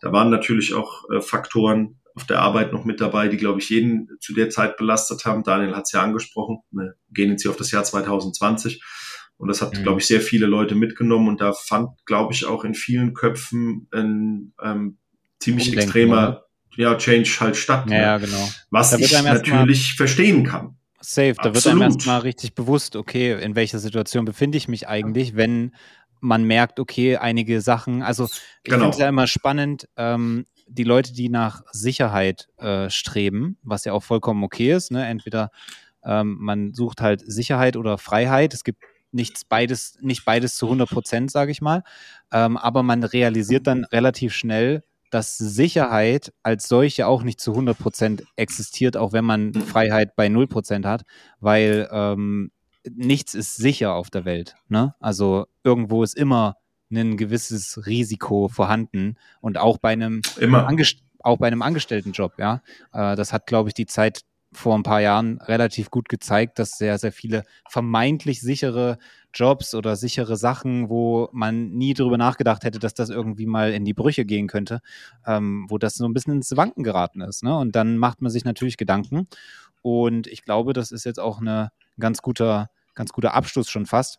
Da 0.00 0.10
waren 0.12 0.30
natürlich 0.30 0.74
auch 0.74 1.04
äh, 1.10 1.20
Faktoren 1.20 1.98
auf 2.14 2.24
der 2.24 2.40
Arbeit 2.40 2.72
noch 2.72 2.84
mit 2.84 3.00
dabei, 3.00 3.28
die, 3.28 3.36
glaube 3.36 3.60
ich, 3.60 3.70
jeden 3.70 4.08
zu 4.20 4.34
der 4.34 4.50
Zeit 4.50 4.76
belastet 4.76 5.24
haben. 5.24 5.44
Daniel 5.44 5.74
hat 5.74 5.84
es 5.84 5.92
ja 5.92 6.02
angesprochen. 6.02 6.58
Wir 6.70 6.94
gehen 7.10 7.30
jetzt 7.30 7.42
hier 7.42 7.50
auf 7.50 7.56
das 7.56 7.70
Jahr 7.70 7.84
2020. 7.84 8.82
Und 9.36 9.48
das 9.48 9.62
hat, 9.62 9.76
mhm. 9.76 9.82
glaube 9.82 10.00
ich, 10.00 10.06
sehr 10.06 10.20
viele 10.20 10.46
Leute 10.46 10.74
mitgenommen. 10.74 11.28
Und 11.28 11.40
da 11.40 11.52
fand, 11.52 11.90
glaube 12.04 12.32
ich, 12.32 12.44
auch 12.44 12.64
in 12.64 12.74
vielen 12.74 13.14
Köpfen 13.14 13.88
ein 13.92 14.54
ähm, 14.62 14.98
ziemlich 15.40 15.68
Umdenken, 15.68 15.88
extremer 15.88 16.42
ja, 16.76 16.96
Change 16.96 17.30
halt 17.40 17.56
statt. 17.56 17.84
Ja, 17.88 17.96
ne? 17.96 18.02
ja 18.02 18.18
genau. 18.18 18.48
Was 18.70 18.92
ich 18.92 19.12
natürlich 19.22 19.94
verstehen 19.94 20.44
kann. 20.44 20.76
Safe, 21.00 21.34
da 21.34 21.48
Absolut. 21.48 21.54
wird 21.54 21.66
einem 21.66 21.82
erstmal 21.82 22.20
richtig 22.20 22.54
bewusst, 22.54 22.94
okay, 22.94 23.42
in 23.42 23.56
welcher 23.56 23.80
Situation 23.80 24.24
befinde 24.24 24.56
ich 24.56 24.68
mich 24.68 24.88
eigentlich, 24.88 25.34
wenn 25.34 25.74
man 26.20 26.44
merkt, 26.44 26.78
okay, 26.78 27.16
einige 27.16 27.60
Sachen, 27.60 28.02
also 28.02 28.26
ich 28.26 28.40
genau. 28.62 28.76
finde 28.78 28.90
es 28.90 28.98
ja 28.98 29.08
immer 29.08 29.26
spannend, 29.26 29.88
ähm, 29.96 30.46
die 30.68 30.84
Leute, 30.84 31.12
die 31.12 31.28
nach 31.28 31.62
Sicherheit 31.72 32.48
äh, 32.58 32.88
streben, 32.88 33.58
was 33.62 33.84
ja 33.84 33.92
auch 33.92 34.04
vollkommen 34.04 34.44
okay 34.44 34.72
ist, 34.72 34.92
ne? 34.92 35.04
entweder 35.06 35.50
ähm, 36.04 36.36
man 36.40 36.72
sucht 36.72 37.00
halt 37.00 37.22
Sicherheit 37.26 37.76
oder 37.76 37.98
Freiheit, 37.98 38.54
es 38.54 38.62
gibt 38.62 38.82
nichts 39.10 39.44
beides, 39.44 39.98
nicht 40.00 40.24
beides 40.24 40.54
zu 40.56 40.66
100 40.66 40.88
Prozent, 40.88 41.30
sage 41.32 41.50
ich 41.50 41.60
mal, 41.60 41.82
ähm, 42.32 42.56
aber 42.56 42.84
man 42.84 43.02
realisiert 43.02 43.66
dann 43.66 43.84
relativ 43.84 44.32
schnell, 44.32 44.84
dass 45.12 45.36
Sicherheit 45.36 46.32
als 46.42 46.68
solche 46.68 47.06
auch 47.06 47.22
nicht 47.22 47.38
zu 47.38 47.50
100 47.50 47.78
Prozent 47.78 48.24
existiert, 48.36 48.96
auch 48.96 49.12
wenn 49.12 49.26
man 49.26 49.52
Freiheit 49.52 50.16
bei 50.16 50.30
0 50.30 50.46
Prozent 50.46 50.86
hat, 50.86 51.02
weil 51.38 51.86
ähm, 51.92 52.50
nichts 52.90 53.34
ist 53.34 53.56
sicher 53.56 53.94
auf 53.94 54.08
der 54.08 54.24
Welt. 54.24 54.56
Ne? 54.68 54.94
Also 55.00 55.46
irgendwo 55.64 56.02
ist 56.02 56.16
immer 56.16 56.56
ein 56.90 57.18
gewisses 57.18 57.86
Risiko 57.86 58.48
vorhanden 58.48 59.16
und 59.42 59.58
auch 59.58 59.76
bei 59.76 59.90
einem 59.90 60.22
immer. 60.40 60.66
auch 61.20 61.36
bei 61.36 61.46
einem 61.46 61.62
Angestelltenjob, 61.62 62.38
ja. 62.38 62.62
Äh, 62.92 63.14
das 63.14 63.34
hat, 63.34 63.46
glaube 63.46 63.68
ich, 63.68 63.74
die 63.74 63.86
Zeit 63.86 64.22
vor 64.52 64.76
ein 64.76 64.82
paar 64.82 65.00
Jahren 65.00 65.40
relativ 65.40 65.90
gut 65.90 66.08
gezeigt, 66.08 66.58
dass 66.58 66.72
sehr, 66.72 66.98
sehr 66.98 67.12
viele 67.12 67.42
vermeintlich 67.68 68.40
sichere 68.40 68.98
Jobs 69.34 69.74
oder 69.74 69.96
sichere 69.96 70.36
Sachen, 70.36 70.90
wo 70.90 71.28
man 71.32 71.70
nie 71.70 71.94
drüber 71.94 72.18
nachgedacht 72.18 72.64
hätte, 72.64 72.78
dass 72.78 72.94
das 72.94 73.08
irgendwie 73.08 73.46
mal 73.46 73.72
in 73.72 73.84
die 73.84 73.94
Brüche 73.94 74.24
gehen 74.24 74.46
könnte, 74.46 74.80
ähm, 75.26 75.66
wo 75.68 75.78
das 75.78 75.94
so 75.94 76.04
ein 76.04 76.12
bisschen 76.12 76.34
ins 76.34 76.54
Wanken 76.56 76.84
geraten 76.84 77.22
ist. 77.22 77.42
Ne? 77.42 77.56
Und 77.56 77.74
dann 77.74 77.96
macht 77.96 78.20
man 78.20 78.30
sich 78.30 78.44
natürlich 78.44 78.76
Gedanken. 78.76 79.26
Und 79.80 80.26
ich 80.26 80.44
glaube, 80.44 80.74
das 80.74 80.92
ist 80.92 81.04
jetzt 81.04 81.18
auch 81.18 81.40
eine 81.40 81.70
ganz 81.98 82.20
guter, 82.20 82.70
ganz 82.94 83.12
guter 83.12 83.34
Abschluss 83.34 83.70
schon 83.70 83.86
fast. 83.86 84.18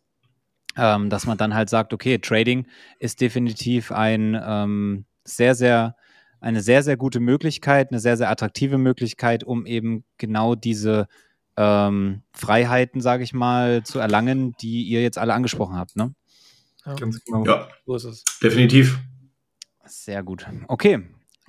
Ähm, 0.76 1.12
dass 1.12 1.28
man 1.28 1.38
dann 1.38 1.54
halt 1.54 1.70
sagt, 1.70 1.94
okay, 1.94 2.18
Trading 2.18 2.66
ist 2.98 3.22
definitiv 3.22 3.92
ein 3.92 4.40
ähm, 4.44 5.06
sehr, 5.24 5.54
sehr 5.54 5.96
eine 6.44 6.62
sehr, 6.62 6.84
sehr 6.84 6.98
gute 6.98 7.20
Möglichkeit, 7.20 7.92
eine 7.92 8.00
sehr, 8.00 8.18
sehr 8.18 8.30
attraktive 8.30 8.78
Möglichkeit, 8.78 9.44
um 9.44 9.66
eben 9.66 10.04
genau 10.18 10.56
diese 10.56 11.08
ähm, 11.56 12.24
Freiheiten, 12.34 13.02
sage 13.02 13.24
ich 13.24 13.34
mal, 13.34 13.84
zu 13.84 14.00
erlangen, 14.00 14.54
die 14.62 14.84
ihr 14.84 15.02
jetzt 15.02 15.18
alle 15.18 15.34
angesprochen 15.34 15.76
habt. 15.76 15.96
Ne? 15.96 16.14
Ja. 16.86 16.96
Ganz 16.96 17.24
genau. 17.24 17.46
Ja, 17.46 17.70
so 17.86 17.96
ist 17.96 18.04
es. 18.04 18.24
Definitiv. 18.42 19.00
Sehr 19.86 20.22
gut. 20.24 20.46
Okay, 20.68 21.04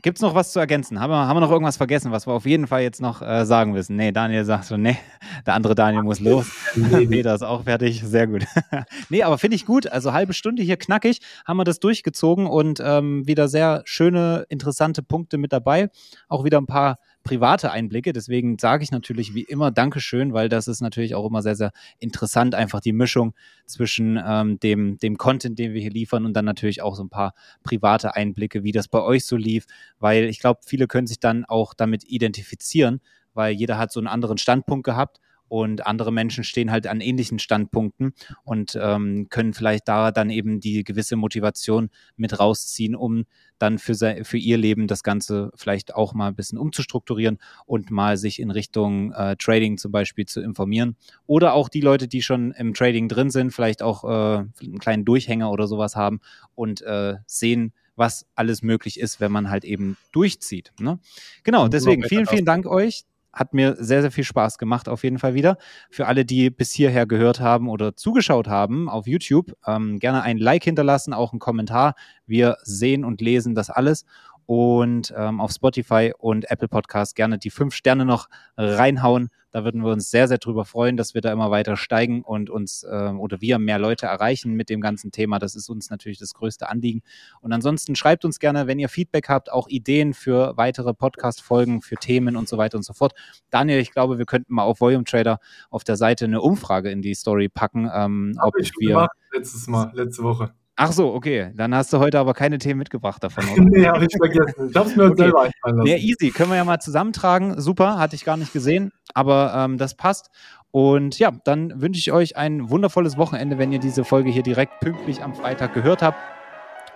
Gibt 0.04 0.18
es 0.18 0.22
noch 0.22 0.34
was 0.34 0.52
zu 0.52 0.60
ergänzen? 0.60 1.00
Haben 1.00 1.12
wir, 1.12 1.26
haben 1.26 1.34
wir 1.34 1.40
noch 1.40 1.50
irgendwas 1.50 1.78
vergessen, 1.78 2.12
was 2.12 2.26
wir 2.26 2.34
auf 2.34 2.44
jeden 2.44 2.66
Fall 2.66 2.82
jetzt 2.82 3.00
noch 3.00 3.22
äh, 3.22 3.46
sagen 3.46 3.72
müssen? 3.72 3.96
Nee, 3.96 4.12
Daniel 4.12 4.44
sagt 4.44 4.66
schon, 4.66 4.82
nee, 4.82 4.98
der 5.46 5.54
andere 5.54 5.74
Daniel 5.74 6.02
muss 6.02 6.20
los. 6.20 6.46
Peter 6.74 7.34
ist 7.34 7.40
auch 7.40 7.64
fertig, 7.64 8.02
sehr 8.04 8.26
gut. 8.26 8.44
nee, 9.08 9.22
aber 9.22 9.38
finde 9.38 9.54
ich 9.54 9.64
gut. 9.64 9.86
Also 9.86 10.12
halbe 10.12 10.34
Stunde 10.34 10.62
hier 10.62 10.76
knackig, 10.76 11.22
haben 11.46 11.56
wir 11.56 11.64
das 11.64 11.80
durchgezogen 11.80 12.46
und 12.46 12.82
ähm, 12.84 13.26
wieder 13.26 13.48
sehr 13.48 13.80
schöne, 13.86 14.44
interessante 14.50 15.02
Punkte 15.02 15.38
mit 15.38 15.54
dabei. 15.54 15.88
Auch 16.28 16.44
wieder 16.44 16.58
ein 16.58 16.66
paar 16.66 16.98
private 17.24 17.72
Einblicke. 17.72 18.12
Deswegen 18.12 18.58
sage 18.58 18.84
ich 18.84 18.92
natürlich 18.92 19.34
wie 19.34 19.42
immer 19.42 19.70
Dankeschön, 19.70 20.32
weil 20.32 20.48
das 20.48 20.68
ist 20.68 20.80
natürlich 20.80 21.14
auch 21.14 21.26
immer 21.26 21.42
sehr, 21.42 21.56
sehr 21.56 21.72
interessant, 21.98 22.54
einfach 22.54 22.80
die 22.80 22.92
Mischung 22.92 23.34
zwischen 23.66 24.22
ähm, 24.24 24.60
dem, 24.60 24.98
dem 24.98 25.16
Content, 25.16 25.58
den 25.58 25.72
wir 25.72 25.80
hier 25.80 25.90
liefern 25.90 26.24
und 26.26 26.34
dann 26.34 26.44
natürlich 26.44 26.82
auch 26.82 26.94
so 26.94 27.02
ein 27.02 27.08
paar 27.10 27.34
private 27.64 28.14
Einblicke, 28.14 28.62
wie 28.62 28.72
das 28.72 28.88
bei 28.88 29.00
euch 29.00 29.24
so 29.24 29.36
lief, 29.36 29.66
weil 29.98 30.24
ich 30.24 30.38
glaube, 30.38 30.60
viele 30.64 30.86
können 30.86 31.06
sich 31.06 31.18
dann 31.18 31.44
auch 31.44 31.74
damit 31.74 32.04
identifizieren, 32.04 33.00
weil 33.32 33.54
jeder 33.54 33.78
hat 33.78 33.90
so 33.90 33.98
einen 33.98 34.06
anderen 34.06 34.38
Standpunkt 34.38 34.84
gehabt 34.84 35.18
und 35.54 35.86
andere 35.86 36.10
Menschen 36.10 36.42
stehen 36.42 36.72
halt 36.72 36.88
an 36.88 37.00
ähnlichen 37.00 37.38
Standpunkten 37.38 38.12
und 38.42 38.76
ähm, 38.82 39.28
können 39.30 39.54
vielleicht 39.54 39.86
da 39.86 40.10
dann 40.10 40.28
eben 40.28 40.58
die 40.58 40.82
gewisse 40.82 41.14
Motivation 41.14 41.90
mit 42.16 42.40
rausziehen, 42.40 42.96
um 42.96 43.24
dann 43.60 43.78
für, 43.78 43.94
für 44.24 44.36
ihr 44.36 44.58
Leben 44.58 44.88
das 44.88 45.04
Ganze 45.04 45.52
vielleicht 45.54 45.94
auch 45.94 46.12
mal 46.12 46.26
ein 46.26 46.34
bisschen 46.34 46.58
umzustrukturieren 46.58 47.38
und 47.66 47.92
mal 47.92 48.16
sich 48.16 48.40
in 48.40 48.50
Richtung 48.50 49.12
äh, 49.12 49.36
Trading 49.36 49.78
zum 49.78 49.92
Beispiel 49.92 50.26
zu 50.26 50.40
informieren. 50.40 50.96
Oder 51.28 51.54
auch 51.54 51.68
die 51.68 51.82
Leute, 51.82 52.08
die 52.08 52.22
schon 52.22 52.50
im 52.50 52.74
Trading 52.74 53.08
drin 53.08 53.30
sind, 53.30 53.52
vielleicht 53.52 53.80
auch 53.80 54.02
äh, 54.02 54.08
einen 54.08 54.80
kleinen 54.80 55.04
Durchhänger 55.04 55.52
oder 55.52 55.68
sowas 55.68 55.94
haben 55.94 56.18
und 56.56 56.82
äh, 56.82 57.14
sehen, 57.28 57.72
was 57.94 58.26
alles 58.34 58.62
möglich 58.62 58.98
ist, 58.98 59.20
wenn 59.20 59.30
man 59.30 59.50
halt 59.50 59.64
eben 59.64 59.98
durchzieht. 60.10 60.72
Ne? 60.80 60.98
Genau, 61.44 61.68
deswegen 61.68 62.02
vielen, 62.02 62.26
vielen 62.26 62.44
Dank 62.44 62.66
euch 62.66 63.04
hat 63.34 63.54
mir 63.54 63.76
sehr, 63.78 64.02
sehr 64.02 64.10
viel 64.10 64.24
Spaß 64.24 64.58
gemacht, 64.58 64.88
auf 64.88 65.04
jeden 65.04 65.18
Fall 65.18 65.34
wieder. 65.34 65.56
Für 65.90 66.06
alle, 66.06 66.24
die 66.24 66.50
bis 66.50 66.72
hierher 66.72 67.06
gehört 67.06 67.40
haben 67.40 67.68
oder 67.68 67.96
zugeschaut 67.96 68.48
haben 68.48 68.88
auf 68.88 69.06
YouTube, 69.06 69.52
ähm, 69.66 69.98
gerne 69.98 70.22
ein 70.22 70.38
Like 70.38 70.64
hinterlassen, 70.64 71.12
auch 71.12 71.32
einen 71.32 71.40
Kommentar. 71.40 71.94
Wir 72.26 72.56
sehen 72.62 73.04
und 73.04 73.20
lesen 73.20 73.54
das 73.54 73.70
alles 73.70 74.04
und 74.46 75.12
ähm, 75.16 75.40
auf 75.40 75.52
Spotify 75.52 76.12
und 76.18 76.50
Apple 76.50 76.68
Podcast 76.68 77.16
gerne 77.16 77.38
die 77.38 77.50
fünf 77.50 77.74
Sterne 77.74 78.04
noch 78.04 78.28
reinhauen. 78.56 79.30
Da 79.54 79.62
würden 79.62 79.84
wir 79.84 79.92
uns 79.92 80.10
sehr, 80.10 80.26
sehr 80.26 80.38
drüber 80.38 80.64
freuen, 80.64 80.96
dass 80.96 81.14
wir 81.14 81.20
da 81.20 81.30
immer 81.30 81.48
weiter 81.52 81.76
steigen 81.76 82.22
und 82.22 82.50
uns 82.50 82.82
äh, 82.82 83.10
oder 83.16 83.40
wir 83.40 83.60
mehr 83.60 83.78
Leute 83.78 84.06
erreichen 84.06 84.54
mit 84.54 84.68
dem 84.68 84.80
ganzen 84.80 85.12
Thema. 85.12 85.38
Das 85.38 85.54
ist 85.54 85.68
uns 85.68 85.90
natürlich 85.90 86.18
das 86.18 86.34
größte 86.34 86.68
Anliegen. 86.68 87.02
Und 87.40 87.52
ansonsten 87.52 87.94
schreibt 87.94 88.24
uns 88.24 88.40
gerne, 88.40 88.66
wenn 88.66 88.80
ihr 88.80 88.88
Feedback 88.88 89.28
habt, 89.28 89.52
auch 89.52 89.68
Ideen 89.68 90.12
für 90.12 90.56
weitere 90.56 90.92
Podcast-Folgen, 90.92 91.82
für 91.82 91.94
Themen 91.94 92.34
und 92.34 92.48
so 92.48 92.58
weiter 92.58 92.76
und 92.76 92.82
so 92.82 92.94
fort. 92.94 93.12
Daniel, 93.50 93.78
ich 93.78 93.92
glaube, 93.92 94.18
wir 94.18 94.26
könnten 94.26 94.52
mal 94.52 94.64
auf 94.64 94.80
Volume 94.80 95.04
Trader 95.04 95.38
auf 95.70 95.84
der 95.84 95.94
Seite 95.94 96.24
eine 96.24 96.40
Umfrage 96.40 96.90
in 96.90 97.00
die 97.00 97.14
Story 97.14 97.48
packen. 97.48 97.88
Ähm, 97.94 98.36
ob 98.42 98.58
ich 98.58 98.72
wir 98.80 99.06
letztes 99.32 99.68
Mal, 99.68 99.92
letzte 99.94 100.24
Woche. 100.24 100.52
Ach 100.76 100.90
so, 100.90 101.14
okay. 101.14 101.52
Dann 101.54 101.74
hast 101.74 101.92
du 101.92 101.98
heute 101.98 102.18
aber 102.18 102.34
keine 102.34 102.58
Themen 102.58 102.78
mitgebracht 102.78 103.22
davon. 103.22 103.44
Oder? 103.44 103.62
nee, 103.70 103.86
habe 103.86 104.04
ich 104.04 104.16
vergessen. 104.16 104.70
Ich 104.70 104.76
habe 104.76 104.88
es 104.88 104.96
mir 104.96 105.04
okay. 105.04 105.22
selber 105.22 105.42
einfallen 105.42 105.76
lassen. 105.76 105.88
Ja, 105.88 105.96
easy. 105.96 106.30
Können 106.30 106.50
wir 106.50 106.56
ja 106.56 106.64
mal 106.64 106.80
zusammentragen. 106.80 107.60
Super, 107.60 107.98
hatte 107.98 108.16
ich 108.16 108.24
gar 108.24 108.36
nicht 108.36 108.52
gesehen, 108.52 108.92
aber 109.14 109.54
ähm, 109.56 109.78
das 109.78 109.96
passt. 109.96 110.30
Und 110.72 111.20
ja, 111.20 111.30
dann 111.44 111.80
wünsche 111.80 112.00
ich 112.00 112.10
euch 112.10 112.36
ein 112.36 112.68
wundervolles 112.68 113.16
Wochenende, 113.16 113.58
wenn 113.58 113.70
ihr 113.70 113.78
diese 113.78 114.04
Folge 114.04 114.30
hier 114.30 114.42
direkt 114.42 114.80
pünktlich 114.80 115.22
am 115.22 115.34
Freitag 115.34 115.72
gehört 115.72 116.02
habt. 116.02 116.18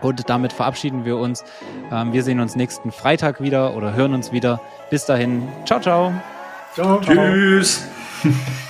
Und 0.00 0.28
damit 0.28 0.52
verabschieden 0.52 1.04
wir 1.04 1.16
uns. 1.16 1.44
Ähm, 1.92 2.12
wir 2.12 2.24
sehen 2.24 2.40
uns 2.40 2.56
nächsten 2.56 2.90
Freitag 2.90 3.40
wieder 3.40 3.76
oder 3.76 3.94
hören 3.94 4.14
uns 4.14 4.32
wieder. 4.32 4.60
Bis 4.90 5.06
dahin. 5.06 5.46
Ciao, 5.64 5.80
ciao. 5.80 6.12
Ciao. 6.74 7.00
ciao. 7.00 7.14
Tschüss. 7.14 7.86